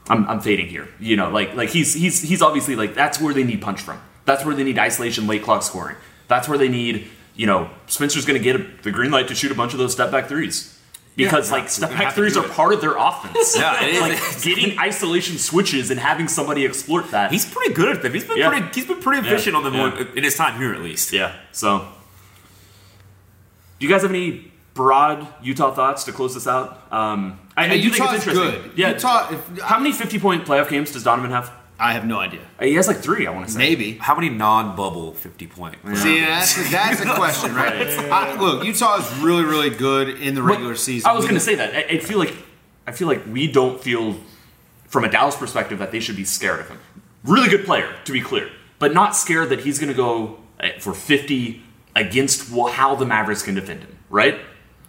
I'm, 0.07 0.27
I'm 0.29 0.39
fading 0.39 0.67
here. 0.67 0.87
You 0.99 1.15
know, 1.15 1.31
like 1.31 1.55
like 1.55 1.69
he's 1.69 1.95
he's 1.95 2.21
he's 2.21 2.43
obviously 2.43 2.75
like 2.75 2.93
that's 2.93 3.19
where 3.19 3.33
they 3.33 3.43
need 3.43 3.61
punch 3.63 3.81
from. 3.81 3.99
That's 4.25 4.45
where 4.45 4.53
they 4.53 4.63
need 4.63 4.77
isolation, 4.77 5.25
late 5.25 5.41
clock 5.43 5.63
scoring. 5.63 5.95
That's 6.27 6.47
where 6.47 6.57
they 6.59 6.69
need. 6.69 7.07
You 7.35 7.47
know, 7.47 7.69
Spencer's 7.87 8.23
going 8.25 8.39
to 8.39 8.43
get 8.43 8.55
a, 8.55 8.65
the 8.83 8.91
green 8.91 9.11
light 9.11 9.27
to 9.29 9.35
shoot 9.35 9.51
a 9.51 9.55
bunch 9.55 9.73
of 9.73 9.79
those 9.79 9.91
step 9.93 10.09
back 10.11 10.27
threes. 10.27 10.71
Because 11.17 11.49
Yeah. 11.49 11.57
like 11.57 11.69
step 11.69 11.89
back 11.91 12.13
threes 12.13 12.35
are 12.37 12.45
it. 12.45 12.51
part 12.51 12.73
of 12.73 12.81
their 12.81 12.95
offense. 12.97 13.55
Yeah, 13.57 13.83
it 13.83 13.95
is. 13.95 14.01
like 14.01 14.43
getting 14.43 14.77
isolation 14.79 15.37
switches 15.37 15.89
and 15.91 15.99
having 15.99 16.27
somebody 16.27 16.65
exploit 16.65 17.11
that. 17.11 17.31
He's 17.31 17.45
pretty 17.45 17.73
good 17.73 17.89
at 17.95 18.01
them. 18.03 18.13
He's 18.13 18.23
been 18.25 18.37
Yeah. 18.37 18.49
pretty. 18.49 18.67
He's 18.73 18.85
been 18.85 18.99
pretty 19.01 19.25
efficient 19.27 19.53
Yeah. 19.55 19.61
on 19.65 19.73
them 19.97 20.07
in 20.15 20.23
his 20.23 20.35
time 20.35 20.57
here, 20.59 20.73
at 20.73 20.81
least. 20.81 21.11
Yeah. 21.13 21.35
So, 21.51 21.87
do 23.79 23.85
you 23.85 23.91
guys 23.91 24.01
have 24.03 24.11
any 24.11 24.51
broad 24.75 25.27
Utah 25.41 25.73
thoughts 25.73 26.03
to 26.03 26.11
close 26.11 26.35
this 26.35 26.45
out? 26.45 26.83
Um, 26.91 27.39
I, 27.57 27.65
I 27.65 27.77
do 27.77 27.89
think 27.89 27.95
Utah's 27.95 28.13
it's 28.17 28.27
interesting. 28.27 28.61
good. 28.61 28.77
Yeah. 28.77 28.89
Utah. 28.91 29.33
If, 29.33 29.59
How 29.61 29.79
many 29.79 29.91
fifty-point 29.91 30.45
playoff 30.45 30.69
games 30.69 30.91
does 30.91 31.03
Donovan 31.03 31.31
have? 31.31 31.51
I 31.77 31.91
have 31.93 32.05
no 32.05 32.19
idea. 32.19 32.41
Uh, 32.59 32.65
He 32.65 32.75
has 32.75 32.87
like 32.87 32.97
three. 32.97 33.25
I 33.27 33.31
want 33.31 33.47
to 33.47 33.51
say. 33.53 33.57
Maybe. 33.57 33.97
How 33.97 34.13
many 34.15 34.29
non-bubble 34.29 35.13
fifty 35.13 35.47
point? 35.47 35.77
See, 35.95 36.19
that's 36.19 36.69
that's 36.71 37.01
a 37.01 37.13
question, 37.15 37.55
right? 37.63 37.87
I, 38.11 38.39
look, 38.39 38.63
Utah 38.63 38.99
is 38.99 39.17
really, 39.19 39.43
really 39.43 39.71
good 39.71 40.09
in 40.09 40.35
the 40.35 40.43
regular 40.43 40.75
season. 40.75 41.09
I 41.09 41.13
was 41.13 41.25
going 41.25 41.35
to 41.35 41.41
say 41.41 41.55
that. 41.55 41.73
I, 41.75 41.95
I 41.95 41.99
feel 41.99 42.19
like 42.19 42.33
I 42.85 42.91
feel 42.91 43.07
like 43.07 43.25
we 43.25 43.51
don't 43.51 43.81
feel, 43.81 44.15
from 44.87 45.03
a 45.05 45.09
Dallas 45.09 45.35
perspective, 45.35 45.79
that 45.79 45.91
they 45.91 45.99
should 45.99 46.15
be 46.15 46.23
scared 46.23 46.59
of 46.59 46.69
him. 46.69 46.77
Really 47.23 47.49
good 47.49 47.65
player, 47.65 47.93
to 48.05 48.11
be 48.11 48.21
clear, 48.21 48.49
but 48.77 48.93
not 48.93 49.15
scared 49.15 49.49
that 49.49 49.61
he's 49.61 49.79
going 49.79 49.89
to 49.89 49.95
go 49.97 50.37
uh, 50.59 50.69
for 50.79 50.93
fifty 50.93 51.63
against 51.95 52.51
how 52.71 52.95
the 52.95 53.05
Mavericks 53.05 53.41
can 53.41 53.55
defend 53.55 53.81
him. 53.81 53.97
Right? 54.09 54.39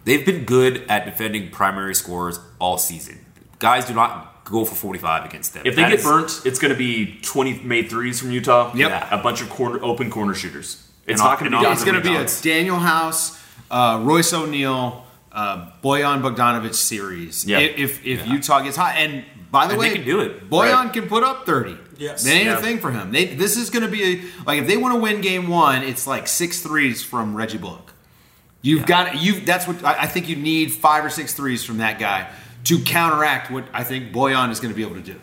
They've 0.07 0.25
been 0.25 0.45
good 0.45 0.83
at 0.89 1.03
defending 1.05 1.51
primary 1.51 1.93
scorers 1.93 2.39
all 2.59 2.77
season. 2.77 3.25
Guys 3.59 3.85
do 3.85 3.93
not 3.93 4.45
go 4.45 4.63
for 4.63 4.73
forty-five 4.75 5.25
against 5.25 5.53
them. 5.53 5.63
If 5.65 5.75
they 5.75 5.81
That 5.81 5.89
get 5.89 5.99
is- 5.99 6.05
burnt, 6.05 6.41
it's 6.45 6.59
going 6.59 6.71
to 6.71 6.77
be 6.77 7.19
20 7.21 7.59
made 7.63 7.89
threes 7.89 8.19
from 8.21 8.31
Utah. 8.31 8.71
Yep. 8.73 8.89
Yeah, 8.89 9.07
a 9.19 9.21
bunch 9.21 9.41
of 9.41 9.49
corner 9.49 9.83
open 9.83 10.09
corner 10.09 10.33
shooters. 10.33 10.81
It's 11.05 11.19
And 11.21 11.27
not 11.29 11.39
going 11.39 11.51
to 11.51 11.59
be. 11.59 11.65
it's 11.65 11.83
going 11.83 11.95
to 11.95 12.01
be 12.01 12.15
a 12.15 12.23
Danuel 12.23 12.79
House, 12.79 13.37
uh, 13.69 13.99
Royce 14.03 14.31
O'Neale, 14.33 15.05
uh, 15.33 15.67
Bojan 15.83 16.21
Bogdanovic 16.21 16.73
series. 16.73 17.45
Yeah. 17.45 17.59
If 17.59 18.05
if 18.05 18.25
Utah 18.27 18.61
gets 18.61 18.77
hot, 18.77 18.95
and 18.95 19.25
by 19.51 19.65
the 19.67 19.71
And 19.73 19.79
way, 19.81 19.89
they 19.89 19.95
can 19.95 20.05
do 20.05 20.21
it. 20.21 20.49
Bojan 20.49 20.73
Right. 20.85 20.93
can 20.93 21.07
put 21.09 21.23
up 21.23 21.45
thirty. 21.45 21.77
Yes. 21.97 22.23
that 22.23 22.29
ain't 22.31 22.45
Yeah. 22.45 22.59
a 22.59 22.61
thing 22.61 22.79
for 22.79 22.91
him. 22.91 23.11
They, 23.11 23.25
this 23.25 23.57
is 23.57 23.69
going 23.71 23.83
to 23.83 23.89
be 23.89 24.03
a, 24.03 24.21
like 24.45 24.59
if 24.61 24.67
they 24.67 24.77
want 24.77 24.93
to 24.93 24.99
win 25.01 25.19
game 25.19 25.47
one, 25.47 25.81
it's 25.83 26.05
like 26.07 26.27
six 26.27 26.61
threes 26.61 27.03
from 27.03 27.33
Reggie 27.35 27.57
Bullock. 27.57 27.91
You've 28.61 28.85
got 28.85 29.21
you. 29.21 29.41
That's 29.41 29.67
what 29.67 29.83
I, 29.83 30.03
I 30.03 30.07
think. 30.07 30.27
You 30.29 30.35
need 30.35 30.71
five 30.71 31.05
or 31.05 31.09
six 31.09 31.33
threes 31.33 31.63
from 31.63 31.77
that 31.77 31.99
guy 31.99 32.29
to 32.65 32.79
counteract 32.83 33.49
what 33.51 33.65
I 33.73 33.83
think 33.83 34.11
Bojan 34.11 34.51
is 34.51 34.59
going 34.59 34.73
to 34.73 34.75
be 34.75 34.83
able 34.83 34.95
to 34.95 35.01
do. 35.01 35.19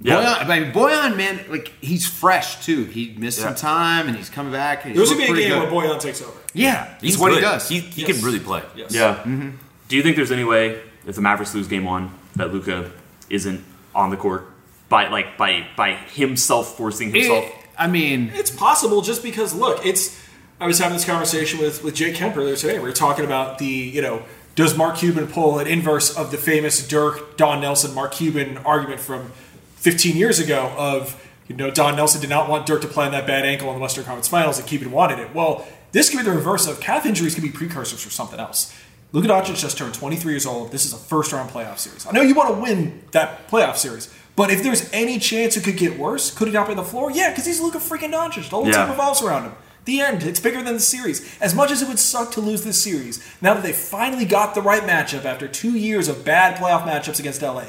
Yeah. 0.00 0.14
Bojan, 0.16 0.48
I 0.48 0.60
mean, 0.60 0.72
Bojan, 0.72 1.16
man, 1.16 1.40
like 1.50 1.68
he's 1.80 2.06
fresh 2.08 2.64
too. 2.64 2.84
He 2.84 3.14
missed 3.18 3.38
some 3.40 3.54
time 3.54 4.06
and 4.08 4.16
he's 4.16 4.30
coming 4.30 4.52
back. 4.52 4.84
And 4.84 4.94
he's 4.94 5.08
There's 5.08 5.10
gonna 5.18 5.32
be 5.34 5.44
a 5.44 5.48
game 5.48 5.60
good. 5.60 5.72
where 5.72 5.84
Bojan 5.88 6.00
takes 6.00 6.22
over. 6.22 6.32
Yeah, 6.54 6.96
He's 7.00 7.14
it's 7.14 7.20
what 7.20 7.32
he 7.32 7.40
does. 7.40 7.68
He, 7.68 7.80
he 7.80 8.02
Yes. 8.02 8.16
can 8.16 8.24
really 8.24 8.38
play. 8.40 8.62
Yes. 8.76 8.94
Yeah. 8.94 9.16
Mm-hmm. 9.16 9.50
Do 9.88 9.96
you 9.96 10.02
think 10.02 10.16
there's 10.16 10.30
any 10.32 10.44
way 10.44 10.80
if 11.06 11.14
the 11.16 11.20
Mavericks 11.20 11.54
lose 11.54 11.66
game 11.68 11.84
one 11.84 12.10
that 12.36 12.52
Luka 12.52 12.90
isn't 13.28 13.64
on 13.94 14.10
the 14.10 14.16
court 14.16 14.46
by 14.88 15.08
like 15.08 15.36
by 15.36 15.66
by 15.76 15.94
himself 15.94 16.76
forcing 16.76 17.12
himself? 17.12 17.44
It- 17.44 17.54
I 17.80 17.86
mean, 17.86 18.32
It's 18.34 18.50
possible 18.50 19.02
just 19.02 19.22
because 19.22 19.54
look, 19.54 19.84
it's. 19.86 20.16
I 20.60 20.66
was 20.66 20.78
having 20.78 20.94
this 20.96 21.04
conversation 21.04 21.58
with 21.60 21.82
with 21.84 21.94
Jake 21.94 22.14
Kemp 22.16 22.36
earlier 22.36 22.56
today. 22.56 22.78
We 22.78 22.84
were 22.86 22.92
talking 22.92 23.24
about 23.24 23.58
the 23.58 23.66
you 23.66 24.02
know 24.02 24.22
does 24.54 24.76
Mark 24.76 24.96
Cuban 24.96 25.28
pull 25.28 25.58
an 25.60 25.66
inverse 25.68 26.16
of 26.16 26.30
the 26.32 26.36
famous 26.36 26.86
Dirk 26.86 27.36
Don 27.36 27.60
Nelson 27.60 27.94
Mark 27.94 28.12
Cuban 28.12 28.56
argument 28.58 29.00
from 29.00 29.30
15 29.76 30.16
years 30.16 30.40
ago 30.40 30.72
of 30.76 31.22
you 31.48 31.54
know 31.56 31.70
Don 31.70 31.94
Nelson 31.96 32.20
did 32.20 32.30
not 32.30 32.48
want 32.48 32.66
Dirk 32.66 32.80
to 32.82 32.88
play 32.88 33.06
on 33.06 33.12
that 33.12 33.26
bad 33.26 33.44
ankle 33.44 33.68
in 33.68 33.74
the 33.76 33.80
Western 33.80 34.04
Conference 34.04 34.28
Finals 34.28 34.58
and 34.58 34.66
Cuban 34.66 34.90
wanted 34.90 35.20
it. 35.20 35.32
Well, 35.34 35.66
this 35.92 36.10
could 36.10 36.18
be 36.18 36.24
the 36.24 36.32
reverse 36.32 36.66
of 36.66 36.80
calf 36.80 37.06
injuries 37.06 37.34
could 37.34 37.44
be 37.44 37.50
precursors 37.50 38.02
for 38.02 38.10
something 38.10 38.40
else. 38.40 38.74
Luka 39.12 39.28
Doncic 39.28 39.56
just 39.58 39.78
turned 39.78 39.94
23 39.94 40.32
years 40.34 40.44
old. 40.44 40.70
This 40.70 40.84
is 40.84 40.92
a 40.92 40.98
first 40.98 41.32
round 41.32 41.50
playoff 41.50 41.78
series. 41.78 42.04
I 42.06 42.10
know 42.10 42.20
you 42.20 42.34
want 42.34 42.54
to 42.54 42.60
win 42.60 43.04
that 43.12 43.48
playoff 43.48 43.76
series, 43.76 44.12
but 44.36 44.50
if 44.50 44.62
there's 44.62 44.90
any 44.92 45.18
chance 45.18 45.56
it 45.56 45.62
could 45.64 45.78
get 45.78 45.98
worse, 45.98 46.30
could 46.36 46.48
he 46.48 46.52
not 46.52 46.66
be 46.66 46.72
on 46.72 46.76
the 46.76 46.82
floor? 46.84 47.10
Yeah, 47.12 47.30
because 47.30 47.46
he's 47.46 47.60
Luka 47.60 47.78
freaking 47.78 48.12
Doncic. 48.12 48.50
The 48.50 48.56
whole 48.56 48.66
Yeah. 48.66 48.82
team 48.82 48.90
revolves 48.90 49.22
around 49.22 49.44
him. 49.44 49.52
The 49.88 50.02
end. 50.02 50.22
It's 50.22 50.38
bigger 50.38 50.62
than 50.62 50.74
the 50.74 50.80
series. 50.80 51.40
As 51.40 51.54
much 51.54 51.70
as 51.70 51.80
it 51.80 51.88
would 51.88 51.98
suck 51.98 52.30
to 52.32 52.42
lose 52.42 52.62
this 52.62 52.78
series, 52.78 53.26
now 53.40 53.54
that 53.54 53.62
they 53.62 53.72
finally 53.72 54.26
got 54.26 54.54
the 54.54 54.60
right 54.60 54.82
matchup 54.82 55.24
after 55.24 55.48
two 55.48 55.78
years 55.78 56.08
of 56.08 56.26
bad 56.26 56.58
playoff 56.58 56.82
matchups 56.82 57.18
against 57.18 57.40
LA, 57.40 57.68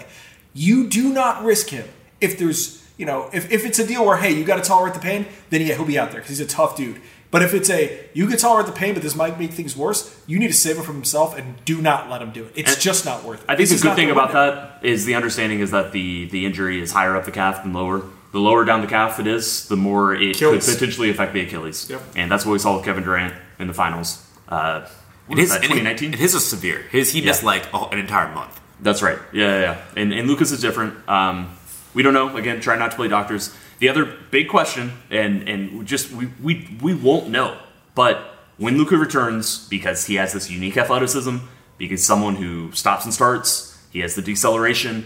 you 0.53 0.89
do 0.89 1.13
not 1.13 1.45
risk 1.45 1.69
him. 1.69 1.87
If 2.19 2.37
there's, 2.37 2.85
you 2.97 3.05
know, 3.05 3.29
if, 3.31 3.49
if 3.49 3.65
it's 3.65 3.79
a 3.79 3.87
deal 3.87 4.05
where, 4.05 4.17
hey, 4.17 4.33
you 4.33 4.43
got 4.43 4.57
to 4.57 4.67
tolerate 4.67 4.95
the 4.95 4.99
pain, 4.99 5.27
then 5.49 5.61
yeah, 5.61 5.75
he'll 5.75 5.85
be 5.85 5.97
out 5.97 6.11
there 6.11 6.19
because 6.19 6.37
he's 6.37 6.45
a 6.45 6.49
tough 6.49 6.75
dude. 6.75 6.99
But 7.31 7.41
if 7.41 7.53
it's 7.53 7.69
a, 7.69 8.09
you 8.13 8.27
can 8.27 8.37
tolerate 8.37 8.65
the 8.65 8.73
pain, 8.73 8.95
but 8.95 9.01
this 9.01 9.15
might 9.15 9.39
make 9.39 9.51
things 9.51 9.77
worse, 9.77 10.21
you 10.27 10.39
need 10.39 10.47
to 10.47 10.53
save 10.53 10.77
it 10.77 10.83
from 10.83 10.95
himself 10.95 11.37
and 11.37 11.63
do 11.63 11.81
not 11.81 12.09
let 12.09 12.21
him 12.21 12.31
do 12.31 12.43
it. 12.43 12.51
It's 12.53 12.73
And 12.73 12.81
just 12.81 13.05
not 13.05 13.23
worth 13.23 13.43
it. 13.43 13.45
I 13.47 13.55
think 13.55 13.69
This 13.69 13.79
the 13.79 13.87
good 13.87 13.95
thing 13.95 14.11
about 14.11 14.33
that 14.33 14.83
is 14.83 15.05
the 15.05 15.15
understanding 15.15 15.61
is 15.61 15.71
that 15.71 15.93
the 15.93 16.25
the 16.25 16.45
injury 16.45 16.81
is 16.81 16.91
higher 16.91 17.15
up 17.15 17.23
the 17.23 17.31
calf 17.31 17.63
than 17.63 17.71
lower. 17.71 18.03
The 18.31 18.39
lower 18.39 18.63
down 18.65 18.81
the 18.81 18.87
calf 18.87 19.19
it 19.19 19.25
is, 19.27 19.67
the 19.67 19.75
more 19.75 20.13
it 20.13 20.35
Achilles. 20.35 20.65
could 20.65 20.73
potentially 20.75 21.09
affect 21.09 21.33
the 21.33 21.41
Achilles. 21.41 21.89
Yep. 21.89 22.01
And 22.15 22.31
that's 22.31 22.45
what 22.45 22.53
we 22.53 22.59
saw 22.59 22.75
with 22.75 22.85
Kevin 22.85 23.03
Durant 23.03 23.33
in 23.57 23.67
the 23.67 23.73
finals. 23.73 24.23
Uh, 24.47 24.85
And 25.29 25.39
his, 25.39 25.49
was 25.49 25.59
that, 25.59 25.63
and 25.65 25.73
2019? 25.79 26.13
his 26.13 26.35
is 26.35 26.45
severe. 26.45 26.79
His 26.91 27.11
he 27.11 27.21
missed 27.21 27.43
like 27.43 27.71
a- 27.73 27.87
an 27.91 27.97
entire 27.99 28.31
month. 28.33 28.59
That's 28.81 29.01
right. 29.01 29.17
Yeah, 29.33 29.47
yeah, 29.47 29.61
yeah. 29.61 29.77
And, 30.01 30.13
and 30.13 30.27
Luka's 30.27 30.51
is 30.51 30.61
different. 30.61 30.93
Um, 31.09 31.49
we 31.93 32.03
don't 32.03 32.13
know. 32.13 32.35
Again, 32.37 32.61
try 32.61 32.77
not 32.77 32.91
to 32.91 32.97
play 32.97 33.07
doctors. 33.07 33.53
The 33.79 33.89
other 33.89 34.05
big 34.31 34.47
question, 34.47 34.91
and 35.09 35.47
and 35.49 35.85
just 35.87 36.11
we 36.11 36.27
we, 36.41 36.77
we 36.81 36.93
won't 36.93 37.29
know. 37.29 37.57
But 37.95 38.15
when 38.57 38.77
Luka 38.77 38.95
returns, 38.97 39.67
because 39.69 40.05
he 40.05 40.15
has 40.15 40.33
this 40.33 40.49
unique 40.51 40.77
athleticism, 40.77 41.37
because 41.77 42.03
someone 42.05 42.35
who 42.35 42.71
stops 42.73 43.05
and 43.05 43.13
starts, 43.13 43.77
he 43.91 43.99
has 44.01 44.15
the 44.15 44.21
deceleration. 44.21 45.05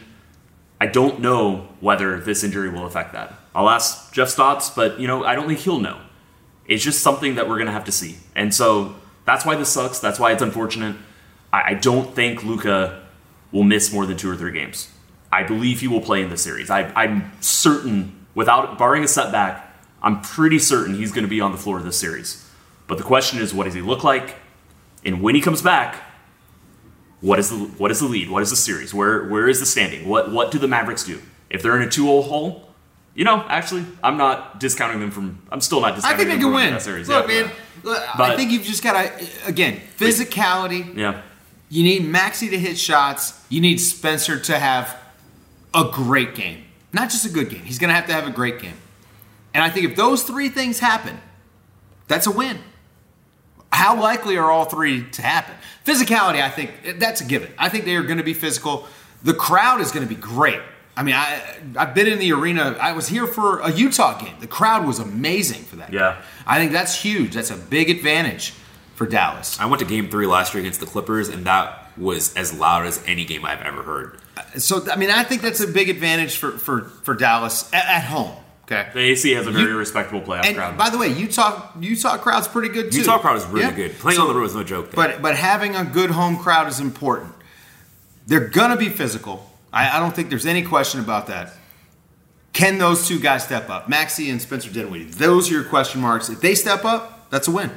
I 0.84 0.88
don't 0.88 1.22
know 1.22 1.70
whether 1.80 2.20
this 2.20 2.44
injury 2.44 2.70
will 2.70 2.86
affect 2.86 3.14
that. 3.14 3.34
I'll 3.56 3.70
ask 3.70 4.12
Jeff 4.12 4.28
Stotts, 4.28 4.70
but 4.70 5.00
you 5.00 5.08
know 5.08 5.24
I 5.24 5.34
don't 5.34 5.48
think 5.48 5.60
he'll 5.60 5.80
know. 5.80 5.98
It's 6.66 6.84
just 6.84 7.02
something 7.02 7.36
that 7.36 7.48
we're 7.48 7.58
gonna 7.58 7.72
have 7.72 7.86
to 7.86 7.92
see, 7.94 8.18
and 8.36 8.54
so 8.54 8.94
that's 9.24 9.46
why 9.46 9.56
this 9.56 9.70
sucks. 9.70 10.00
That's 10.00 10.20
why 10.20 10.34
it's 10.34 10.42
unfortunate. 10.42 10.98
I, 11.54 11.62
I 11.68 11.74
don't 11.76 12.14
think 12.14 12.44
Luka 12.44 13.02
will 13.54 13.64
miss 13.64 13.94
more 13.94 14.06
than 14.06 14.18
two 14.18 14.30
or 14.30 14.36
three 14.36 14.52
games. 14.52 14.92
I 15.32 15.44
believe 15.44 15.80
he 15.80 15.88
will 15.88 16.02
play 16.02 16.22
in 16.22 16.28
the 16.30 16.36
series. 16.36 16.70
I, 16.70 16.92
I'm 17.02 17.32
certain, 17.40 18.26
without 18.36 18.78
barring 18.78 19.06
a 19.06 19.08
setback, 19.08 19.74
I'm 20.02 20.20
pretty 20.20 20.60
certain 20.60 20.96
he's 20.96 21.14
going 21.14 21.24
to 21.24 21.30
be 21.30 21.40
on 21.40 21.54
the 21.54 21.58
floor 21.58 21.78
of 21.78 21.86
this 21.86 21.98
series. 21.98 22.46
But 22.88 22.98
the 22.98 23.06
question 23.06 23.40
is, 23.40 23.54
what 23.54 23.64
does 23.64 23.74
he 23.74 23.82
look 23.82 24.04
like? 24.04 24.36
And 25.06 25.22
when 25.22 25.34
he 25.34 25.40
comes 25.40 25.62
back, 25.62 26.02
what 27.24 27.40
is 27.40 27.50
the 27.50 27.56
what 27.56 27.90
is 27.90 28.02
the 28.02 28.06
lead? 28.06 28.30
What 28.30 28.44
is 28.44 28.50
the 28.50 28.58
series? 28.58 28.94
Where 28.94 29.24
where 29.30 29.48
is 29.48 29.62
the 29.62 29.66
standing? 29.66 30.08
What 30.10 30.30
what 30.32 30.52
do 30.52 30.60
the 30.60 30.68
Mavericks 30.68 31.06
do? 31.06 31.22
If 31.50 31.64
they're 31.64 31.78
in 31.78 31.88
a 31.88 31.90
two 31.90 32.04
0 32.04 32.22
hole, 32.22 32.68
you 33.16 33.24
know, 33.24 33.46
actually, 33.48 33.86
I'm 34.04 34.18
not 34.18 34.60
discounting 34.60 35.00
them 35.00 35.10
from. 35.10 35.42
I'm 35.50 35.62
still 35.62 35.80
not 35.80 35.96
discounting. 35.96 36.18
Them. 36.18 36.28
I 36.28 36.30
think 36.32 36.42
they 36.42 36.46
can 36.46 36.54
win. 36.54 36.74
that 36.74 36.82
series. 36.82 37.08
Look, 37.08 37.30
Yeah. 37.30 37.44
man, 37.44 37.52
look, 37.84 38.20
I 38.20 38.36
think 38.36 38.52
you've 38.52 38.64
just 38.64 38.84
got 38.84 39.02
to 39.02 39.28
again 39.48 39.80
physicality. 39.98 40.96
Yeah. 40.98 41.22
You 41.70 41.84
need 41.84 42.04
Maxi 42.04 42.50
to 42.50 42.60
hit 42.60 42.78
shots. 42.78 43.40
You 43.50 43.62
need 43.62 43.78
Spencer 43.78 44.38
to 44.38 44.60
have 44.60 44.96
a 45.74 45.86
great 45.86 46.36
game, 46.36 46.66
not 46.92 47.10
just 47.10 47.26
a 47.26 47.30
good 47.30 47.50
game. 47.50 47.62
He's 47.62 47.80
going 47.80 47.88
to 47.88 47.96
have 47.96 48.06
to 48.08 48.14
have 48.14 48.28
a 48.28 48.32
great 48.32 48.60
game. 48.60 48.76
And 49.54 49.64
I 49.64 49.70
think 49.70 49.90
if 49.90 49.96
those 49.96 50.24
three 50.24 50.50
things 50.50 50.80
happen, 50.80 51.20
that's 52.08 52.28
a 52.28 52.32
win. 52.32 52.60
How 53.74 54.00
likely 54.00 54.38
are 54.38 54.52
all 54.52 54.66
three 54.66 55.10
to 55.10 55.22
happen? 55.24 55.56
Physicality, 55.84 56.42
I 56.42 56.50
think 56.50 57.00
that's 57.00 57.22
a 57.22 57.26
given. 57.26 57.52
I 57.58 57.70
think 57.70 57.86
they 57.86 57.96
are 57.96 58.04
going 58.04 58.20
to 58.20 58.24
be 58.24 58.36
physical. 58.36 58.88
The 59.24 59.34
crowd 59.34 59.82
is 59.82 59.92
going 59.92 60.08
to 60.08 60.16
be 60.16 60.20
great. 60.20 60.62
I 60.96 61.02
mean, 61.02 61.16
I 61.16 61.58
I've 61.76 61.96
been 61.96 62.06
in 62.06 62.20
the 62.20 62.32
arena. 62.34 62.78
I 62.80 62.94
was 62.94 63.08
here 63.08 63.26
for 63.26 63.62
a 63.62 63.72
Utah 63.72 64.20
game. 64.20 64.36
The 64.40 64.48
crowd 64.48 64.86
was 64.86 65.00
amazing 65.00 65.64
for 65.64 65.78
that. 65.78 65.92
Yeah. 65.92 66.22
I 66.46 66.60
think 66.60 66.72
that's 66.72 67.02
huge. 67.02 67.34
That's 67.34 67.50
a 67.50 67.58
big 67.58 67.90
advantage 67.90 68.52
for 68.94 69.08
Dallas. 69.08 69.60
I 69.60 69.66
went 69.66 69.80
to 69.80 69.88
game 69.88 70.08
three 70.08 70.28
last 70.28 70.54
year 70.54 70.62
against 70.62 70.80
the 70.80 70.86
Clippers, 70.86 71.30
and 71.30 71.46
that 71.48 71.98
was 71.98 72.32
as 72.36 72.54
loud 72.54 72.86
as 72.86 73.04
any 73.08 73.26
game 73.26 73.44
I've 73.44 73.62
ever 73.62 73.82
heard. 73.82 74.20
So 74.58 74.86
I 74.92 74.98
mean, 74.98 75.10
I 75.10 75.24
think 75.24 75.42
that's 75.42 75.62
a 75.62 75.68
big 75.68 75.90
advantage 75.90 76.38
for 76.38 76.52
for 76.52 76.82
for 76.82 77.16
Dallas 77.16 77.74
at, 77.74 77.86
at 77.86 78.04
home. 78.04 78.36
Okay. 78.66 78.88
The 78.94 79.00
AAC 79.00 79.36
has 79.36 79.46
a 79.48 79.52
very 79.52 79.72
You- 79.72 79.78
respectable 79.78 80.22
playoff 80.22 80.46
And 80.46 80.56
crowd. 80.56 80.78
by 80.78 80.90
the 80.90 80.98
way, 80.98 81.10
Utah 81.10 81.64
Utah 81.80 82.18
crowd's 82.18 82.48
pretty 82.48 82.70
good 82.70 82.92
too. 82.92 83.00
Utah 83.00 83.18
crowd 83.20 83.36
is 83.38 83.46
really 83.46 83.66
Yeah. 83.66 83.72
good. 83.72 84.00
Playing 84.00 84.16
So- 84.18 84.22
on 84.28 84.28
the 84.34 84.40
road 84.40 84.46
is 84.46 84.56
no 84.56 84.64
joke. 84.64 84.92
There. 84.92 84.96
But 84.96 85.22
but 85.22 85.36
having 85.36 85.76
a 85.76 85.84
good 85.84 86.12
home 86.12 86.38
crowd 86.38 86.68
is 86.70 86.80
important. 86.80 87.34
They're 88.26 88.48
gonna 88.48 88.78
be 88.78 88.88
physical. 88.90 89.52
I, 89.74 89.98
I 89.98 90.00
don't 90.00 90.16
think 90.16 90.30
there's 90.30 90.46
any 90.46 90.62
question 90.62 91.00
about 91.02 91.28
that. 91.28 91.54
Can 92.54 92.78
those 92.78 93.08
two 93.08 93.20
guys 93.20 93.44
step 93.44 93.70
up? 93.70 93.90
Maxi 93.90 94.32
and 94.32 94.42
Spencer 94.42 94.70
Dinwiddie. 94.70 95.06
Those 95.06 95.50
are 95.50 95.56
your 95.56 95.64
question 95.64 96.00
marks. 96.02 96.30
If 96.30 96.40
they 96.40 96.54
step 96.56 96.86
up, 96.86 97.30
that's 97.32 97.48
a 97.48 97.52
win. 97.52 97.72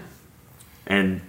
and 0.86 1.20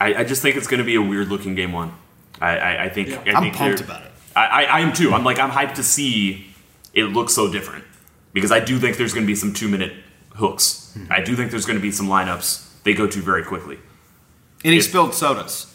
I, 0.00 0.14
I 0.14 0.24
just 0.24 0.42
think 0.42 0.56
it's 0.56 0.66
going 0.66 0.78
to 0.78 0.84
be 0.84 0.94
a 0.96 1.02
weird 1.02 1.28
looking 1.28 1.54
game 1.54 1.72
one. 1.72 1.92
I, 2.40 2.56
I, 2.58 2.84
I 2.84 2.88
think 2.88 3.08
I 3.26 3.32
I'm 3.32 3.50
pumped 3.52 3.80
about 3.80 4.02
it. 4.02 4.10
I, 4.36 4.46
I, 4.46 4.62
I 4.64 4.80
am 4.80 4.92
too. 4.92 5.12
I'm 5.14 5.24
like 5.24 5.38
I'm 5.38 5.50
hyped 5.50 5.74
to 5.74 5.82
see 5.82 6.54
it 6.92 7.04
look 7.04 7.30
so 7.30 7.50
different 7.50 7.84
because 8.32 8.52
I 8.52 8.60
do 8.60 8.78
think 8.78 8.96
there's 8.96 9.12
going 9.14 9.24
to 9.26 9.30
be 9.30 9.34
some 9.34 9.52
two 9.52 9.68
minute 9.68 9.92
hooks. 10.34 10.92
Hmm. 10.94 11.06
I 11.10 11.20
do 11.20 11.36
think 11.36 11.50
there's 11.50 11.66
going 11.66 11.78
to 11.78 11.82
be 11.82 11.90
some 11.92 12.08
lineups 12.08 12.66
they 12.84 12.94
go 12.94 13.06
to 13.06 13.20
very 13.20 13.44
quickly. 13.44 13.78
And 14.64 14.72
he 14.72 14.78
If- 14.78 14.84
spilled 14.84 15.14
sodas. 15.14 15.66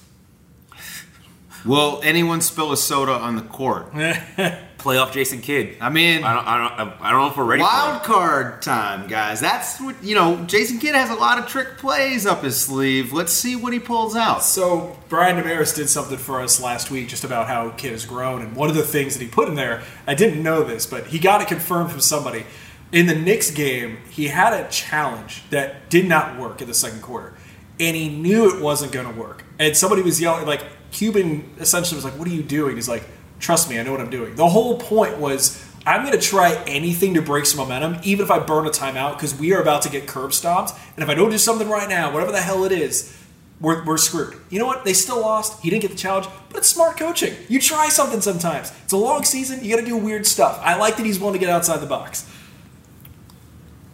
Will 1.65 1.99
anyone 2.03 2.39
spill 2.41 2.71
a 2.71 2.77
soda 2.77 3.11
on 3.13 3.35
the 3.35 3.41
court? 3.41 3.91
Playoff 4.77 5.11
Jason 5.11 5.41
Kidd. 5.41 5.77
I 5.81 5.89
mean, 5.89 6.23
I 6.23 6.33
don't, 6.33 6.47
I 6.47 6.77
don't, 6.77 7.01
I 7.01 7.11
don't 7.11 7.21
know 7.21 7.27
if 7.29 7.37
we're 7.37 7.43
ready 7.45 7.61
wild 7.63 8.01
for 8.01 8.13
card 8.13 8.61
time, 8.61 9.07
guys. 9.07 9.39
That's 9.39 9.81
what 9.81 10.01
you 10.03 10.15
know. 10.15 10.43
Jason 10.45 10.79
Kidd 10.79 10.95
has 10.95 11.09
a 11.09 11.15
lot 11.15 11.39
of 11.39 11.47
trick 11.47 11.77
plays 11.77 12.25
up 12.25 12.43
his 12.43 12.59
sleeve. 12.59 13.11
Let's 13.11 13.33
see 13.33 13.55
what 13.55 13.73
he 13.73 13.79
pulls 13.79 14.15
out. 14.15 14.43
So 14.43 14.97
Brian 15.09 15.35
Dameris 15.35 15.75
did 15.75 15.89
something 15.89 16.17
for 16.17 16.41
us 16.41 16.61
last 16.61 16.91
week 16.91 17.07
just 17.07 17.23
about 17.23 17.47
how 17.47 17.69
Kidd 17.71 17.91
has 17.91 18.05
grown, 18.05 18.41
and 18.41 18.55
one 18.55 18.69
of 18.69 18.75
the 18.75 18.83
things 18.83 19.17
that 19.17 19.23
he 19.23 19.29
put 19.29 19.47
in 19.49 19.55
there, 19.55 19.83
I 20.05 20.13
didn't 20.13 20.41
know 20.41 20.63
this, 20.63 20.85
but 20.85 21.07
he 21.07 21.19
got 21.19 21.41
it 21.41 21.47
confirmed 21.47 21.91
from 21.91 22.01
somebody. 22.01 22.45
In 22.91 23.07
the 23.07 23.15
Knicks 23.15 23.51
game, 23.51 23.97
he 24.09 24.27
had 24.27 24.53
a 24.53 24.69
challenge 24.69 25.43
that 25.49 25.89
did 25.89 26.07
not 26.07 26.39
work 26.39 26.61
in 26.61 26.67
the 26.67 26.73
second 26.73 27.01
quarter, 27.01 27.33
and 27.79 27.95
he 27.97 28.07
knew 28.09 28.55
it 28.55 28.61
wasn't 28.61 28.91
going 28.91 29.11
to 29.11 29.19
work. 29.19 29.43
And 29.59 29.75
somebody 29.75 30.01
was 30.01 30.21
yelling, 30.21 30.45
like 30.45 30.63
Cuban 30.91 31.53
essentially 31.59 31.97
was 31.97 32.05
like, 32.05 32.17
"What 32.17 32.27
are 32.27 32.31
you 32.31 32.43
doing?" 32.43 32.75
He's 32.75 32.87
like, 32.87 33.03
"Trust 33.39 33.69
me, 33.69 33.79
I 33.79 33.83
know 33.83 33.91
what 33.91 34.01
I'm 34.01 34.09
doing." 34.09 34.35
The 34.35 34.49
whole 34.49 34.77
point 34.79 35.17
was. 35.17 35.63
I'm 35.85 36.05
going 36.05 36.19
to 36.19 36.21
try 36.21 36.53
anything 36.67 37.13
to 37.13 37.21
break 37.21 37.45
some 37.45 37.59
momentum, 37.59 38.01
even 38.03 38.25
if 38.25 38.29
I 38.29 38.39
burn 38.39 38.67
a 38.67 38.69
timeout, 38.69 39.13
because 39.13 39.33
we 39.33 39.53
are 39.53 39.61
about 39.61 39.83
to 39.83 39.89
get 39.89 40.05
curb 40.05 40.33
stomped. 40.33 40.73
And 40.97 41.01
if 41.01 41.07
I 41.07 41.13
don't 41.13 41.29
do 41.29 41.37
something 41.37 41.69
right 41.69 41.87
now, 41.87 42.11
whatever 42.11 42.33
the 42.33 42.41
hell 42.41 42.65
it 42.65 42.73
is, 42.73 43.17
we're, 43.61 43.85
we're 43.85 43.97
screwed. 43.97 44.35
You 44.49 44.59
know 44.59 44.65
what? 44.65 44.83
They 44.83 44.91
still 44.91 45.21
lost. 45.21 45.61
He 45.61 45.69
didn't 45.69 45.83
get 45.83 45.91
the 45.91 45.97
challenge, 45.97 46.27
but 46.49 46.57
it's 46.57 46.67
smart 46.67 46.97
coaching. 46.97 47.35
You 47.47 47.61
try 47.61 47.87
something 47.87 48.19
sometimes. 48.19 48.73
It's 48.83 48.91
a 48.91 48.97
long 48.97 49.23
season. 49.23 49.63
You 49.63 49.73
got 49.73 49.79
to 49.79 49.85
do 49.85 49.95
weird 49.95 50.27
stuff. 50.27 50.59
I 50.61 50.75
like 50.75 50.97
that 50.97 51.05
he's 51.05 51.19
willing 51.19 51.33
to 51.33 51.39
get 51.39 51.49
outside 51.49 51.77
the 51.77 51.87
box. 51.87 52.29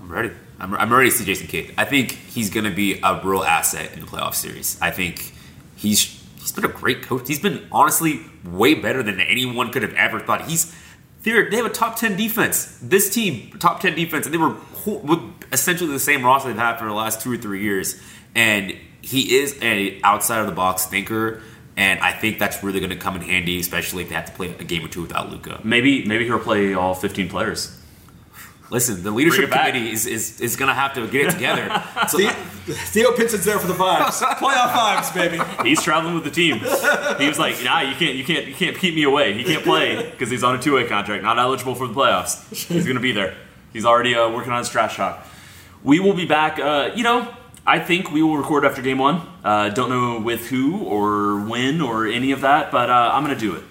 I'm 0.01 0.11
ready. 0.11 0.31
I'm, 0.59 0.73
I'm 0.73 0.91
ready 0.91 1.11
to 1.11 1.15
see 1.15 1.25
Jason 1.25 1.45
Kidd. 1.45 1.75
I 1.77 1.85
think 1.85 2.11
he's 2.11 2.49
going 2.49 2.65
to 2.65 2.75
be 2.75 2.99
a 3.03 3.21
real 3.23 3.43
asset 3.43 3.93
in 3.93 3.99
the 3.99 4.07
playoff 4.07 4.33
series. 4.33 4.81
I 4.81 4.89
think 4.89 5.31
he's 5.75 6.22
he's 6.43 6.51
been 6.51 6.65
a 6.65 6.69
great 6.69 7.01
coach. 7.01 7.27
He's 7.27 7.39
been 7.39 7.67
honestly 7.71 8.21
way 8.43 8.75
better 8.75 9.01
than 9.01 9.19
anyone 9.19 9.71
could 9.71 9.81
have 9.81 9.93
ever 9.93 10.19
thought. 10.19 10.47
He's 10.47 10.75
they 11.23 11.31
have 11.31 11.65
a 11.65 11.69
top 11.69 11.95
ten 11.95 12.17
defense. 12.17 12.77
This 12.81 13.09
team 13.13 13.57
top 13.59 13.79
ten 13.79 13.95
defense, 13.95 14.25
and 14.25 14.33
they 14.33 14.37
were 14.37 14.55
essentially 15.51 15.91
the 15.91 15.99
same 15.99 16.23
roster 16.23 16.49
they've 16.49 16.57
had 16.57 16.77
for 16.77 16.85
the 16.85 16.93
last 16.93 17.21
two 17.21 17.31
or 17.31 17.37
three 17.37 17.63
years. 17.63 17.99
And 18.35 18.75
he 19.01 19.37
is 19.37 19.57
a 19.61 20.01
outside 20.03 20.39
of 20.41 20.47
the 20.47 20.53
box 20.53 20.85
thinker. 20.85 21.41
And 21.75 21.99
I 22.01 22.11
think 22.11 22.37
that's 22.37 22.63
really 22.63 22.79
going 22.79 22.91
to 22.91 22.97
come 22.97 23.15
in 23.15 23.23
handy, 23.23 23.59
especially 23.59 24.03
if 24.03 24.09
they 24.09 24.15
have 24.15 24.25
to 24.25 24.31
play 24.33 24.53
a 24.59 24.63
game 24.63 24.85
or 24.85 24.89
two 24.89 25.01
without 25.01 25.31
Luka. 25.31 25.59
Maybe 25.63 26.05
maybe 26.05 26.25
he'll 26.25 26.39
play 26.39 26.73
all 26.73 26.93
15 26.93 27.29
players. 27.29 27.79
Listen, 28.69 29.03
the 29.03 29.11
leadership 29.11 29.51
committee 29.51 29.91
is, 29.91 30.05
is, 30.05 30.41
is 30.41 30.55
going 30.55 30.69
to 30.69 30.73
have 30.73 30.93
to 30.95 31.07
get 31.07 31.27
it 31.27 31.31
together. 31.31 31.69
So, 32.07 32.17
Theo 32.65 33.11
Pinson's 33.13 33.45
there 33.45 33.59
for 33.59 33.67
the 33.67 33.73
vibes. 33.73 34.19
Playoff 34.37 34.71
vibes, 34.71 35.13
baby. 35.13 35.39
He's 35.67 35.81
traveling 35.81 36.15
with 36.15 36.23
the 36.23 36.31
team. 36.31 36.59
He 37.17 37.27
was 37.27 37.39
like, 37.39 37.63
"Nah, 37.63 37.81
you 37.81 37.95
can't, 37.95 38.15
you 38.15 38.23
can't, 38.23 38.45
you 38.47 38.53
can't 38.53 38.77
keep 38.77 38.93
me 38.95 39.03
away. 39.03 39.33
He 39.33 39.43
can't 39.43 39.63
play 39.63 40.09
because 40.11 40.29
he's 40.29 40.43
on 40.43 40.55
a 40.55 40.61
two-way 40.61 40.87
contract, 40.87 41.23
not 41.23 41.39
eligible 41.39 41.75
for 41.75 41.87
the 41.87 41.93
playoffs. 41.93 42.43
He's 42.67 42.85
gonna 42.85 42.99
be 42.99 43.11
there. 43.13 43.35
He's 43.71 43.85
already 43.85 44.15
uh, 44.15 44.29
working 44.29 44.51
on 44.51 44.59
his 44.59 44.69
trash 44.69 44.97
talk. 44.97 45.25
We 45.83 45.99
will 45.99 46.13
be 46.13 46.25
back. 46.25 46.59
Uh, 46.59 46.91
you 46.95 47.03
know, 47.03 47.33
I 47.65 47.79
think 47.79 48.11
we 48.11 48.21
will 48.21 48.37
record 48.37 48.65
after 48.65 48.81
game 48.81 48.97
one. 48.97 49.21
Uh, 49.43 49.69
don't 49.69 49.89
know 49.89 50.19
with 50.19 50.47
who 50.49 50.83
or 50.83 51.39
when 51.45 51.79
or 51.81 52.05
any 52.05 52.31
of 52.31 52.41
that, 52.41 52.71
but 52.71 52.89
uh, 52.89 53.11
I'm 53.13 53.23
gonna 53.23 53.35
do 53.37 53.55
it. 53.55 53.63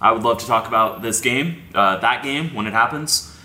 I 0.00 0.12
would 0.12 0.22
love 0.22 0.38
to 0.38 0.46
talk 0.46 0.66
about 0.66 1.02
this 1.02 1.20
game, 1.20 1.62
uh, 1.74 1.98
that 1.98 2.22
game 2.22 2.54
when 2.54 2.66
it 2.66 2.72
happens. 2.72 3.35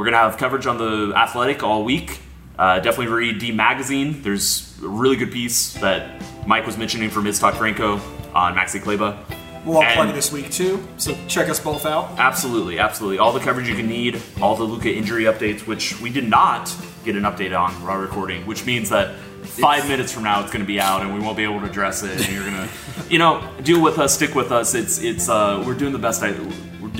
We're 0.00 0.06
gonna 0.06 0.16
have 0.16 0.38
coverage 0.38 0.64
on 0.64 0.78
the 0.78 1.14
Athletic 1.14 1.62
all 1.62 1.84
week. 1.84 2.20
Uh, 2.58 2.80
definitely 2.80 3.08
read 3.08 3.38
D 3.38 3.52
Magazine. 3.52 4.22
There's 4.22 4.74
a 4.82 4.88
really 4.88 5.14
good 5.16 5.30
piece 5.30 5.74
that 5.74 6.22
Mike 6.46 6.64
was 6.64 6.78
mentioning 6.78 7.10
from 7.10 7.26
his 7.26 7.38
Talk 7.38 7.52
Franco 7.56 8.00
on 8.34 8.54
Maxi 8.56 8.80
Kleber. 8.80 9.14
We'll 9.62 9.82
have 9.82 9.90
And- 9.90 9.96
plenty 9.98 10.12
this 10.12 10.32
week, 10.32 10.50
too. 10.50 10.82
So 10.96 11.14
check 11.28 11.50
us 11.50 11.60
both 11.60 11.84
out. 11.84 12.12
Absolutely, 12.16 12.78
absolutely. 12.78 13.18
All 13.18 13.30
the 13.30 13.40
coverage 13.40 13.68
you 13.68 13.74
can 13.74 13.88
need, 13.88 14.22
all 14.40 14.56
the 14.56 14.64
Luka 14.64 14.90
injury 14.90 15.24
updates, 15.24 15.66
which 15.66 16.00
we 16.00 16.08
did 16.08 16.26
not 16.26 16.74
get 17.04 17.14
an 17.14 17.24
update 17.24 17.54
on 17.54 17.70
while 17.84 17.98
recording, 17.98 18.46
which 18.46 18.64
means 18.64 18.88
that 18.88 19.14
five 19.42 19.86
minutes 19.86 20.10
from 20.10 20.22
now 20.22 20.40
it's 20.40 20.50
going 20.50 20.64
to 20.64 20.66
be 20.66 20.80
out 20.80 21.02
and 21.02 21.12
we 21.12 21.20
won't 21.20 21.36
be 21.36 21.44
able 21.44 21.60
to 21.60 21.66
address 21.66 22.02
it. 22.02 22.12
And 22.24 22.32
you're 22.34 22.50
going 22.50 22.56
to, 22.56 22.68
you 23.10 23.18
know, 23.18 23.46
deal 23.62 23.82
with 23.82 23.98
us, 23.98 24.14
stick 24.14 24.34
with 24.34 24.50
us. 24.50 24.74
It's 24.74 24.98
it's 25.02 25.28
uh, 25.28 25.62
we're 25.66 25.74
doing 25.74 25.92
the 25.92 25.98
best. 25.98 26.22
I, 26.22 26.32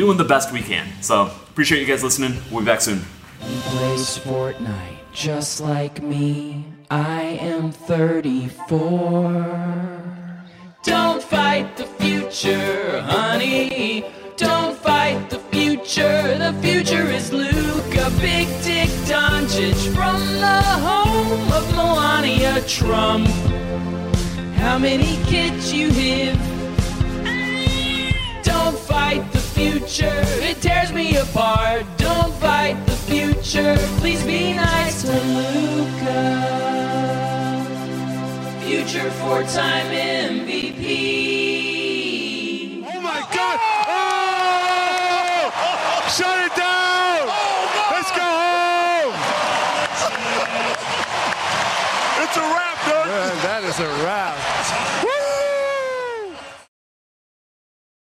doing 0.01 0.16
the 0.16 0.24
best 0.24 0.51
we 0.51 0.62
can. 0.62 0.86
So 1.03 1.30
appreciate 1.51 1.80
you 1.80 1.86
guys 1.86 2.03
listening. 2.03 2.38
We'll 2.51 2.61
be 2.61 2.66
back 2.66 2.80
soon. 2.80 3.03
He 3.40 3.61
plays 3.68 4.16
Fortnite 4.18 4.96
just 5.12 5.61
like 5.61 6.03
me. 6.03 6.64
I 6.90 7.22
am 7.51 7.70
34. 7.70 10.03
Don't 10.82 11.22
fight 11.22 11.76
the 11.76 11.84
future, 11.84 13.03
honey. 13.03 14.07
Don't 14.38 14.74
fight 14.78 15.28
the 15.28 15.38
future. 15.38 16.38
The 16.38 16.55
future 16.62 17.07
is 17.18 17.30
Big 18.20 18.48
Dick 18.64 18.88
Doncic 19.09 19.78
from 19.94 20.20
the 20.46 20.62
home 20.88 21.53
of 21.53 21.64
Melania 21.76 22.61
Trump. 22.62 23.28
How 24.57 24.78
many 24.78 25.16
kids 25.24 25.72
you 25.72 25.90
have? 25.90 26.38
Don't 28.42 28.78
fight 28.78 29.30
the 29.32 29.39
future, 29.70 30.22
it 30.42 30.60
tears 30.60 30.92
me 30.92 31.16
apart. 31.16 31.84
Don't 31.96 32.34
fight 32.34 32.74
the 32.86 32.92
future, 32.92 33.76
please 33.98 34.22
be 34.24 34.52
nice 34.54 35.02
to 35.02 35.12
Luka. 35.12 36.46
Future 38.62 39.10
four 39.22 39.42
time 39.44 39.86
MVP. 39.86 40.86
Oh 42.86 43.00
my 43.00 43.20
God! 43.32 43.58
Oh! 43.86 45.50
Shut 46.16 46.38
it 46.46 46.54
down! 46.56 47.28
Oh, 47.28 47.90
Let's 47.94 48.10
go 48.10 48.26
home! 48.42 49.14
it's 52.24 52.36
a 52.36 52.38
wrap, 52.40 52.78
dude. 52.86 53.08
that 53.46 53.62
is 53.64 53.78
a 53.78 53.88
wrap. 54.04 54.49